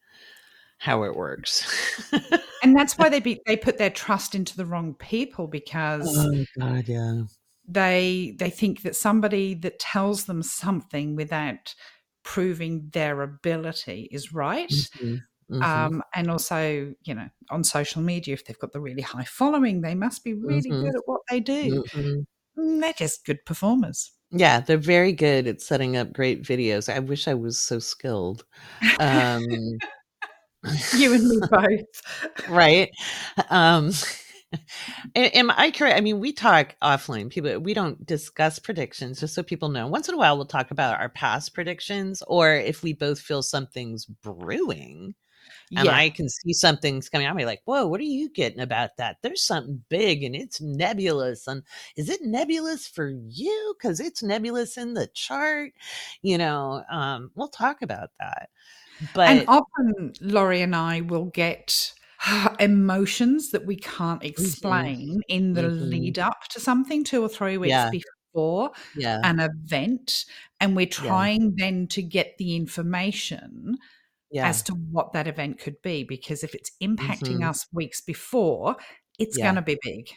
how 0.78 1.02
it 1.02 1.16
works. 1.16 1.66
And 2.62 2.76
that's 2.76 2.98
why 2.98 3.08
they 3.08 3.20
be, 3.20 3.40
they 3.46 3.56
put 3.56 3.78
their 3.78 3.90
trust 3.90 4.34
into 4.34 4.56
the 4.56 4.66
wrong 4.66 4.94
people 4.94 5.46
because 5.46 6.14
oh 6.14 6.44
god, 6.58 6.88
yeah. 6.88 7.22
they 7.66 8.34
they 8.38 8.50
think 8.50 8.82
that 8.82 8.96
somebody 8.96 9.54
that 9.54 9.78
tells 9.78 10.26
them 10.26 10.42
something 10.42 11.16
without 11.16 11.74
proving 12.22 12.90
their 12.92 13.22
ability 13.22 14.08
is 14.12 14.32
right. 14.32 14.68
Mhm. 14.68 15.22
Mhm. 15.50 15.64
Um, 15.66 16.02
and 16.14 16.30
also, 16.30 16.94
you 17.02 17.14
know, 17.14 17.28
on 17.50 17.64
social 17.64 18.02
media, 18.02 18.34
if 18.34 18.44
they've 18.44 18.58
got 18.58 18.72
the 18.72 18.80
really 18.80 19.02
high 19.02 19.24
following, 19.24 19.80
they 19.82 19.94
must 19.94 20.24
be 20.24 20.34
really 20.34 20.70
Mhm. 20.70 20.80
good 20.80 20.94
at 20.96 21.02
what 21.06 21.22
they 21.30 21.40
do. 21.40 21.80
Mhm. 21.94 22.26
Mm, 22.58 22.80
They're 22.80 22.92
just 22.94 23.24
good 23.26 23.44
performers. 23.46 24.12
Yeah, 24.32 24.60
they're 24.60 24.76
very 24.78 25.12
good 25.12 25.46
at 25.48 25.60
setting 25.60 25.96
up 25.96 26.12
great 26.12 26.42
videos. 26.42 26.92
I 26.92 27.00
wish 27.00 27.26
I 27.26 27.34
was 27.34 27.58
so 27.58 27.78
skilled. 27.80 28.44
Um 28.98 29.82
You 30.92 31.14
and 31.14 31.26
me 31.26 31.40
both. 31.50 32.02
right? 32.46 32.90
Um, 33.50 33.92
am 35.14 35.50
I 35.50 35.70
correct? 35.70 35.96
I 35.96 36.00
mean, 36.00 36.20
we 36.20 36.32
talk 36.32 36.76
offline. 36.82 37.30
People, 37.30 37.58
we 37.60 37.74
don't 37.74 38.04
discuss 38.06 38.58
predictions, 38.58 39.20
just 39.20 39.34
so 39.34 39.42
people 39.42 39.68
know. 39.68 39.86
Once 39.86 40.08
in 40.08 40.14
a 40.14 40.18
while, 40.18 40.36
we'll 40.36 40.46
talk 40.46 40.70
about 40.70 41.00
our 41.00 41.08
past 41.08 41.54
predictions, 41.54 42.22
or 42.26 42.54
if 42.54 42.82
we 42.82 42.92
both 42.92 43.20
feel 43.20 43.42
something's 43.42 44.04
brewing, 44.06 45.14
and 45.76 45.86
yeah. 45.86 45.92
I 45.92 46.10
can 46.10 46.28
see 46.28 46.52
something's 46.52 47.08
coming. 47.08 47.26
I'll 47.26 47.34
be 47.36 47.44
like, 47.44 47.62
"Whoa, 47.64 47.86
what 47.86 48.00
are 48.00 48.04
you 48.04 48.28
getting 48.30 48.60
about 48.60 48.96
that? 48.98 49.18
There's 49.22 49.44
something 49.44 49.82
big, 49.88 50.22
and 50.24 50.34
it's 50.36 50.60
nebulous. 50.60 51.46
And 51.46 51.62
is 51.96 52.08
it 52.08 52.22
nebulous 52.22 52.86
for 52.88 53.08
you? 53.10 53.74
Because 53.78 54.00
it's 54.00 54.22
nebulous 54.22 54.76
in 54.76 54.94
the 54.94 55.06
chart. 55.14 55.72
You 56.22 56.38
know, 56.38 56.82
um, 56.90 57.30
we'll 57.34 57.48
talk 57.48 57.82
about 57.82 58.10
that. 58.20 58.50
But 59.14 59.28
and 59.30 59.44
often 59.48 60.12
Laurie 60.20 60.62
and 60.62 60.76
I 60.76 61.00
will 61.02 61.26
get 61.26 61.92
emotions 62.60 63.50
that 63.52 63.66
we 63.66 63.76
can't 63.76 64.22
explain 64.24 65.20
in 65.28 65.54
the 65.54 65.62
Mhm. 65.62 65.90
lead 65.90 66.18
up 66.18 66.44
to 66.50 66.60
something 66.60 67.04
two 67.04 67.22
or 67.22 67.28
three 67.28 67.56
weeks 67.56 67.70
Yeah. 67.70 67.90
before 67.90 68.72
yeah, 68.94 69.18
an 69.24 69.40
event. 69.40 70.26
And 70.60 70.76
we're 70.76 70.86
trying 70.86 71.54
then 71.56 71.86
to 71.88 72.02
get 72.02 72.36
the 72.38 72.56
information 72.56 73.78
yeah, 74.30 74.48
as 74.48 74.62
to 74.64 74.74
what 74.74 75.12
that 75.12 75.26
event 75.28 75.58
could 75.58 75.80
be. 75.82 76.04
Because 76.04 76.44
if 76.44 76.54
it's 76.54 76.72
impacting 76.82 77.42
Mhm. 77.42 77.48
us 77.48 77.66
weeks 77.72 78.00
before, 78.00 78.76
it's 79.18 79.36
Yeah. 79.36 79.44
going 79.44 79.56
to 79.56 79.62
be 79.62 79.78
big. 79.82 80.10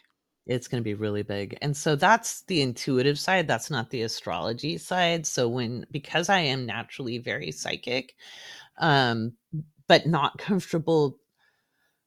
it's 0.45 0.67
going 0.67 0.81
to 0.81 0.85
be 0.85 0.93
really 0.93 1.23
big. 1.23 1.57
And 1.61 1.75
so 1.75 1.95
that's 1.95 2.43
the 2.43 2.61
intuitive 2.61 3.17
side. 3.17 3.47
That's 3.47 3.69
not 3.71 3.89
the 3.91 4.01
astrology 4.01 4.77
side. 4.77 5.25
So 5.25 5.47
when 5.47 5.85
because 5.91 6.27
I 6.29 6.39
am 6.39 6.65
naturally 6.65 7.17
very 7.17 7.51
psychic, 7.51 8.15
um, 8.79 9.33
but 9.87 10.07
not 10.07 10.37
comfortable. 10.39 11.19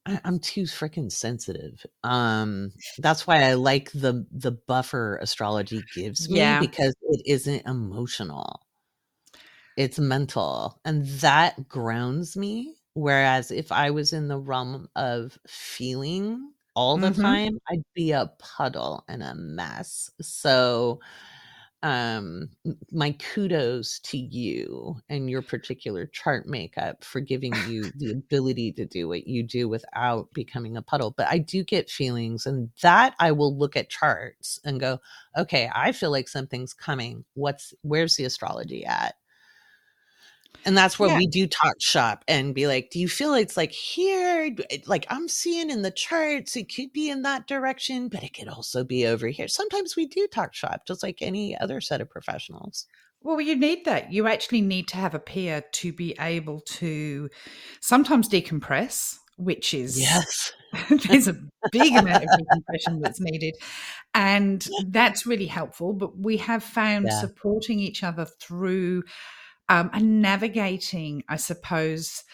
I, 0.07 0.21
I'm 0.25 0.41
too 0.41 0.65
freaking 0.65 1.13
sensitive. 1.13 1.85
Um, 2.05 2.73
that's 2.99 3.27
why 3.27 3.45
I 3.45 3.55
like 3.55 3.93
the 3.93 4.27
the 4.33 4.53
buffer 4.53 5.19
astrology 5.23 5.83
gives 5.95 6.31
me 6.31 6.55
Yeah. 6.55 6.57
because 6.57 6.95
it 7.03 7.23
isn't 7.27 7.67
emotional. 7.67 8.66
It's 9.77 9.99
mental, 9.99 10.81
and 10.85 11.05
that 11.21 11.69
grounds 11.69 12.37
me. 12.37 12.77
Whereas 12.95 13.51
if 13.51 13.71
I 13.73 13.91
was 13.91 14.13
in 14.15 14.29
the 14.29 14.39
realm 14.39 14.89
of 14.97 15.39
feeling 15.47 16.53
all 16.75 16.97
the 16.99 17.11
Mhm. 17.11 17.11
time, 17.11 17.59
I'd 17.69 17.83
be 17.95 18.13
a 18.13 18.33
puddle 18.39 19.05
and 19.09 19.23
a 19.23 19.35
mess. 19.35 20.11
So 20.21 21.01
um 21.83 22.51
my 22.93 23.13
kudos 23.13 24.01
to 24.01 24.19
you 24.19 24.97
and 25.11 25.31
your 25.31 25.43
particular 25.43 26.07
chart 26.07 26.47
makeup 26.47 27.05
for 27.05 27.21
giving 27.21 27.63
you 27.63 27.93
the 27.97 28.11
ability 28.13 28.73
to 28.73 28.87
do 28.87 29.09
what 29.09 29.27
you 29.29 29.43
do 29.43 29.69
without 29.69 30.33
becoming 30.33 30.77
a 30.77 30.83
puddle 30.83 31.13
but 31.17 31.29
i 31.29 31.39
do 31.39 31.65
get 31.65 31.91
feelings 31.91 32.47
and 32.47 32.71
that 32.83 33.15
i 33.21 33.33
will 33.33 33.57
look 33.57 33.77
at 33.77 33.91
charts 33.91 34.61
and 34.65 34.81
go 34.81 34.99
okay 35.37 35.71
i 35.75 35.93
feel 35.93 36.11
like 36.11 36.29
something's 36.29 36.75
coming 36.75 37.25
what's 37.35 37.75
where's 37.83 38.17
the 38.17 38.25
astrology 38.25 38.85
at 38.87 39.17
and 40.67 40.77
that's 40.77 40.99
where 40.99 41.09
Yeah. 41.09 41.17
we 41.19 41.27
do 41.29 41.47
talk 41.47 41.77
shop 41.81 42.25
and 42.29 42.55
be 42.55 42.67
like 42.67 42.91
do 42.91 42.99
you 42.99 43.09
feel 43.09 43.33
it's 43.35 43.57
like 43.57 43.73
here 43.73 44.55
like 44.87 45.07
i'm 45.09 45.29
seeing 45.29 45.71
in 45.71 45.83
the 45.83 45.91
charts 45.91 46.57
it 46.57 46.75
could 46.75 46.93
be 46.93 47.09
in 47.09 47.23
that 47.23 47.47
direction 47.47 48.09
but 48.09 48.23
it 48.23 48.35
could 48.35 48.49
also 48.49 48.85
be 48.85 49.07
over 49.07 49.29
here 49.29 49.49
sometimes 49.49 49.97
we 49.97 50.07
do 50.07 50.27
talk 50.27 50.53
shop 50.55 50.83
just 50.87 51.03
like 51.03 51.19
any 51.23 51.57
other 51.59 51.81
set 51.81 52.01
of 52.03 52.11
professionals 52.11 52.87
Well, 53.23 53.41
you 53.41 53.57
need 53.57 53.87
that. 53.87 54.13
You 54.13 54.29
actually 54.29 54.61
need 54.61 54.87
to 54.89 54.97
have 54.99 55.15
a 55.15 55.19
peer 55.19 55.63
to 55.81 55.93
be 55.93 56.15
able 56.21 56.61
to 56.79 57.29
sometimes 57.81 58.29
decompress, 58.29 59.17
which 59.37 59.75
is 59.75 59.99
yes 60.01 60.53
there's 61.09 61.27
a 61.27 61.37
big 61.73 61.97
amount 61.97 62.23
of 62.25 62.31
decompression 62.39 63.01
that's 63.01 63.21
needed. 63.21 63.55
And 64.15 64.67
that's 64.89 65.27
really 65.27 65.47
helpful. 65.47 65.93
But 65.93 66.19
we 66.19 66.37
have 66.37 66.63
found 66.63 67.07
Yeah. 67.07 67.21
supporting 67.21 67.81
each 67.81 68.03
other 68.05 68.27
through 68.41 69.03
um, 69.69 69.91
and 69.93 70.23
navigating, 70.23 71.23
I 71.29 71.37
suppose, 71.37 72.25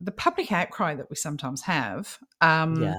the 0.00 0.12
public 0.12 0.52
outcry 0.52 0.94
that 0.96 1.10
we 1.10 1.16
sometimes 1.16 1.62
have. 1.62 2.18
Um, 2.40 2.76
yeah 2.80 2.94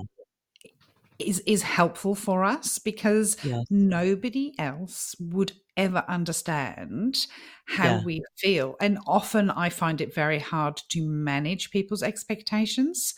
is 1.17 1.39
is 1.45 1.61
helpful 1.63 2.13
for 2.13 2.43
us 2.43 2.77
because 2.77 3.37
Yes. 3.41 3.65
nobody 3.69 4.53
else 4.59 5.15
would 5.19 5.53
ever 5.77 6.03
understand 6.09 7.25
how 7.65 7.95
Yeah. 7.95 8.01
we 8.03 8.21
feel 8.37 8.75
and 8.81 8.97
often 9.07 9.49
i 9.51 9.69
find 9.69 10.01
it 10.01 10.13
very 10.13 10.39
hard 10.39 10.77
to 10.89 11.07
manage 11.07 11.71
people's 11.71 12.03
expectations 12.03 13.13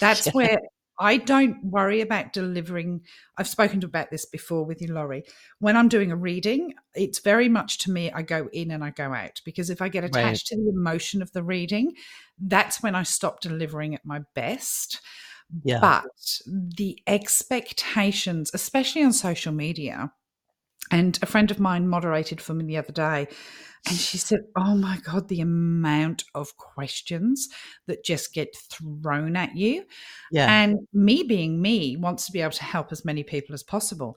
that's 0.00 0.32
Yeah. 0.42 0.48
where 0.48 0.58
i 0.98 1.16
don't 1.16 1.64
worry 1.64 2.00
about 2.00 2.32
delivering 2.32 3.00
i've 3.38 3.48
spoken 3.48 3.82
about 3.84 4.10
this 4.10 4.24
before 4.26 4.64
with 4.64 4.80
you 4.82 4.92
laurie 4.92 5.24
when 5.58 5.76
i'm 5.76 5.88
doing 5.88 6.12
a 6.12 6.16
reading 6.16 6.74
it's 6.94 7.18
very 7.20 7.48
much 7.48 7.78
to 7.78 7.90
me 7.90 8.10
i 8.12 8.22
go 8.22 8.48
in 8.52 8.70
and 8.70 8.84
i 8.84 8.90
go 8.90 9.12
out 9.12 9.40
because 9.44 9.70
if 9.70 9.80
i 9.82 9.88
get 9.88 10.02
Right. 10.04 10.16
attached 10.16 10.46
to 10.48 10.56
the 10.56 10.70
emotion 10.70 11.22
of 11.22 11.32
the 11.32 11.42
reading 11.42 11.92
that's 12.38 12.82
when 12.82 12.94
i 12.94 13.02
stop 13.02 13.40
delivering 13.40 13.94
at 13.94 14.04
my 14.04 14.20
best 14.34 15.00
Yeah. 15.64 15.80
but 15.80 16.40
the 16.46 16.98
expectations, 17.06 18.50
especially 18.54 19.02
on 19.04 19.12
social 19.12 19.52
media, 19.52 20.12
and 20.90 21.18
a 21.22 21.26
friend 21.26 21.50
of 21.50 21.60
mine 21.60 21.88
moderated 21.88 22.40
for 22.40 22.54
me 22.54 22.64
the 22.64 22.76
other 22.76 22.92
day, 22.92 23.28
and 23.86 24.00
she 24.00 24.18
said, 24.18 24.40
Oh 24.56 24.74
my 24.76 24.98
God, 24.98 25.28
the 25.28 25.40
amount 25.40 26.24
of 26.34 26.56
questions 26.56 27.48
that 27.86 28.04
just 28.04 28.32
get 28.32 28.56
thrown 28.56 29.36
at 29.36 29.56
you. 29.56 29.84
yeah 30.30 30.46
And 30.46 30.80
me 30.92 31.22
being 31.22 31.60
me 31.62 31.96
wants 31.96 32.26
to 32.26 32.32
be 32.32 32.40
able 32.40 32.52
to 32.52 32.64
help 32.64 32.92
as 32.92 33.04
many 33.04 33.22
people 33.22 33.54
as 33.54 33.62
possible. 33.62 34.16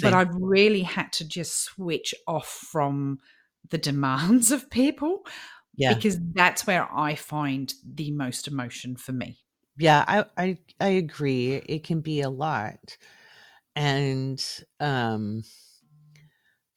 But 0.00 0.14
I've 0.14 0.34
really 0.34 0.82
had 0.82 1.12
to 1.14 1.28
just 1.28 1.62
switch 1.64 2.14
off 2.26 2.48
from 2.48 3.18
the 3.70 3.78
demands 3.78 4.50
of 4.52 4.70
people 4.70 5.26
yeah 5.76 5.94
because 5.94 6.18
that's 6.34 6.66
where 6.66 6.88
I 6.94 7.14
find 7.14 7.72
the 7.84 8.10
most 8.10 8.48
emotion 8.48 8.96
for 8.96 9.12
me. 9.12 9.38
yeah 9.76 10.04
I, 10.06 10.24
I 10.36 10.58
i 10.80 10.88
agree 10.88 11.54
it 11.54 11.84
can 11.84 12.00
be 12.00 12.20
a 12.20 12.30
lot 12.30 12.96
and 13.74 14.42
um 14.80 15.42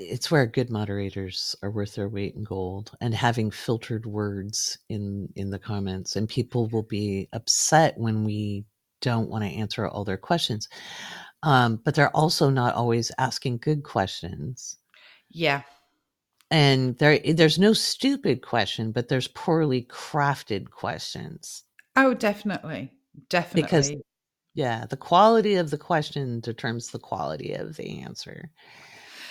it's 0.02 0.32
where 0.32 0.45
good 0.47 0.70
moderators 0.70 1.56
are 1.62 1.72
worth 1.72 1.95
their 1.95 2.08
weight 2.10 2.34
in 2.36 2.43
gold 2.43 2.91
and 3.02 3.14
having 3.14 3.52
filtered 3.52 4.06
words 4.06 4.80
in 4.89 5.30
in 5.36 5.50
the 5.50 5.60
comments 5.60 6.16
and 6.16 6.30
people 6.30 6.68
will 6.70 6.84
be 6.84 7.28
upset 7.34 7.97
when 7.97 8.24
we 8.24 8.66
don't 9.02 9.30
want 9.30 9.43
to 9.43 9.50
answer 9.50 9.88
all 9.88 10.06
their 10.06 10.18
questions 10.18 10.70
um 11.43 11.80
but 11.84 11.95
they're 11.95 12.16
also 12.16 12.50
not 12.50 12.76
always 12.76 13.12
asking 13.18 13.58
good 13.58 13.84
questions 13.84 14.78
Yeah. 15.30 15.64
and 16.50 16.97
there 16.97 17.20
there's 17.34 17.60
no 17.60 17.74
stupid 17.74 18.41
question 18.41 18.91
but 18.91 19.10
there's 19.10 19.28
poorly 19.28 19.84
crafted 19.84 20.70
questions 20.72 21.64
Oh, 21.95 22.14
definitely. 22.14 22.91
Definitely. 23.28 23.62
Because, 23.64 23.91
yeah, 24.54 24.86
the 24.89 24.95
quality 24.97 25.56
of 25.56 25.70
the 25.70 25.78
question 25.78 26.39
determines 26.39 26.91
the 26.91 27.00
quality 27.00 27.54
of 27.54 27.76
the 27.76 28.00
answer. 28.02 28.52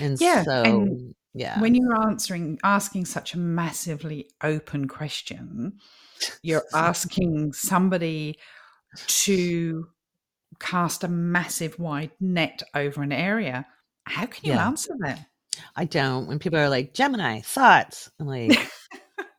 And 0.01 0.19
Yeah, 0.21 0.43
so, 0.45 0.65
and 0.65 1.15
yeah. 1.35 1.61
when 1.61 1.75
you're 1.75 2.01
answering 2.03 2.59
asking 2.63 3.07
such 3.07 3.35
a 3.35 3.39
massively 3.39 4.31
open 4.43 4.89
question, 4.89 5.79
you're 6.43 6.65
asking 6.75 7.53
somebody 7.53 8.39
to 9.07 9.89
cast 10.61 11.05
a 11.05 11.09
massive 11.09 11.79
wide 11.79 12.13
net 12.21 12.63
over 12.75 13.03
an 13.03 13.13
area. 13.13 13.67
How 14.05 14.27
can 14.27 14.45
you 14.45 14.53
Yeah. 14.53 14.67
answer 14.67 14.95
that? 15.01 15.27
I 15.77 15.85
don't. 15.85 16.27
When 16.27 16.39
people 16.39 16.59
are 16.59 16.69
like, 16.69 16.95
Gemini, 16.95 17.41
thoughts. 17.41 18.11
I'm 18.21 18.27
like, 18.27 18.59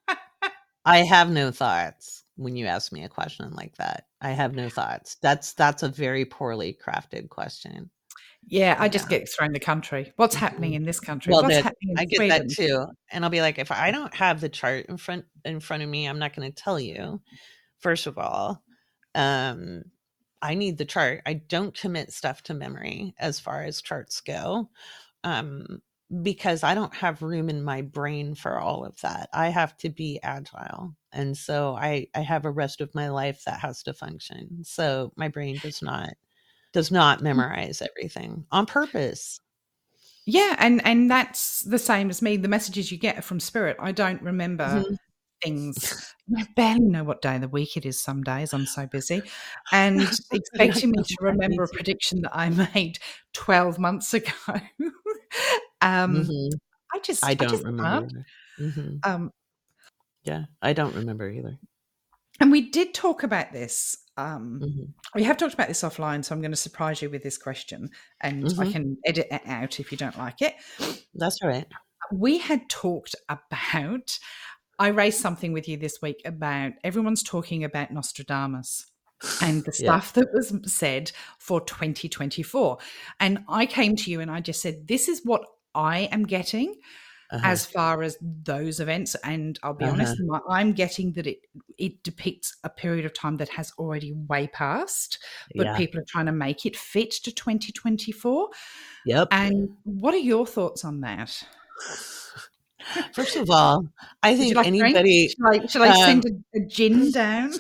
I 0.86 1.00
have 1.00 1.30
no 1.30 1.52
thoughts 1.52 2.24
when 2.36 2.56
you 2.56 2.66
ask 2.66 2.92
me 2.92 3.04
a 3.04 3.10
question 3.10 3.52
like 3.54 3.76
that. 3.78 4.06
I 4.22 4.32
have 4.32 4.56
no 4.56 4.70
thoughts. 4.70 5.18
That's 5.22 5.54
that's 5.54 5.84
a 5.84 5.90
very 5.90 6.26
poorly 6.26 6.78
crafted 6.86 7.30
question. 7.30 7.90
Yeah, 8.50 8.76
I 8.80 8.90
just 8.90 9.10
Yeah. 9.10 9.10
get 9.10 9.30
thrown 9.30 9.54
the 9.54 9.60
country. 9.60 10.12
What's 10.16 10.36
happening 10.36 10.74
Mhm. 10.74 10.74
in 10.74 10.84
this 10.86 11.00
country? 11.00 11.36
Well, 11.36 11.40
What's 11.40 11.58
happening 11.58 11.92
in 11.92 11.98
I 11.98 12.06
get 12.06 12.24
Sweden? 12.26 12.28
that 12.28 12.50
too. 12.50 12.88
And 13.12 13.24
I'll 13.24 13.32
be 13.32 13.42
like, 13.42 13.60
if 13.60 13.72
I 13.72 13.92
don't 13.92 14.14
have 14.16 14.42
the 14.42 14.50
chart 14.50 14.88
in 14.88 14.98
front 14.98 15.26
in 15.46 15.60
front 15.60 15.84
of 15.84 15.90
me, 15.90 16.08
I'm 16.08 16.20
not 16.20 16.36
going 16.36 16.52
to 16.52 16.64
tell 16.64 16.80
you. 16.80 17.22
First 17.80 18.08
of 18.08 18.18
all, 18.18 18.64
um, 19.16 19.84
I 20.42 20.56
need 20.56 20.78
the 20.78 20.86
chart. 20.86 21.22
I 21.26 21.34
don't 21.36 21.76
commit 21.78 22.14
stuff 22.14 22.44
to 22.44 22.54
memory 22.54 23.16
as 23.20 23.40
far 23.40 23.64
as 23.64 23.82
charts 23.82 24.22
go. 24.22 24.70
Um, 25.24 25.82
because 26.24 26.64
I 26.64 26.76
don't 26.76 26.96
have 26.96 27.22
room 27.24 27.50
in 27.50 27.64
my 27.64 27.82
brain 27.84 28.36
for 28.36 28.60
all 28.60 28.86
of 28.86 29.00
that. 29.02 29.30
I 29.34 29.50
have 29.50 29.78
to 29.80 29.90
be 29.90 30.20
agile. 30.24 30.96
And 31.14 31.38
so 31.38 31.76
I 31.76 32.08
I 32.16 32.22
have 32.22 32.46
a 32.46 32.52
rest 32.52 32.82
of 32.82 32.96
my 32.96 33.10
life 33.10 33.44
that 33.46 33.60
has 33.62 33.84
to 33.84 33.94
function. 33.94 34.64
So 34.66 35.14
my 35.18 35.30
brain 35.30 35.60
does 35.60 35.82
not 35.84 36.12
does 36.74 36.92
not 36.92 37.22
memorize 37.22 37.82
everything 37.82 38.46
on 38.52 38.66
purpose. 38.66 39.40
Yeah, 40.26 40.56
and 40.60 40.86
and 40.86 41.10
that's 41.10 41.62
the 41.62 41.80
same 41.80 42.10
as 42.10 42.22
me. 42.22 42.38
The 42.38 42.48
messages 42.48 42.92
you 42.92 42.98
get 42.98 43.24
from 43.24 43.40
spirit. 43.40 43.78
I 43.80 43.92
don't 43.92 44.22
remember 44.22 44.86
Mhm. 44.90 44.98
things. 45.44 45.96
I 46.38 46.46
barely 46.56 46.82
know 46.88 47.04
what 47.04 47.22
day 47.22 47.36
of 47.36 47.42
the 47.42 47.48
week 47.50 47.78
it 47.78 47.86
is. 47.86 48.00
Some 48.02 48.24
days 48.24 48.54
I'm 48.54 48.66
so 48.68 48.86
busy, 48.88 49.30
and 49.72 49.98
expecting 50.32 50.92
me 50.92 51.04
to 51.04 51.16
remember 51.22 51.64
a 51.64 51.68
prediction 51.70 52.22
that 52.22 52.36
I 52.36 52.50
made 52.76 53.00
twelve 53.34 53.80
months 53.80 54.14
ago. 54.14 54.32
um, 55.82 56.32
Mhm. 56.32 56.50
I 56.94 57.00
just 57.00 57.24
I 57.24 57.34
don't 57.36 57.52
just 57.52 57.66
remember. 57.66 58.26
Mhm. 58.60 59.04
Um, 59.04 59.32
Yeah, 60.24 60.46
I 60.62 60.74
don't 60.74 60.96
remember 60.96 61.30
either. 61.30 61.60
And 62.40 62.52
we 62.52 62.70
did 62.70 62.94
talk 62.94 63.24
about 63.24 63.52
this. 63.52 63.96
Um, 64.18 64.60
Mhm. 64.62 64.94
we 65.16 65.24
have 65.24 65.38
talked 65.38 65.54
about 65.54 65.68
this 65.70 65.82
offline, 65.82 66.24
so 66.24 66.36
I'm 66.36 66.42
going 66.42 66.52
to 66.52 66.58
surprise 66.58 67.02
you 67.02 67.10
with 67.10 67.24
this 67.24 67.38
question, 67.38 67.90
and 68.22 68.54
I 68.58 68.66
Mhm. 68.66 68.72
can 68.72 68.98
edit 69.06 69.28
it 69.32 69.42
out 69.46 69.80
if 69.80 69.92
you 69.92 69.98
don't 69.98 70.18
like 70.18 70.42
it. 70.42 70.56
That's 71.16 71.38
all 71.42 71.50
right. 71.50 71.68
we 72.12 72.40
had 72.40 72.68
talked 72.70 73.14
about 73.30 74.18
i 74.80 74.88
raised 74.88 75.20
something 75.20 75.54
with 75.54 75.68
you 75.68 75.78
this 75.78 76.02
week 76.02 76.20
about 76.26 76.74
everyone's 76.84 77.22
talking 77.22 77.64
about 77.64 77.92
nostradamus 77.92 78.88
and 79.44 79.64
the 79.66 79.72
Yeah. 79.78 80.00
stuff 80.00 80.14
that 80.14 80.28
was 80.34 80.52
said 80.66 81.12
for 81.38 81.62
2024 81.62 82.80
and 83.20 83.44
i 83.48 83.66
came 83.68 83.96
to 83.96 84.10
you 84.10 84.22
and 84.22 84.32
i 84.32 84.40
just 84.40 84.62
said 84.62 84.88
this 84.88 85.08
is 85.08 85.22
what 85.24 85.46
i 85.76 86.00
am 86.12 86.26
getting 86.26 86.76
Uh-huh. 87.32 87.48
as 87.48 87.64
far 87.66 88.02
as 88.02 88.18
those 88.22 88.80
events 88.80 89.14
and 89.24 89.60
i'll 89.62 89.74
be 89.74 89.86
honest 89.86 90.20
i'm 90.50 90.74
getting 90.74 91.12
that 91.14 91.28
it 91.28 91.38
it 91.78 92.02
depicts 92.02 92.58
a 92.64 92.70
period 92.70 93.06
of 93.06 93.14
time 93.14 93.38
that 93.38 93.50
has 93.50 93.72
already 93.78 94.14
way 94.28 94.48
passed 94.48 95.20
but 95.56 95.68
yeah. 95.68 95.78
people 95.78 96.00
are 96.00 96.06
trying 96.08 96.26
to 96.26 96.32
make 96.32 96.66
it 96.66 96.76
fit 96.76 97.12
to 97.12 97.32
2024 97.32 98.50
Yep. 99.06 99.28
and 99.30 99.70
what 99.84 100.16
are 100.16 100.18
your 100.18 100.48
thoughts 100.48 100.84
on 100.84 101.02
that 101.02 101.44
First 103.14 103.36
of 103.36 103.50
all, 103.50 103.86
I 104.24 104.36
think 104.36 104.56
like 104.56 104.66
a 104.68 104.70
drink? 104.70 104.96
anybody 104.96 105.28
Shall 105.30 105.48
I, 105.54 105.66
shall 105.68 105.84
I 105.84 105.92
send 106.06 106.26
um, 106.26 106.44
a, 106.56 106.60
a 106.60 106.66
gin 106.66 107.12
down? 107.22 107.54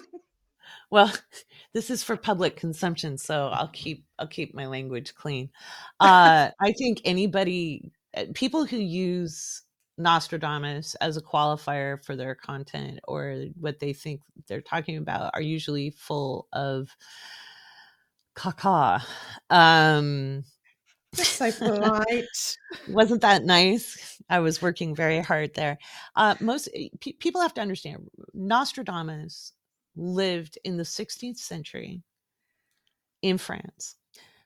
well, 0.89 1.13
this 1.73 1.89
is 1.89 2.03
for 2.03 2.15
public 2.15 2.55
consumption, 2.55 3.17
so 3.17 3.47
I'll 3.47 3.67
keep 3.67 4.05
I'll 4.17 4.27
keep 4.27 4.55
my 4.55 4.65
language 4.65 5.13
clean. 5.15 5.49
Uh, 5.99 6.49
I 6.59 6.71
think 6.71 7.01
anybody 7.05 7.91
people 8.33 8.65
who 8.65 8.77
use 8.77 9.63
Nostradamus 9.97 10.95
as 10.95 11.17
a 11.17 11.21
qualifier 11.21 12.03
for 12.03 12.15
their 12.15 12.35
content 12.35 12.99
or 13.07 13.45
what 13.59 13.79
they 13.79 13.93
think 13.93 14.21
they're 14.47 14.61
talking 14.61 14.97
about 14.97 15.31
are 15.33 15.41
usually 15.41 15.89
full 15.91 16.47
of 16.53 16.95
caca. 18.35 19.03
Um, 19.49 20.45
so 21.13 21.51
polite. 21.51 22.57
wasn't 22.87 23.21
that 23.21 23.43
nice? 23.43 24.21
I 24.29 24.39
was 24.39 24.61
working 24.61 24.95
very 24.95 25.19
hard 25.19 25.53
there. 25.55 25.77
Uh, 26.15 26.35
most 26.39 26.69
pe- 27.01 27.13
people 27.13 27.41
have 27.41 27.53
to 27.55 27.61
understand 27.61 28.09
Nostradamus 28.33 29.53
lived 29.95 30.57
in 30.63 30.77
the 30.77 30.83
16th 30.83 31.37
century 31.37 32.03
in 33.21 33.37
France. 33.37 33.95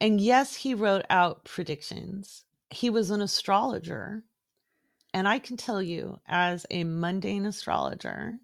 And 0.01 0.19
yes, 0.19 0.55
he 0.55 0.73
wrote 0.73 1.05
out 1.09 1.45
predictions. 1.45 2.43
He 2.73 2.89
was 2.89 3.11
an 3.11 3.21
astrologer. 3.21 4.23
And 5.13 5.27
I 5.27 5.39
can 5.39 5.57
tell 5.57 5.81
you, 5.81 6.19
as 6.27 6.65
a 6.71 6.83
mundane 6.83 7.45
astrologer, 7.45 8.39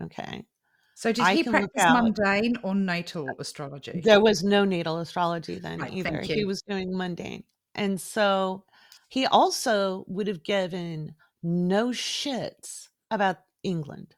okay, 0.00 0.46
So 0.94 1.12
did 1.12 1.24
I 1.24 1.34
he 1.34 1.42
practice 1.42 1.84
mundane 1.88 2.56
or 2.62 2.74
natal 2.74 3.36
astrology? 3.38 4.00
There 4.04 4.20
was 4.20 4.42
no 4.44 4.64
natal 4.64 4.98
astrology 4.98 5.58
then 5.58 5.80
Right, 5.80 5.92
either. 5.92 6.22
He 6.22 6.44
was 6.44 6.62
doing 6.62 6.96
mundane. 6.96 7.44
And 7.74 8.00
so 8.00 8.64
he 9.08 9.26
also 9.26 10.04
would 10.06 10.26
have 10.28 10.42
given 10.44 11.14
no 11.42 11.88
shits 11.88 12.88
about 13.10 13.38
England. 13.62 14.14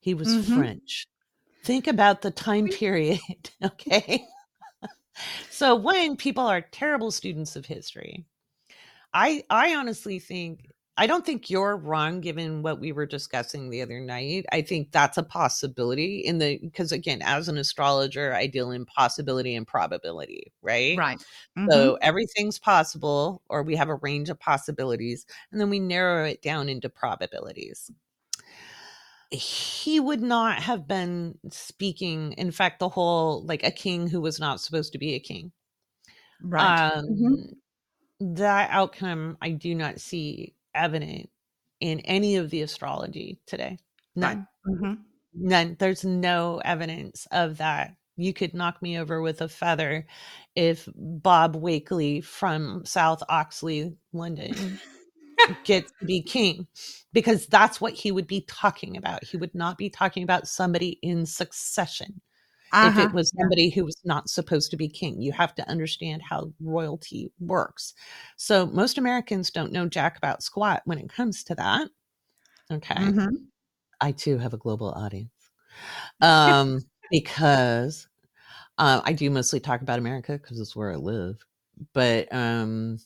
He 0.00 0.14
was 0.14 0.28
Mhm. 0.28 0.54
French. 0.54 1.06
Think 1.64 1.86
about 1.86 2.22
the 2.22 2.30
time 2.30 2.68
period, 2.68 3.20
okay? 3.64 4.26
so 5.50 5.74
when 5.74 6.16
people 6.16 6.46
are 6.46 6.60
terrible 6.60 7.10
students 7.10 7.56
of 7.56 7.66
history, 7.66 8.26
I 9.16 9.44
I 9.50 9.74
honestly 9.74 10.18
think 10.18 10.70
I 10.98 11.06
don't 11.06 11.26
think 11.26 11.50
you're 11.50 11.76
wrong 11.76 12.20
given 12.20 12.62
what 12.62 12.80
we 12.80 12.92
were 12.92 13.06
discussing 13.06 13.70
the 13.70 13.82
other 13.82 14.00
night. 14.00 14.46
I 14.52 14.62
think 14.62 14.92
that's 14.92 15.18
a 15.18 15.22
possibility 15.22 16.20
in 16.20 16.38
the 16.38 16.58
because 16.58 16.92
again, 16.92 17.22
as 17.22 17.48
an 17.48 17.56
astrologer, 17.58 18.34
I 18.34 18.46
deal 18.46 18.70
in 18.70 18.86
possibility 18.86 19.54
and 19.56 19.66
probability, 19.66 20.52
right? 20.62 21.02
Right. 21.02 21.20
Mhm. 21.56 21.68
So 21.70 21.98
everything's 22.02 22.58
possible, 22.60 23.42
or 23.50 23.62
we 23.64 23.76
have 23.76 23.88
a 23.90 23.96
range 23.96 24.30
of 24.30 24.40
possibilities, 24.40 25.26
and 25.52 25.60
then 25.60 25.70
we 25.70 25.80
narrow 25.80 26.26
it 26.26 26.42
down 26.42 26.68
into 26.70 26.88
probabilities. 26.90 27.90
He 29.30 29.98
would 30.00 30.20
not 30.22 30.62
have 30.62 30.86
been 30.86 31.38
speaking, 31.50 32.32
in 32.34 32.50
fact, 32.52 32.78
the 32.78 32.88
whole 32.88 33.42
like 33.44 33.64
a 33.64 33.70
king 33.72 34.08
who 34.08 34.20
was 34.20 34.38
not 34.38 34.60
supposed 34.60 34.92
to 34.92 34.98
be 34.98 35.14
a 35.14 35.20
king 35.20 35.52
right. 36.40 36.80
um 36.84 37.04
Mhm. 37.08 37.56
That 38.20 38.70
outcome 38.70 39.36
i 39.42 39.50
do 39.50 39.74
not 39.74 40.00
see 40.00 40.54
evident 40.74 41.28
in 41.80 42.00
any 42.00 42.36
of 42.36 42.50
the 42.50 42.62
astrology 42.62 43.38
today. 43.46 43.78
None. 44.14 44.46
Mhm. 44.66 44.98
none. 45.34 45.76
There's 45.78 46.04
no 46.04 46.60
evidence 46.64 47.26
of 47.30 47.58
that. 47.58 47.94
You 48.16 48.32
could 48.32 48.54
knock 48.54 48.80
me 48.80 48.98
over 48.98 49.20
with 49.20 49.42
a 49.42 49.48
feather 49.48 50.06
if 50.54 50.88
bob 50.94 51.54
wakely 51.54 52.22
from 52.22 52.84
south 52.86 53.22
oxley 53.28 53.94
london 54.14 54.80
gets 55.64 55.92
to 56.00 56.06
be 56.06 56.22
king 56.22 56.66
because 57.12 57.46
that's 57.46 57.78
what 57.78 57.92
he 57.92 58.10
would 58.10 58.26
be 58.26 58.40
talking 58.48 58.96
about. 58.96 59.22
He 59.22 59.36
would 59.36 59.54
not 59.54 59.76
be 59.76 59.90
talking 59.90 60.22
about 60.22 60.48
somebody 60.48 60.98
in 61.02 61.26
succession 61.26 62.20
if 62.82 62.98
Uh-huh. 62.98 62.98
it 62.98 63.12
was 63.12 63.32
somebody 63.38 63.70
who 63.70 63.84
was 63.84 63.96
not 64.04 64.28
supposed 64.30 64.70
to 64.70 64.76
be 64.76 64.88
king. 64.88 65.20
You 65.22 65.32
have 65.32 65.54
to 65.56 65.68
understand 65.68 66.22
how 66.22 66.52
royalty 66.60 67.32
works. 67.40 67.94
So 68.36 68.66
most 68.66 68.98
Americans 68.98 69.50
don't 69.50 69.72
know 69.72 69.88
jack 69.88 70.16
about 70.18 70.42
squat 70.42 70.82
when 70.84 70.98
it 70.98 71.08
comes 71.08 71.44
to 71.44 71.54
that. 71.56 71.88
Okay. 72.70 73.12
Mhm. 73.12 73.48
I 74.00 74.12
too 74.12 74.38
have 74.38 74.54
a 74.54 74.58
global 74.58 74.90
audience. 74.92 75.30
Um, 76.22 76.80
because 77.10 78.08
uh, 78.78 79.02
I 79.04 79.12
do 79.14 79.30
mostly 79.30 79.60
talk 79.60 79.82
about 79.82 79.98
America 79.98 80.34
because 80.34 80.60
it's 80.60 80.76
where 80.76 80.92
I 80.92 80.96
live. 80.96 81.44
But 81.94 82.32
um 82.34 82.98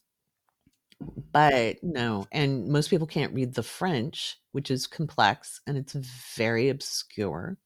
but 1.32 1.78
no, 1.82 2.26
and 2.32 2.68
most 2.68 2.90
people 2.90 3.06
can't 3.06 3.34
read 3.34 3.54
the 3.54 3.62
French, 3.62 4.38
which 4.52 4.70
is 4.70 4.86
complex 4.86 5.60
and 5.66 5.76
it's 5.78 5.92
very 5.92 6.68
obscure. 6.68 7.56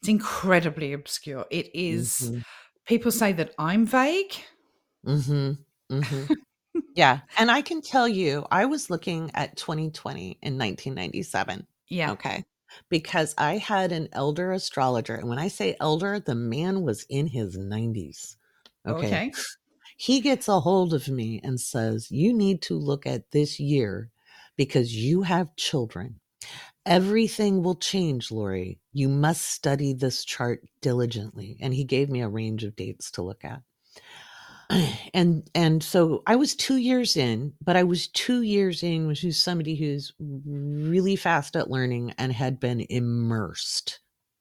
It's 0.00 0.08
incredibly 0.08 0.92
obscure. 0.92 1.46
It 1.50 1.70
is- 1.74 2.20
Mhm. 2.30 2.44
People 2.86 3.10
say 3.12 3.32
that 3.32 3.54
I'm 3.58 3.84
vague. 3.86 4.34
hmm 5.04 5.52
hmm 5.90 6.24
yeah. 6.94 7.20
And 7.38 7.50
I 7.50 7.62
can 7.62 7.80
tell 7.82 8.08
you, 8.08 8.46
I 8.50 8.66
was 8.66 8.90
looking 8.90 9.30
at 9.34 9.56
2020 9.56 10.38
in 10.42 10.56
1997. 10.58 11.66
Yeah. 11.88 12.12
Okay. 12.12 12.44
because 12.90 13.34
I 13.38 13.56
had 13.56 13.92
an 13.92 14.08
elder 14.12 14.52
astrologer. 14.52 15.14
And 15.14 15.28
when 15.28 15.38
I 15.38 15.48
say 15.48 15.74
elder, 15.80 16.20
the 16.20 16.34
man 16.34 16.82
was 16.82 17.04
in 17.08 17.26
his 17.26 17.56
90s. 17.56 18.36
Okay. 18.86 19.06
Okay. 19.06 19.32
He 19.96 20.20
gets 20.20 20.48
a 20.48 20.60
hold 20.60 20.92
of 20.94 21.08
me 21.08 21.40
and 21.42 21.58
says, 21.60 22.10
You 22.10 22.32
need 22.34 22.60
to 22.62 22.74
look 22.78 23.06
at 23.06 23.30
this 23.32 23.58
year 23.58 24.10
because 24.56 24.94
you 24.94 25.22
have 25.22 25.56
children. 25.56 26.20
Everything 26.88 27.62
will 27.62 27.76
change, 27.76 28.32
Laurie. 28.32 28.80
You 28.94 29.08
must 29.10 29.42
study 29.42 29.92
this 29.92 30.24
chart 30.24 30.62
diligently. 30.80 31.58
And 31.60 31.74
he 31.74 31.84
gave 31.84 32.08
me 32.10 32.22
a 32.22 32.28
range 32.28 32.64
of 32.64 32.76
dates 32.76 33.10
to 33.12 33.22
look 33.22 33.44
at. 33.44 33.62
And 35.14 35.50
and 35.54 35.82
so 35.82 36.22
I 36.26 36.36
was 36.36 36.54
two 36.54 36.76
years 36.76 37.16
in, 37.16 37.54
but 37.64 37.76
I 37.76 37.84
was 37.84 38.08
two 38.08 38.42
years 38.42 38.82
in 38.82 39.06
with 39.06 39.18
who's 39.18 39.38
somebody 39.38 39.74
who's 39.76 40.12
really 40.20 41.16
fast 41.16 41.56
at 41.56 41.70
learning 41.70 42.14
and 42.18 42.32
had 42.32 42.60
been 42.60 42.86
immersed. 42.90 44.00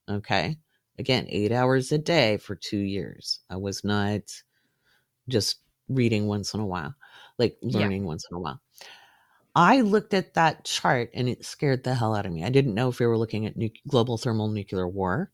Okay. 0.09 0.57
Again, 0.99 1.27
eight 1.29 1.51
hours 1.53 1.91
a 1.93 1.97
day 1.97 2.37
for 2.37 2.55
two 2.55 2.79
years. 2.79 3.39
I 3.49 3.55
was 3.57 3.83
not 3.85 4.21
just 5.29 5.61
reading 5.89 6.27
once 6.27 6.53
in 6.53 6.59
a 6.59 6.65
while, 6.65 6.93
like 7.39 7.57
Yeah. 7.61 7.79
learning 7.81 8.05
once 8.05 8.25
in 8.29 8.37
a 8.37 8.39
while. 8.41 8.59
I 9.57 9.81
looked 9.81 10.13
at 10.13 10.35
that 10.35 10.65
chart 10.65 11.09
and 11.15 11.27
it 11.27 11.43
scared 11.43 11.83
the 11.83 11.95
hell 11.95 12.15
out 12.15 12.27
of 12.27 12.31
me. 12.31 12.43
I 12.43 12.49
didn't 12.49 12.75
know 12.75 12.89
if 12.89 12.99
we 12.99 13.07
were 13.07 13.17
looking 13.17 13.45
at 13.47 13.57
nu- 13.57 13.69
global 13.87 14.17
thermal 14.17 14.49
nuclear 14.49 14.87
war. 14.87 15.31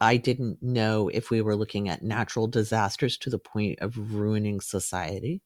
I 0.00 0.16
didn't 0.16 0.62
know 0.62 1.08
if 1.08 1.30
we 1.30 1.40
were 1.40 1.56
looking 1.56 1.88
at 1.88 2.02
natural 2.02 2.48
disasters 2.48 3.16
to 3.18 3.30
the 3.30 3.38
point 3.38 3.78
of 3.80 4.12
ruining 4.14 4.60
society. 4.60 5.40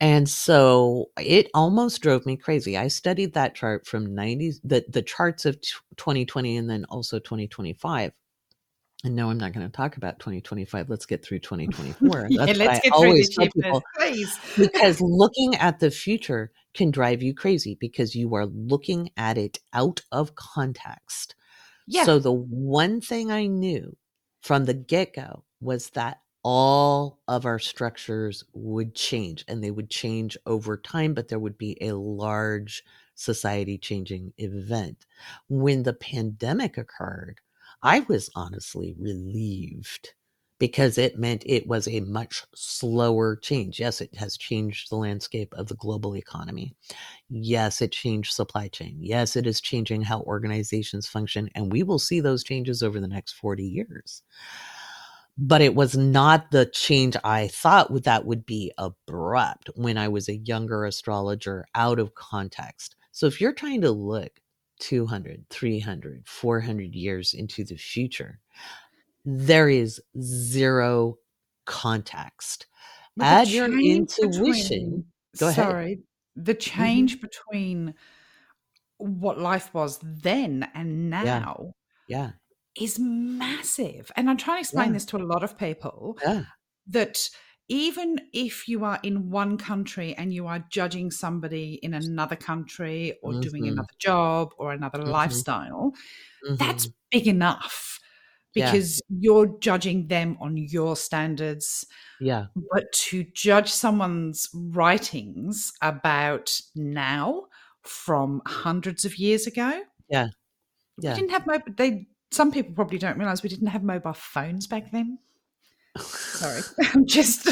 And 0.00 0.28
so 0.28 1.10
it 1.18 1.50
almost 1.54 2.02
drove 2.02 2.26
me 2.26 2.36
crazy. 2.36 2.76
I 2.76 2.88
studied 2.88 3.32
that 3.34 3.54
chart 3.54 3.86
from 3.86 4.14
90s, 4.14 4.60
the, 4.64 4.84
the 4.88 5.02
charts 5.02 5.46
of 5.46 5.60
t- 5.60 5.70
2020 5.96 6.56
and 6.56 6.68
then 6.68 6.84
also 6.86 7.18
2025. 7.18 8.12
And 9.04 9.14
no, 9.14 9.28
I'm 9.28 9.36
not 9.36 9.52
going 9.52 9.66
to 9.66 9.72
talk 9.72 9.98
about 9.98 10.18
2025. 10.18 10.88
Let's 10.88 11.04
get 11.04 11.22
through 11.22 11.40
2024. 11.40 12.28
Yeah, 12.30 12.46
That's 12.46 12.58
let's 12.58 12.78
I 12.78 12.80
get 12.80 12.98
through 12.98 13.22
tell 13.24 13.48
people 13.50 13.82
because 14.56 15.00
looking 15.02 15.54
at 15.56 15.78
the 15.78 15.90
future 15.90 16.50
can 16.72 16.90
drive 16.90 17.22
you 17.22 17.34
crazy 17.34 17.76
because 17.78 18.14
you 18.14 18.34
are 18.34 18.46
looking 18.46 19.10
at 19.16 19.36
it 19.36 19.58
out 19.74 20.00
of 20.10 20.34
context. 20.34 21.34
Yeah. 21.86 22.04
So 22.04 22.18
the 22.18 22.32
one 22.32 23.02
thing 23.02 23.30
I 23.30 23.46
knew 23.46 23.94
from 24.40 24.64
the 24.64 24.74
get 24.74 25.14
go 25.14 25.44
was 25.60 25.90
that 25.90 26.18
all 26.42 27.20
of 27.28 27.44
our 27.44 27.58
structures 27.58 28.42
would 28.54 28.94
change 28.94 29.44
and 29.48 29.62
they 29.62 29.70
would 29.70 29.90
change 29.90 30.36
over 30.46 30.76
time, 30.78 31.12
but 31.12 31.28
there 31.28 31.38
would 31.38 31.58
be 31.58 31.76
a 31.80 31.92
large 31.92 32.82
society 33.14 33.78
changing 33.78 34.32
event. 34.38 35.06
When 35.48 35.82
the 35.82 35.94
pandemic 35.94 36.78
occurred, 36.78 37.40
I 37.84 38.00
was 38.00 38.30
honestly 38.34 38.96
relieved 38.98 40.14
because 40.58 40.96
it 40.96 41.18
meant 41.18 41.42
it 41.44 41.66
was 41.66 41.86
a 41.86 42.00
much 42.00 42.44
slower 42.54 43.36
change. 43.36 43.78
Yes, 43.78 44.00
it 44.00 44.14
has 44.16 44.38
changed 44.38 44.90
the 44.90 44.96
landscape 44.96 45.52
of 45.54 45.68
the 45.68 45.76
global 45.76 46.16
economy. 46.16 46.74
Yes, 47.28 47.82
it 47.82 47.92
changed 47.92 48.32
supply 48.32 48.68
chain. 48.68 48.96
Yes, 49.00 49.36
it 49.36 49.46
is 49.46 49.60
changing 49.60 50.02
how 50.02 50.22
organizations 50.22 51.06
function. 51.06 51.50
And 51.54 51.70
we 51.70 51.82
will 51.82 51.98
see 51.98 52.20
those 52.20 52.42
changes 52.42 52.82
over 52.82 53.00
the 53.00 53.08
next 53.08 53.32
40 53.34 53.64
years. 53.64 54.22
But 55.36 55.60
it 55.60 55.74
was 55.74 55.96
not 55.96 56.52
the 56.52 56.66
change 56.66 57.16
I 57.24 57.48
thought 57.48 58.04
that 58.04 58.24
would 58.24 58.46
be 58.46 58.72
abrupt 58.78 59.68
when 59.74 59.98
I 59.98 60.08
was 60.08 60.28
a 60.28 60.36
younger 60.38 60.84
astrologer 60.86 61.66
out 61.74 61.98
of 61.98 62.14
context. 62.14 62.96
So 63.12 63.26
if 63.26 63.40
you're 63.40 63.52
trying 63.52 63.82
to 63.82 63.90
look 63.90 64.40
200, 64.88 65.46
300, 65.48 66.22
400 66.26 66.94
years 66.94 67.32
into 67.34 67.64
the 67.64 67.76
future, 67.76 68.40
there 69.24 69.68
is 69.68 70.00
zero 70.20 71.16
context. 71.64 72.66
But 73.16 73.24
the 73.24 73.30
Add 73.30 73.48
your 73.48 73.78
intuition. 73.80 74.44
between- 74.44 75.04
Go 75.38 75.48
ahead. 75.48 75.64
Sorry. 75.64 75.98
The 76.36 76.54
mm-hmm. 76.54 76.58
change 76.58 77.20
between 77.20 77.94
what 78.98 79.38
life 79.38 79.72
was 79.72 79.98
then 80.02 80.68
and 80.74 81.08
now 81.10 81.72
Yeah. 82.06 82.32
is 82.78 82.98
massive. 82.98 84.10
And 84.16 84.28
I'm 84.28 84.36
trying 84.36 84.58
to 84.58 84.60
explain 84.60 84.88
Yeah. 84.88 84.92
this 84.94 85.06
to 85.06 85.16
a 85.16 85.24
lot 85.24 85.42
of 85.42 85.56
people 85.56 86.18
Yeah. 86.22 86.44
that 86.88 87.30
even 87.68 88.18
if 88.32 88.68
you 88.68 88.84
are 88.84 88.98
in 89.02 89.30
one 89.30 89.56
country 89.58 90.14
and 90.16 90.32
you 90.34 90.46
are 90.46 90.60
judging 90.70 91.10
somebody 91.10 91.74
in 91.82 91.94
another 91.94 92.36
country 92.36 93.18
or 93.22 93.34
doing 93.34 93.64
Mhm. 93.64 93.72
another 93.72 93.94
job 93.98 94.52
or 94.58 94.72
another 94.72 94.98
Mhm. 94.98 95.08
lifestyle, 95.10 95.92
that's 96.58 96.86
Mhm. 96.86 96.94
big 97.10 97.26
enough 97.28 98.00
Yeah. 98.54 98.72
because 98.72 99.02
you're 99.08 99.58
judging 99.60 100.08
them 100.08 100.36
on 100.40 100.56
your 100.56 100.96
standards. 100.96 101.86
Yeah. 102.20 102.46
But 102.72 102.92
to 102.92 103.24
judge 103.34 103.70
someone's 103.70 104.48
writings 104.54 105.72
about 105.82 106.60
now 106.76 107.46
from 107.82 108.42
hundreds 108.46 109.04
of 109.04 109.18
years 109.18 109.46
ago, 109.46 109.84
Yeah. 110.08 110.28
Yeah. 110.98 111.14
we 111.14 111.20
didn't 111.20 111.30
have 111.32 111.46
mobile. 111.46 111.72
They 111.76 112.08
some 112.32 112.52
people 112.52 112.74
probably 112.74 112.98
don't 112.98 113.18
realize 113.18 113.42
we 113.42 113.48
didn't 113.50 113.68
have 113.68 113.84
mobile 113.84 114.12
phones 114.14 114.66
back 114.66 114.90
then. 114.92 115.18
Sorry, 115.96 116.62
I'm 116.94 117.06
just 117.06 117.48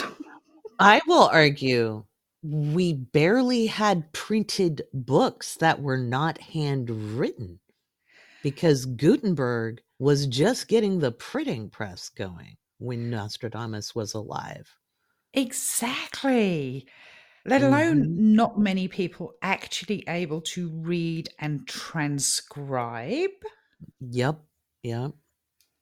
I 0.79 1.01
will 1.07 1.29
argue 1.33 2.05
we 2.43 2.93
barely 2.95 3.67
had 3.67 4.13
printed 4.13 4.83
books 4.93 5.57
that 5.57 5.81
were 5.83 5.99
not 5.99 6.39
handwritten 6.39 7.61
because 8.43 8.87
Gutenberg 8.87 9.83
was 9.99 10.27
just 10.27 10.69
getting 10.69 10.99
the 11.01 11.13
printing 11.13 11.71
press 11.71 12.09
going 12.11 12.57
when 12.79 13.11
Nostradamus 13.11 13.95
was 13.95 14.15
alive. 14.15 14.69
exactly. 15.35 16.87
Let 17.47 17.63
alone 17.63 18.05
Mhm. 18.05 18.17
not 18.37 18.59
many 18.59 18.89
people 18.89 19.35
actually 19.43 20.05
able 20.09 20.41
to 20.55 20.69
read 20.71 21.31
and 21.39 21.67
transcribe. 21.67 23.31
Yep. 24.01 24.45
Yep. 24.83 25.13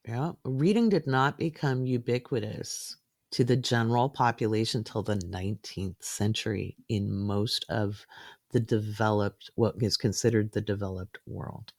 Yeah. 0.07 0.31
Reading 0.43 0.89
did 0.89 1.05
not 1.05 1.37
become 1.37 1.85
ubiquitous 1.85 2.97
to 3.31 3.43
the 3.43 3.55
general 3.55 4.09
population 4.09 4.83
till 4.83 5.03
the 5.03 5.15
19th 5.15 6.03
century 6.03 6.75
in 6.89 7.15
most 7.15 7.65
of 7.69 8.05
the 8.49 8.59
developed, 8.59 9.51
what 9.55 9.75
is 9.81 9.97
considered 9.97 10.51
the 10.53 10.61
developed 10.61 11.19
world. 11.27 11.71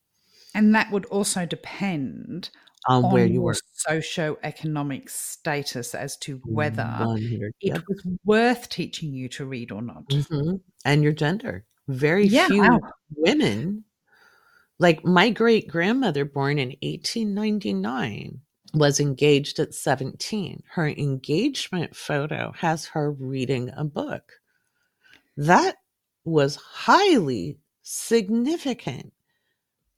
And 0.55 0.75
that 0.75 0.91
would 0.93 1.07
also 1.07 1.47
depend 1.47 2.51
On 2.87 3.11
on 3.11 3.11
where 3.11 3.27
you 3.27 3.43
your 3.43 3.43
were. 3.43 3.57
socioeconomic 3.89 5.09
status 5.11 5.95
as 5.95 6.17
to 6.19 6.39
whether 6.45 7.09
100. 7.09 7.55
it 7.61 7.75
Yep. 7.75 7.85
was 7.89 8.07
worth 8.25 8.69
teaching 8.69 9.13
you 9.15 9.29
to 9.31 9.47
read 9.47 9.73
or 9.73 9.83
not. 9.83 10.07
Mhm. 10.11 10.61
And 10.85 11.03
your 11.03 11.13
gender. 11.13 11.65
Very 11.89 12.29
Yeah. 12.29 12.49
few 12.49 12.81
wow. 12.81 12.93
women, 13.11 13.85
like 14.79 15.05
my 15.05 15.31
great 15.31 15.69
grandmother, 15.69 16.25
born 16.25 16.59
in 16.59 16.71
1899, 16.83 18.41
was 18.75 19.01
engaged 19.01 19.59
at 19.59 19.75
17. 19.75 20.63
Her 20.71 20.89
engagement 20.89 21.95
photo 21.95 22.53
has 22.57 22.87
her 22.87 23.13
reading 23.13 23.71
a 23.77 23.85
book. 23.85 24.33
That 25.37 25.77
was 26.25 26.57
highly 26.57 27.59
significant 27.83 29.13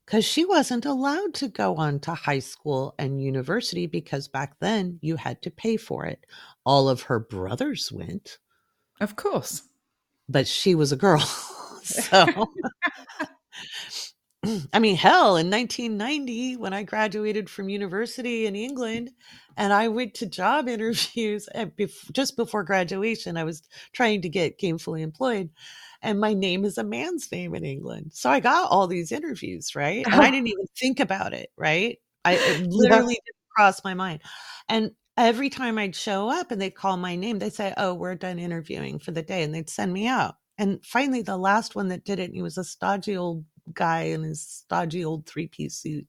because 0.04 0.24
she 0.24 0.44
wasn't 0.44 0.84
allowed 0.84 1.34
to 1.34 1.48
go 1.48 1.76
on 1.76 1.98
to 2.00 2.14
high 2.14 2.38
school 2.38 2.94
and 2.98 3.22
university 3.22 3.86
because 3.86 4.28
back 4.28 4.58
then 4.60 4.98
you 5.02 5.16
had 5.16 5.40
to 5.42 5.50
pay 5.50 5.76
for 5.76 6.04
it. 6.04 6.26
All 6.66 6.88
of 6.88 7.02
her 7.02 7.20
brothers 7.20 7.90
went, 7.92 8.38
Of 9.00 9.16
course. 9.16 9.62
but 10.28 10.46
she 10.46 10.74
was 10.74 10.92
a 10.92 10.96
girl. 10.96 11.20
so, 11.82 12.26
I 14.72 14.78
mean, 14.78 14.96
hell, 14.96 15.36
in 15.36 15.50
1990, 15.50 16.56
when 16.56 16.72
I 16.72 16.82
graduated 16.82 17.48
from 17.48 17.68
university 17.68 18.46
in 18.46 18.56
England 18.56 19.10
and 19.56 19.72
I 19.72 19.88
went 19.88 20.14
to 20.14 20.26
job 20.26 20.68
interviews 20.68 21.48
at 21.54 21.76
bef- 21.76 22.12
just 22.12 22.36
before 22.36 22.64
graduation, 22.64 23.36
I 23.36 23.44
was 23.44 23.62
trying 23.92 24.22
to 24.22 24.28
get 24.28 24.58
gainfully 24.58 25.00
employed. 25.00 25.50
And 26.02 26.20
my 26.20 26.34
name 26.34 26.64
is 26.64 26.76
a 26.76 26.84
man's 26.84 27.30
name 27.32 27.54
in 27.54 27.64
England. 27.64 28.10
So 28.12 28.28
I 28.28 28.40
got 28.40 28.70
all 28.70 28.86
these 28.86 29.10
interviews, 29.10 29.74
right? 29.74 30.04
And 30.04 30.14
I 30.14 30.30
didn't 30.30 30.48
even 30.48 30.66
think 30.78 31.00
about 31.00 31.32
it, 31.32 31.50
right? 31.56 31.98
I 32.24 32.34
it 32.34 32.66
literally 32.68 33.14
didn't 33.14 33.54
cross 33.56 33.82
my 33.84 33.94
mind. 33.94 34.20
And 34.68 34.92
every 35.16 35.48
time 35.48 35.78
I'd 35.78 35.96
show 35.96 36.28
up 36.28 36.50
and 36.50 36.60
they'd 36.60 36.74
call 36.74 36.96
my 36.96 37.16
name, 37.16 37.38
they'd 37.38 37.54
say, 37.54 37.72
Oh, 37.76 37.94
we're 37.94 38.14
done 38.16 38.38
interviewing 38.38 38.98
for 38.98 39.12
the 39.12 39.22
day. 39.22 39.42
And 39.42 39.54
they'd 39.54 39.70
send 39.70 39.92
me 39.92 40.06
out. 40.06 40.34
And 40.58 40.84
finally, 40.84 41.22
the 41.22 41.36
last 41.36 41.74
one 41.74 41.88
that 41.88 42.04
did 42.04 42.20
it, 42.20 42.32
he 42.32 42.42
was 42.42 42.58
a 42.58 42.64
stodgy 42.64 43.16
old 43.16 43.44
guy 43.72 44.02
in 44.02 44.22
his 44.22 44.40
stodgy 44.42 45.04
old 45.04 45.26
three 45.26 45.46
piece 45.48 45.76
suit. 45.76 46.06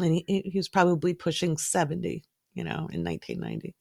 And 0.00 0.14
he, 0.14 0.42
he 0.50 0.58
was 0.58 0.68
probably 0.68 1.14
pushing 1.14 1.56
70, 1.56 2.24
you 2.54 2.64
know, 2.64 2.88
in 2.92 3.04
1990. 3.04 3.74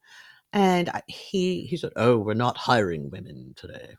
And 0.51 0.89
I- 0.89 1.01
he, 1.07 1.65
he 1.65 1.77
said, 1.77 1.91
Oh, 1.95 2.17
we're 2.17 2.34
not 2.36 2.57
hiring 2.57 3.09
women 3.09 3.53
today. 3.55 3.95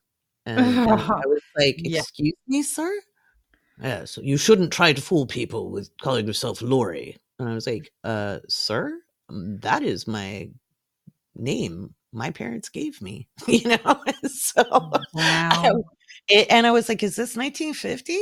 And, 0.46 0.66
and 0.66 0.76
I 0.88 1.26
was 1.26 1.42
like, 1.56 1.80
Yeah. 1.84 2.00
Excuse 2.00 2.34
me, 2.46 2.62
sir? 2.62 2.92
Yeah, 3.80 4.04
so 4.04 4.20
you 4.22 4.36
shouldn't 4.36 4.72
try 4.72 4.92
to 4.92 5.02
fool 5.02 5.26
people 5.26 5.70
with 5.70 5.90
calling 6.00 6.26
yourself 6.26 6.62
Laurie. 6.62 7.16
And 7.38 7.48
I 7.48 7.54
was 7.54 7.66
like, 7.66 7.90
uh, 8.04 8.38
sir, 8.48 9.00
um, 9.28 9.58
that 9.60 9.82
is 9.82 10.06
my 10.06 10.48
name 11.36 11.94
my 12.12 12.30
parents 12.30 12.68
gave 12.68 13.02
me, 13.02 13.28
you 13.48 13.68
know? 13.68 14.04
so, 14.26 14.62
Wow. 15.12 15.50
I, 15.52 15.70
it, 16.28 16.46
and 16.50 16.66
I 16.66 16.70
was 16.70 16.88
like, 16.88 17.02
is 17.02 17.16
this 17.16 17.36
1950? 17.36 18.18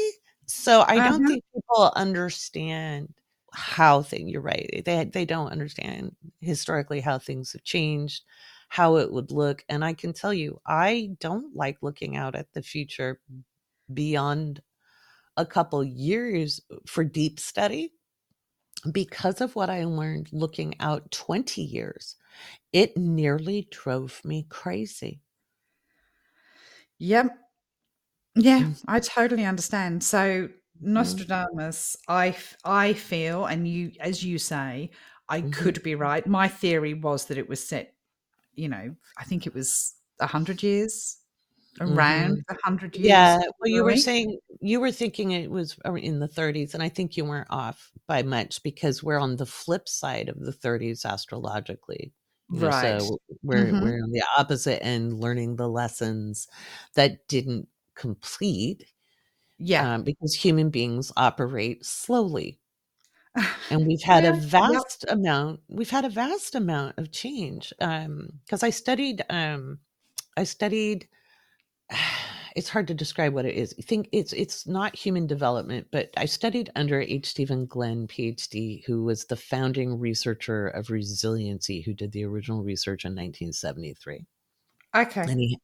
So 0.55 0.85
I 0.87 1.01
don't 1.01 1.23
Uh-huh. 1.23 1.27
think 1.27 1.45
people 1.55 1.93
understand 1.97 3.15
how 3.55 4.03
thing. 4.03 4.29
You're 4.29 4.41
right. 4.43 4.83
They 4.85 5.05
they 5.05 5.25
don't 5.25 5.51
understand 5.53 6.17
historically 6.41 7.01
how 7.01 7.19
things 7.19 7.53
have 7.53 7.65
changed, 7.65 8.23
how 8.69 8.97
it 8.97 9.13
would 9.13 9.31
look. 9.31 9.65
And 9.69 9.85
I 9.85 9.93
can 9.95 10.13
tell 10.13 10.33
you, 10.35 10.61
I 10.67 11.11
don't 11.21 11.55
like 11.57 11.79
looking 11.83 12.17
out 12.17 12.35
at 12.35 12.53
the 12.53 12.63
future 12.63 13.21
beyond 13.93 14.63
a 15.37 15.47
couple 15.47 15.85
years 15.85 16.61
for 16.87 17.05
deep 17.05 17.41
study 17.41 17.93
because 18.93 19.41
of 19.41 19.57
what 19.57 19.71
I 19.71 19.85
learned 19.85 20.29
looking 20.33 20.75
out 20.81 21.11
20 21.11 21.63
years. 21.63 22.17
It 22.73 22.97
nearly 22.97 23.69
drove 23.71 24.25
me 24.25 24.47
crazy. 24.51 25.23
Yep. 26.99 27.39
Yeah. 28.35 28.71
I 28.89 29.01
totally 29.01 29.45
understand. 29.45 30.03
So 30.03 30.49
Nostradamus, 30.81 31.97
I 32.09 32.37
I 32.65 32.93
feel, 32.95 33.47
and 33.47 33.69
you, 33.69 33.93
as 34.01 34.23
you 34.25 34.39
say, 34.39 34.91
I 35.29 35.43
Mhm. 35.43 35.51
could 35.53 35.83
be 35.83 35.95
right. 35.95 36.27
My 36.27 36.49
theory 36.49 36.95
was 36.95 37.27
that 37.27 37.39
it 37.39 37.49
was 37.49 37.67
set. 37.67 37.95
You 38.55 38.69
know, 38.69 38.97
I 39.19 39.25
think 39.25 39.47
it 39.47 39.55
was 39.55 39.95
a 40.21 40.27
hundred 40.27 40.63
years, 40.63 41.19
around 41.81 42.43
a 42.51 42.57
hundred 42.65 42.97
years. 42.97 43.39
Yeah, 43.39 43.39
well, 43.61 43.71
you 43.71 43.85
were 43.85 43.97
saying 43.97 44.39
you 44.61 44.81
were 44.81 44.93
thinking 44.93 45.33
it 45.33 45.51
was 45.51 45.77
in 45.97 46.21
the 46.21 46.29
30s, 46.29 46.75
and 46.75 46.83
I 46.83 46.89
think 46.91 47.17
you 47.17 47.25
weren't 47.25 47.49
off 47.51 47.91
by 48.07 48.23
much 48.23 48.63
because 48.63 49.03
we're 49.03 49.19
on 49.19 49.37
the 49.37 49.47
flip 49.47 49.89
side 49.89 50.29
of 50.29 50.39
the 50.41 50.53
30s 50.53 51.05
astrologically. 51.05 52.13
You 52.51 52.61
know, 52.63 52.71
right. 52.71 53.01
so 53.01 53.19
we're 53.43 53.75
Mhm. 53.75 53.81
we're 53.81 54.03
on 54.03 54.11
the 54.13 54.25
opposite 54.39 54.85
end, 54.85 55.21
learning 55.21 55.57
the 55.57 55.69
lessons 55.69 56.49
that 56.95 57.27
didn't 57.29 57.69
complete 58.03 58.85
Yeah. 59.59 59.87
um, 59.95 60.05
because 60.05 60.35
human 60.35 60.71
beings 60.71 61.13
operate 61.17 61.85
slowly, 61.87 62.59
and 63.71 63.87
we've 63.87 64.03
had 64.03 64.25
Yeah, 64.25 64.31
a 64.31 64.33
yep. 64.33 64.43
vast 64.73 65.05
amount. 65.09 65.61
We've 65.69 65.91
had 65.91 66.05
a 66.05 66.09
vast 66.11 66.55
amount 66.55 66.99
of 66.99 67.11
change. 67.13 67.73
Because 67.79 68.63
I 68.63 68.71
studied, 68.71 69.25
um, 69.31 69.79
I 70.37 70.45
studied. 70.45 71.09
It's 72.55 72.69
hard 72.69 72.89
to 72.89 72.95
describe 72.95 73.33
what 73.33 73.47
it 73.47 73.57
is. 73.57 73.75
I 73.79 73.83
think 73.83 74.11
it's 74.13 74.35
it's 74.35 74.67
not 74.67 74.95
human 74.95 75.27
development, 75.27 75.87
but 75.91 76.11
I 76.19 76.27
studied 76.27 76.71
under 76.77 77.01
H. 77.01 77.27
Stephen 77.27 77.65
Glenn, 77.65 78.07
PhD, 78.07 78.85
who 78.85 79.05
was 79.05 79.25
the 79.25 79.37
founding 79.37 79.99
researcher 79.99 80.69
of 80.69 80.91
resiliency, 80.91 81.81
who 81.81 81.95
did 81.95 82.13
the 82.13 82.25
original 82.25 82.63
research 82.63 83.07
in 83.07 83.13
1973 83.13 84.27
Okay. 84.95 85.27
and 85.27 85.41
he 85.41 85.59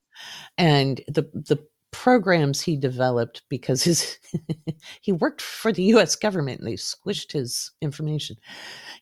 and 0.59 1.01
the 1.09 1.23
the 1.35 1.59
programs 1.99 2.61
he 2.61 2.77
developed 2.77 3.43
because 3.49 3.83
his 3.83 4.19
he 5.01 5.11
worked 5.11 5.43
for 5.43 5.73
the 5.73 5.83
US 5.95 6.15
government 6.15 6.61
and 6.61 6.69
they 6.69 6.75
squished 6.75 7.33
his 7.33 7.73
information. 7.83 8.37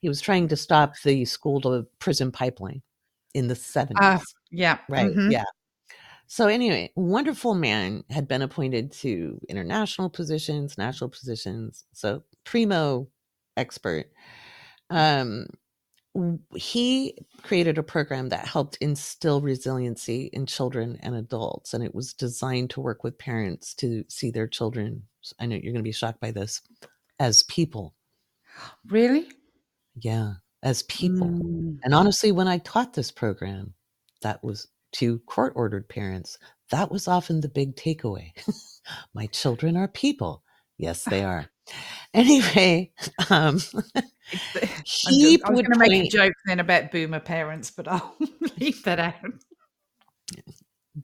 He 0.00 0.08
was 0.08 0.22
trying 0.22 0.48
to 0.48 0.56
stop 0.56 0.94
the 1.04 1.26
school 1.26 1.60
to 1.60 1.86
prison 1.98 2.32
pipeline 2.32 2.80
in 3.34 3.48
the 3.48 3.54
70s. 3.54 3.90
Uh, 4.00 4.18
yeah. 4.50 4.78
right. 4.88 5.14
mhm. 5.14 5.30
Yeah. 5.30 5.44
So 6.26 6.46
anyway, 6.48 6.90
wonderful 6.96 7.54
man 7.54 8.02
had 8.08 8.26
been 8.26 8.40
appointed 8.40 8.92
to 8.92 9.38
international 9.50 10.08
positions, 10.08 10.78
national 10.78 11.10
positions. 11.10 11.84
So 11.92 12.22
primo 12.44 13.08
expert. 13.58 14.06
Um 14.88 15.48
he 16.54 17.16
created 17.42 17.78
a 17.78 17.82
program 17.82 18.28
that 18.30 18.46
helped 18.46 18.76
instill 18.80 19.40
resiliency 19.40 20.30
in 20.32 20.46
children 20.46 20.98
and 21.02 21.14
adults 21.14 21.74
and 21.74 21.82
it 21.84 21.94
was 21.94 22.12
designed 22.14 22.70
to 22.70 22.80
work 22.80 23.02
with 23.04 23.18
parents 23.18 23.74
to 23.74 24.04
see 24.08 24.30
their 24.30 24.46
children 24.46 25.02
i 25.40 25.46
know 25.46 25.54
you're 25.56 25.72
going 25.72 25.76
to 25.76 25.82
be 25.82 25.92
shocked 25.92 26.20
by 26.20 26.30
this 26.30 26.62
as 27.18 27.42
people 27.44 27.94
Really? 28.88 29.28
yeah 29.94 30.34
as 30.62 30.82
people 30.84 31.28
Mm. 31.28 31.78
and 31.84 31.94
honestly 31.94 32.32
when 32.32 32.48
i 32.48 32.58
taught 32.58 32.94
this 32.94 33.10
program 33.10 33.74
that 34.22 34.42
was 34.42 34.68
to 34.92 35.18
court 35.20 35.52
ordered 35.56 35.88
parents 35.88 36.38
that 36.70 36.90
was 36.90 37.06
often 37.08 37.40
the 37.40 37.48
big 37.48 37.76
takeaway 37.76 38.32
my 39.14 39.26
children 39.26 39.76
are 39.76 39.88
people 39.88 40.42
yes 40.78 41.04
they 41.04 41.24
are. 41.24 41.46
Anyway 42.14 42.92
um 43.30 43.58
he 44.84 45.36
just, 45.36 45.44
I 45.44 45.50
was 45.50 45.62
going 45.62 45.72
to 45.72 45.78
make 45.78 46.06
a 46.06 46.08
joke 46.08 46.32
then 46.46 46.60
about 46.60 46.90
boomer 46.90 47.20
parents, 47.20 47.70
but 47.70 47.88
I'll 47.88 48.16
leave 48.60 48.82
that 48.84 48.98
out. 48.98 49.14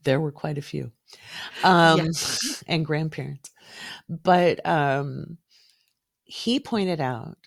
there 0.03 0.19
were 0.19 0.31
quite 0.31 0.57
a 0.57 0.61
few 0.61 0.91
um 1.63 2.09
and 2.67 2.85
grandparents. 2.85 3.51
But 4.09 4.65
um 4.65 5.37
he 6.23 6.59
pointed 6.59 6.99
out 6.99 7.37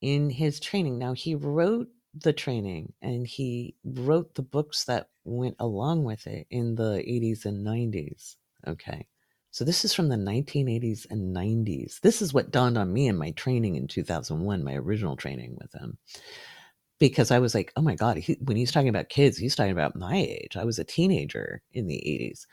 in 0.00 0.30
his 0.30 0.60
training 0.60 0.98
now 0.98 1.12
he 1.12 1.34
wrote 1.34 1.88
the 2.14 2.32
training 2.32 2.92
and 3.02 3.26
he 3.26 3.74
wrote 3.84 4.34
the 4.34 4.42
books 4.42 4.84
that 4.84 5.08
went 5.24 5.56
along 5.58 6.04
with 6.04 6.26
it 6.26 6.46
in 6.50 6.74
the 6.74 7.02
80s 7.06 7.44
and 7.44 7.66
90s 7.66 8.36
okay 8.66 9.06
so 9.50 9.64
this 9.64 9.84
is 9.84 9.94
from 9.94 10.08
the 10.08 10.16
1980s 10.16 11.06
and 11.10 11.34
90s 11.34 12.00
this 12.00 12.22
is 12.22 12.32
what 12.32 12.50
dawned 12.50 12.78
on 12.78 12.92
me 12.92 13.08
in 13.08 13.16
my 13.16 13.30
training 13.32 13.76
in 13.76 13.86
2001 13.86 14.64
my 14.64 14.74
original 14.74 15.16
training 15.16 15.56
with 15.60 15.72
him 15.72 15.98
because 16.98 17.30
I 17.30 17.38
was 17.38 17.54
like, 17.54 17.72
oh 17.76 17.82
my 17.82 17.94
God, 17.94 18.16
he, 18.16 18.36
when 18.42 18.56
he's 18.56 18.72
talking 18.72 18.88
about 18.88 19.08
kids, 19.08 19.38
he's 19.38 19.54
talking 19.54 19.70
about 19.72 19.96
my 19.96 20.16
age. 20.16 20.56
I 20.56 20.64
was 20.64 20.78
a 20.78 20.84
teenager 20.84 21.62
in 21.72 21.86
the 21.86 21.96
80s. 21.96 22.46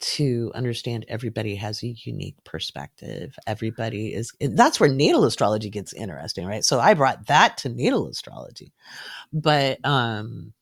to 0.00 0.50
understand 0.54 1.04
everybody 1.08 1.54
has 1.56 1.82
a 1.82 1.88
unique 2.04 2.36
perspective. 2.44 3.36
Everybody 3.46 4.14
is 4.14 4.32
that's 4.40 4.80
where 4.80 4.92
natal 4.92 5.24
astrology 5.24 5.70
gets 5.70 5.92
interesting, 5.92 6.46
right? 6.46 6.64
So 6.64 6.80
I 6.80 6.94
brought 6.94 7.26
that 7.26 7.58
to 7.58 7.68
natal 7.68 8.08
astrology. 8.08 8.72
But 9.32 9.84
um 9.84 10.52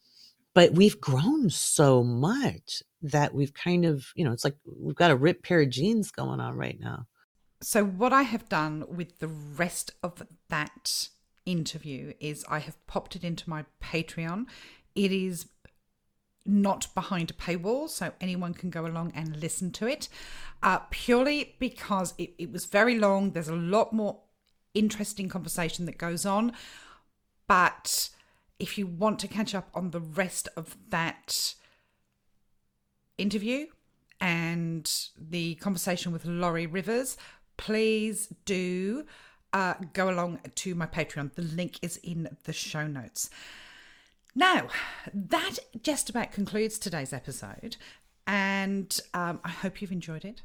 but 0.54 0.72
we've 0.72 1.00
grown 1.00 1.50
so 1.50 2.02
much 2.02 2.82
that 3.02 3.34
we've 3.34 3.54
kind 3.54 3.84
of, 3.84 4.06
you 4.14 4.24
know, 4.24 4.32
it's 4.32 4.44
like 4.44 4.56
we've 4.64 4.96
got 4.96 5.10
a 5.10 5.16
ripped 5.16 5.44
pair 5.44 5.60
of 5.60 5.70
jeans 5.70 6.10
going 6.10 6.40
on 6.40 6.56
right 6.56 6.78
now. 6.80 7.06
So, 7.60 7.84
what 7.84 8.12
I 8.12 8.22
have 8.22 8.48
done 8.48 8.84
with 8.88 9.18
the 9.18 9.28
rest 9.28 9.92
of 10.02 10.22
that 10.48 11.08
interview 11.44 12.12
is 12.20 12.44
I 12.48 12.60
have 12.60 12.84
popped 12.86 13.16
it 13.16 13.24
into 13.24 13.48
my 13.50 13.64
Patreon. 13.82 14.46
It 14.94 15.12
is 15.12 15.46
not 16.46 16.92
behind 16.94 17.30
a 17.30 17.34
paywall, 17.34 17.88
so 17.88 18.12
anyone 18.20 18.54
can 18.54 18.70
go 18.70 18.86
along 18.86 19.12
and 19.14 19.36
listen 19.36 19.70
to 19.72 19.86
it. 19.86 20.08
Uh, 20.62 20.78
purely 20.90 21.56
because 21.58 22.14
it, 22.16 22.34
it 22.38 22.52
was 22.52 22.64
very 22.64 22.98
long. 22.98 23.32
There's 23.32 23.48
a 23.48 23.54
lot 23.54 23.92
more 23.92 24.20
interesting 24.74 25.28
conversation 25.28 25.84
that 25.86 25.98
goes 25.98 26.24
on. 26.24 26.52
But 27.46 28.10
if 28.58 28.78
you 28.78 28.86
want 28.86 29.18
to 29.20 29.28
catch 29.28 29.54
up 29.54 29.68
on 29.74 29.90
the 29.90 30.00
rest 30.00 30.48
of 30.56 30.76
that 30.90 31.54
interview 33.18 33.66
and 34.20 34.90
the 35.16 35.56
conversation 35.56 36.12
with 36.12 36.24
Laurie 36.24 36.66
Rivers, 36.66 37.16
please 37.56 38.28
do 38.44 39.04
uh, 39.52 39.74
go 39.92 40.10
along 40.10 40.40
to 40.54 40.74
my 40.74 40.86
Patreon. 40.86 41.34
The 41.34 41.42
link 41.42 41.78
is 41.82 41.98
in 41.98 42.36
the 42.44 42.52
show 42.52 42.86
notes. 42.86 43.30
Now, 44.34 44.68
that 45.12 45.58
just 45.82 46.10
about 46.10 46.32
concludes 46.32 46.78
today's 46.78 47.12
episode, 47.12 47.76
and 48.26 48.98
um, 49.14 49.40
I 49.44 49.48
hope 49.48 49.80
you've 49.80 49.92
enjoyed 49.92 50.24
it. 50.24 50.42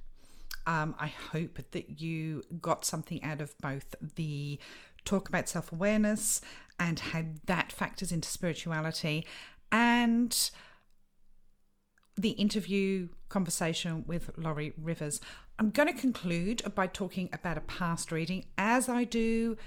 Um, 0.65 0.95
I 0.99 1.07
hope 1.07 1.59
that 1.71 2.01
you 2.01 2.43
got 2.61 2.86
something 2.86 3.21
out 3.24 3.41
of 3.41 3.57
both 3.59 3.95
the 4.15 4.59
talk 5.05 5.28
about 5.28 5.49
self 5.49 5.71
awareness 5.71 6.41
and 6.80 6.99
how 6.99 7.26
that 7.45 7.71
factors 7.71 8.11
into 8.11 8.30
spirituality 8.30 9.28
and 9.71 10.49
the 12.18 12.32
interview 12.32 13.09
conversation 13.30 14.03
with 14.05 14.32
Laurie 14.38 14.74
Rivers. 14.78 15.20
I'm 15.59 15.70
going 15.70 15.93
to 15.93 15.99
conclude 15.99 16.61
by 16.76 16.88
talking 16.88 17.30
about 17.34 17.57
a 17.57 17.61
past 17.61 18.11
reading, 18.11 18.45
as 18.57 18.89
I 18.89 19.03
do 19.03 19.57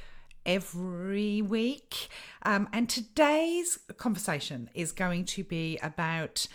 every 0.44 1.42
week. 1.42 2.08
Um, 2.42 2.68
and 2.72 2.88
today's 2.88 3.78
conversation 3.96 4.70
is 4.74 4.92
going 4.92 5.24
to 5.26 5.44
be 5.44 5.78
about 5.82 6.46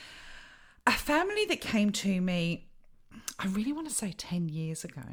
a 0.88 0.92
family 0.92 1.46
that 1.46 1.62
came 1.62 1.92
to 1.92 2.22
me, 2.22 2.70
I 3.38 3.48
really 3.48 3.74
want 3.74 3.88
to 3.88 3.94
say 3.94 4.14
10 4.18 4.50
years 4.50 4.84
ago. 4.84 5.04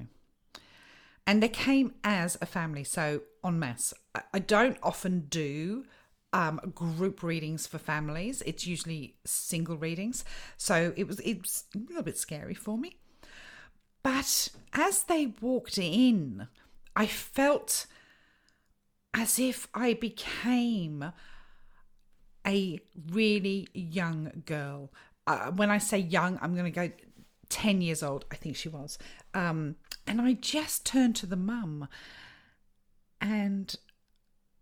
And 1.27 1.43
they 1.43 1.49
came 1.49 1.93
as 2.05 2.39
a 2.41 2.47
family, 2.47 2.85
so 2.85 3.21
en 3.45 3.59
masse. 3.59 3.93
I 4.33 4.39
don't 4.39 4.79
often 4.83 5.27
do 5.29 5.85
um, 6.33 6.61
group 6.75 7.23
readings 7.23 7.67
for 7.67 7.79
families. 7.79 8.43
It's 8.47 8.67
usually 8.67 9.17
single 9.25 9.77
readings. 9.77 10.25
So 10.57 10.93
it 10.97 11.07
was 11.07 11.21
it's 11.21 11.65
a 11.75 11.79
little 11.79 12.03
bit 12.03 12.19
scary 12.19 12.55
for 12.55 12.79
me. 12.79 12.97
But 14.03 14.49
as 14.73 15.03
they 15.03 15.35
walked 15.41 15.79
in, 15.79 16.49
I 16.95 17.07
felt 17.07 17.87
as 19.15 19.39
if 19.39 19.69
I 19.75 19.95
became 19.95 21.13
a 22.47 22.81
really 23.11 23.69
young 23.75 24.43
girl. 24.47 24.93
Uh, 25.27 25.51
when 25.51 25.71
I 25.71 25.79
say 25.79 25.99
young, 25.99 26.39
I'm 26.41 26.55
going 26.55 26.65
to 26.65 26.89
go 26.89 26.91
10 27.49 27.81
years 27.81 28.03
old, 28.03 28.25
I 28.31 28.37
think 28.37 28.57
she 28.57 28.69
was. 28.69 28.99
Um, 29.35 29.77
and 30.07 30.21
I 30.21 30.35
just 30.35 30.87
turned 30.87 31.17
to 31.17 31.27
the 31.27 31.37
mum 31.37 31.89
and 33.21 33.75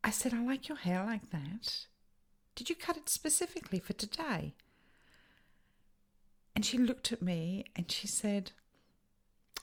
I 0.06 0.10
said, 0.10 0.32
I 0.32 0.40
like 0.40 0.68
your 0.68 0.78
hair 0.78 1.04
like 1.04 1.30
that. 1.30 1.86
Did 2.54 2.70
you 2.70 2.76
cut 2.76 2.96
it 2.96 3.08
specifically 3.08 3.80
for 3.80 3.92
today? 3.92 4.54
And 6.54 6.64
she 6.64 6.78
looked 6.78 7.10
at 7.10 7.20
me 7.20 7.64
and 7.74 7.90
she 7.90 8.06
said, 8.06 8.52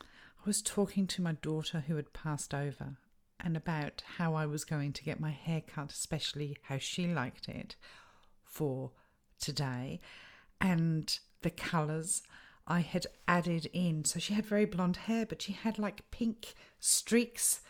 I 0.02 0.44
was 0.46 0.62
talking 0.62 1.08
to 1.08 1.22
my 1.22 1.32
daughter 1.32 1.86
who 1.88 1.96
had 1.96 2.12
passed 2.12 2.54
over 2.54 2.98
and 3.40 3.56
about 3.56 4.04
how 4.18 4.36
I 4.36 4.46
was 4.46 4.66
going 4.66 4.92
to 4.92 5.04
get 5.06 5.18
my 5.18 5.32
hair 5.32 5.62
cut, 5.62 5.94
especially 5.94 6.58
how 6.64 6.78
she 6.78 7.08
liked 7.08 7.48
it 7.48 7.78
for 8.44 8.92
today, 9.40 10.02
and 10.60 11.20
the 11.42 11.52
colours 11.52 12.22
I 12.68 12.82
had 12.82 13.08
added 13.30 13.70
in. 13.72 14.04
So 14.04 14.20
she 14.20 14.34
had 14.34 14.46
very 14.46 14.66
blonde 14.66 14.98
hair, 14.98 15.26
but 15.26 15.42
she 15.42 15.54
had 15.54 15.80
like 15.80 16.12
pink 16.12 16.54
streaks 16.82 17.62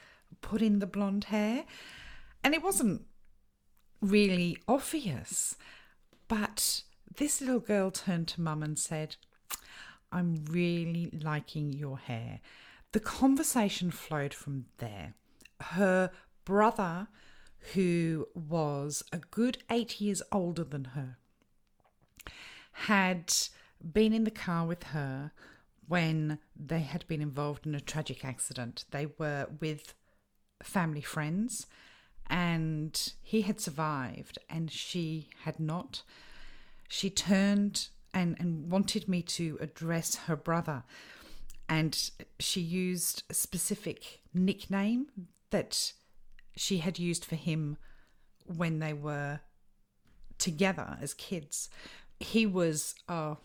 put 0.42 0.64
in 0.64 0.80
the 0.80 0.88
blonde 0.88 1.26
hair. 1.26 1.66
And 2.44 2.54
it 2.54 2.64
wasn't 2.64 3.06
really 4.02 4.58
obvious. 4.68 5.56
But 6.28 6.84
this 7.16 7.42
little 7.42 7.60
girl 7.60 7.92
turned 7.92 8.28
to 8.30 8.42
mum 8.42 8.64
and 8.64 8.78
said, 8.78 9.16
I'm 10.12 10.46
really 10.46 11.10
liking 11.12 11.74
your 11.74 11.98
hair. 11.98 12.40
The 12.92 13.00
conversation 13.00 13.92
flowed 13.92 14.34
from 14.34 14.66
there. 14.78 15.16
Her 15.60 16.12
brother, 16.46 17.08
who 17.74 18.28
was 18.36 19.04
a 19.12 19.18
good 19.18 19.64
eight 19.70 20.00
years 20.02 20.22
older 20.32 20.64
than 20.64 20.86
her, 20.86 21.18
had 22.74 23.34
been 23.92 24.14
in 24.14 24.24
the 24.24 24.32
car 24.32 24.66
with 24.66 24.84
her 24.84 25.32
when 25.88 26.40
they 26.56 26.82
had 26.82 27.08
been 27.08 27.22
involved 27.22 27.66
in 27.66 27.76
a 27.76 27.80
tragic 27.80 28.24
accident. 28.24 28.86
They 28.92 29.08
were 29.18 29.48
with 29.60 29.94
family 30.62 31.02
friends 31.02 31.68
and 32.30 33.14
he 33.22 33.42
had 33.42 33.60
survived 33.60 34.40
and 34.50 34.72
she 34.72 35.30
had 35.44 35.60
not. 35.60 36.04
She 36.88 37.10
turned 37.10 37.90
and, 38.14 38.36
and 38.40 38.72
wanted 38.72 39.08
me 39.08 39.22
to 39.24 39.58
address 39.60 40.16
her 40.16 40.36
brother. 40.36 40.84
And 41.68 42.12
she 42.40 42.62
used 42.62 43.24
a 43.30 43.34
specific 43.34 44.22
nickname 44.34 45.08
that 45.50 45.94
she 46.56 46.78
had 46.80 47.00
used 47.00 47.26
for 47.26 47.36
him 47.36 47.78
when 48.46 48.80
they 48.80 48.94
were 48.94 49.40
together 50.38 50.98
as 51.02 51.14
kids. 51.14 51.70
He 52.20 52.46
was, 52.46 52.96
oh, 53.10 53.38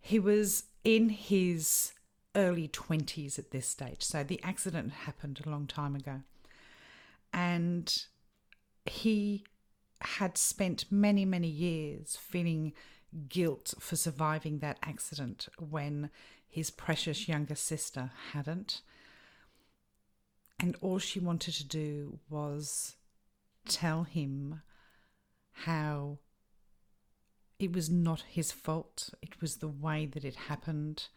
he 0.00 0.18
was 0.18 0.64
in 0.84 1.08
his 1.08 1.92
early 2.34 2.68
20s 2.68 3.38
at 3.38 3.50
this 3.50 3.66
stage. 3.66 4.02
So 4.02 4.22
the 4.22 4.40
accident 4.42 4.92
happened 4.92 5.40
a 5.44 5.50
long 5.50 5.66
time 5.66 5.94
ago. 5.94 6.22
And 7.32 8.04
he 8.84 9.44
had 10.00 10.38
spent 10.38 10.90
many, 10.90 11.24
many 11.24 11.48
years 11.48 12.16
feeling 12.16 12.72
guilt 13.28 13.74
for 13.78 13.96
surviving 13.96 14.58
that 14.58 14.78
accident 14.82 15.48
when 15.58 16.10
his 16.46 16.70
precious 16.70 17.28
younger 17.28 17.54
sister 17.54 18.10
hadn't. 18.32 18.82
And 20.60 20.76
all 20.80 20.98
she 20.98 21.20
wanted 21.20 21.54
to 21.54 21.64
do 21.64 22.18
was 22.28 22.96
tell 23.68 24.04
him 24.04 24.62
how 25.52 26.18
it 27.58 27.72
was 27.72 27.90
not 27.90 28.22
his 28.22 28.52
fault, 28.52 29.10
it 29.20 29.40
was 29.40 29.56
the 29.56 29.68
way 29.68 30.06
that 30.06 30.24
it 30.24 30.36
happened. 30.36 31.08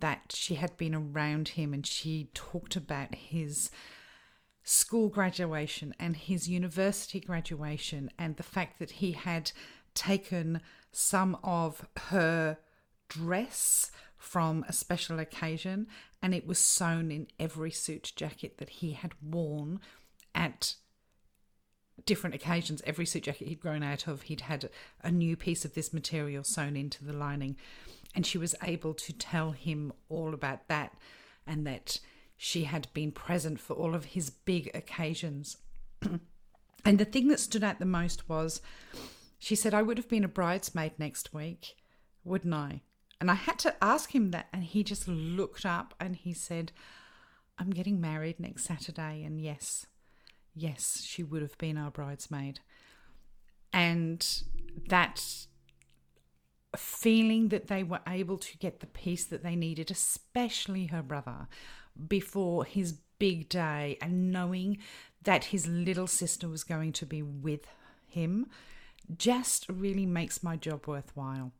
That 0.00 0.32
she 0.32 0.54
had 0.54 0.76
been 0.76 0.94
around 0.94 1.48
him 1.48 1.74
and 1.74 1.84
she 1.84 2.30
talked 2.32 2.76
about 2.76 3.16
his 3.16 3.68
school 4.68 5.08
graduation 5.08 5.94
and 5.98 6.14
his 6.14 6.46
university 6.46 7.20
graduation 7.20 8.10
and 8.18 8.36
the 8.36 8.42
fact 8.42 8.78
that 8.78 8.90
he 8.90 9.12
had 9.12 9.50
taken 9.94 10.60
some 10.92 11.38
of 11.42 11.88
her 12.08 12.58
dress 13.08 13.90
from 14.18 14.66
a 14.68 14.72
special 14.72 15.18
occasion 15.18 15.86
and 16.20 16.34
it 16.34 16.46
was 16.46 16.58
sewn 16.58 17.10
in 17.10 17.26
every 17.40 17.70
suit 17.70 18.12
jacket 18.14 18.58
that 18.58 18.68
he 18.68 18.92
had 18.92 19.12
worn 19.22 19.80
at 20.34 20.74
different 22.04 22.34
occasions. 22.34 22.82
Every 22.84 23.06
suit 23.06 23.22
jacket 23.22 23.48
he'd 23.48 23.60
grown 23.60 23.82
out 23.82 24.06
of, 24.06 24.22
he'd 24.22 24.42
had 24.42 24.68
a 25.02 25.10
new 25.10 25.34
piece 25.34 25.64
of 25.64 25.72
this 25.72 25.94
material 25.94 26.44
sewn 26.44 26.76
into 26.76 27.06
the 27.06 27.14
lining. 27.14 27.56
And 28.14 28.26
she 28.26 28.36
was 28.36 28.54
able 28.62 28.92
to 28.92 29.14
tell 29.14 29.52
him 29.52 29.94
all 30.10 30.34
about 30.34 30.68
that 30.68 30.92
and 31.46 31.66
that 31.66 32.00
she 32.40 32.64
had 32.64 32.86
been 32.94 33.10
present 33.10 33.58
for 33.58 33.74
all 33.74 33.96
of 33.96 34.06
his 34.06 34.30
big 34.30 34.70
occasions. 34.72 35.56
and 36.84 36.98
the 36.98 37.04
thing 37.04 37.26
that 37.28 37.40
stood 37.40 37.64
out 37.64 37.80
the 37.80 37.84
most 37.84 38.28
was 38.28 38.62
she 39.40 39.56
said, 39.56 39.74
I 39.74 39.82
would 39.82 39.98
have 39.98 40.08
been 40.08 40.24
a 40.24 40.28
bridesmaid 40.28 40.92
next 40.98 41.34
week, 41.34 41.74
wouldn't 42.24 42.54
I? 42.54 42.82
And 43.20 43.28
I 43.28 43.34
had 43.34 43.58
to 43.60 43.74
ask 43.82 44.14
him 44.14 44.30
that, 44.30 44.46
and 44.52 44.62
he 44.62 44.84
just 44.84 45.08
looked 45.08 45.66
up 45.66 45.94
and 45.98 46.14
he 46.14 46.32
said, 46.32 46.70
I'm 47.58 47.70
getting 47.70 48.00
married 48.00 48.38
next 48.38 48.64
Saturday, 48.64 49.24
and 49.24 49.40
yes, 49.40 49.86
yes, 50.54 51.02
she 51.04 51.24
would 51.24 51.42
have 51.42 51.58
been 51.58 51.76
our 51.76 51.90
bridesmaid. 51.90 52.60
And 53.72 54.24
that 54.88 55.24
feeling 56.76 57.48
that 57.48 57.66
they 57.66 57.82
were 57.82 58.00
able 58.06 58.38
to 58.38 58.58
get 58.58 58.78
the 58.78 58.86
peace 58.86 59.24
that 59.24 59.42
they 59.42 59.56
needed, 59.56 59.90
especially 59.90 60.86
her 60.86 61.02
brother, 61.02 61.48
before 62.06 62.64
his 62.64 62.92
big 63.18 63.48
day, 63.48 63.98
and 64.00 64.30
knowing 64.30 64.78
that 65.22 65.46
his 65.46 65.66
little 65.66 66.06
sister 66.06 66.48
was 66.48 66.64
going 66.64 66.92
to 66.92 67.06
be 67.06 67.22
with 67.22 67.66
him, 68.06 68.46
just 69.16 69.66
really 69.68 70.06
makes 70.06 70.42
my 70.42 70.56
job 70.56 70.86
worthwhile. 70.86 71.52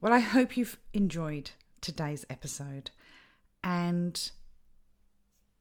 Well, 0.00 0.12
I 0.12 0.20
hope 0.20 0.56
you've 0.56 0.78
enjoyed 0.92 1.50
today's 1.80 2.24
episode. 2.30 2.90
And 3.62 4.30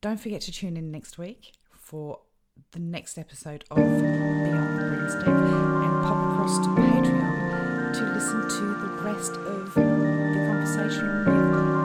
don't 0.02 0.20
forget 0.20 0.41
to 0.41 0.52
tune 0.52 0.78
in 0.78 0.91
next 0.91 1.18
week 1.18 1.54
for 1.74 2.20
the 2.72 2.80
next 2.80 3.18
episode 3.18 3.66
of 3.72 3.78
Beyond 3.78 4.80
the 4.80 4.86
Broomstick 4.86 5.28
and 5.28 6.04
pop 6.04 6.32
across 6.32 6.58
to 6.60 6.68
Patreon 6.68 7.93
to 7.93 8.04
listen 8.14 8.41
to 8.41 8.66
the 8.80 8.88
rest 9.04 9.32
of 9.34 9.74
the 9.74 9.82
conversation 10.47 11.26
with 11.26 11.79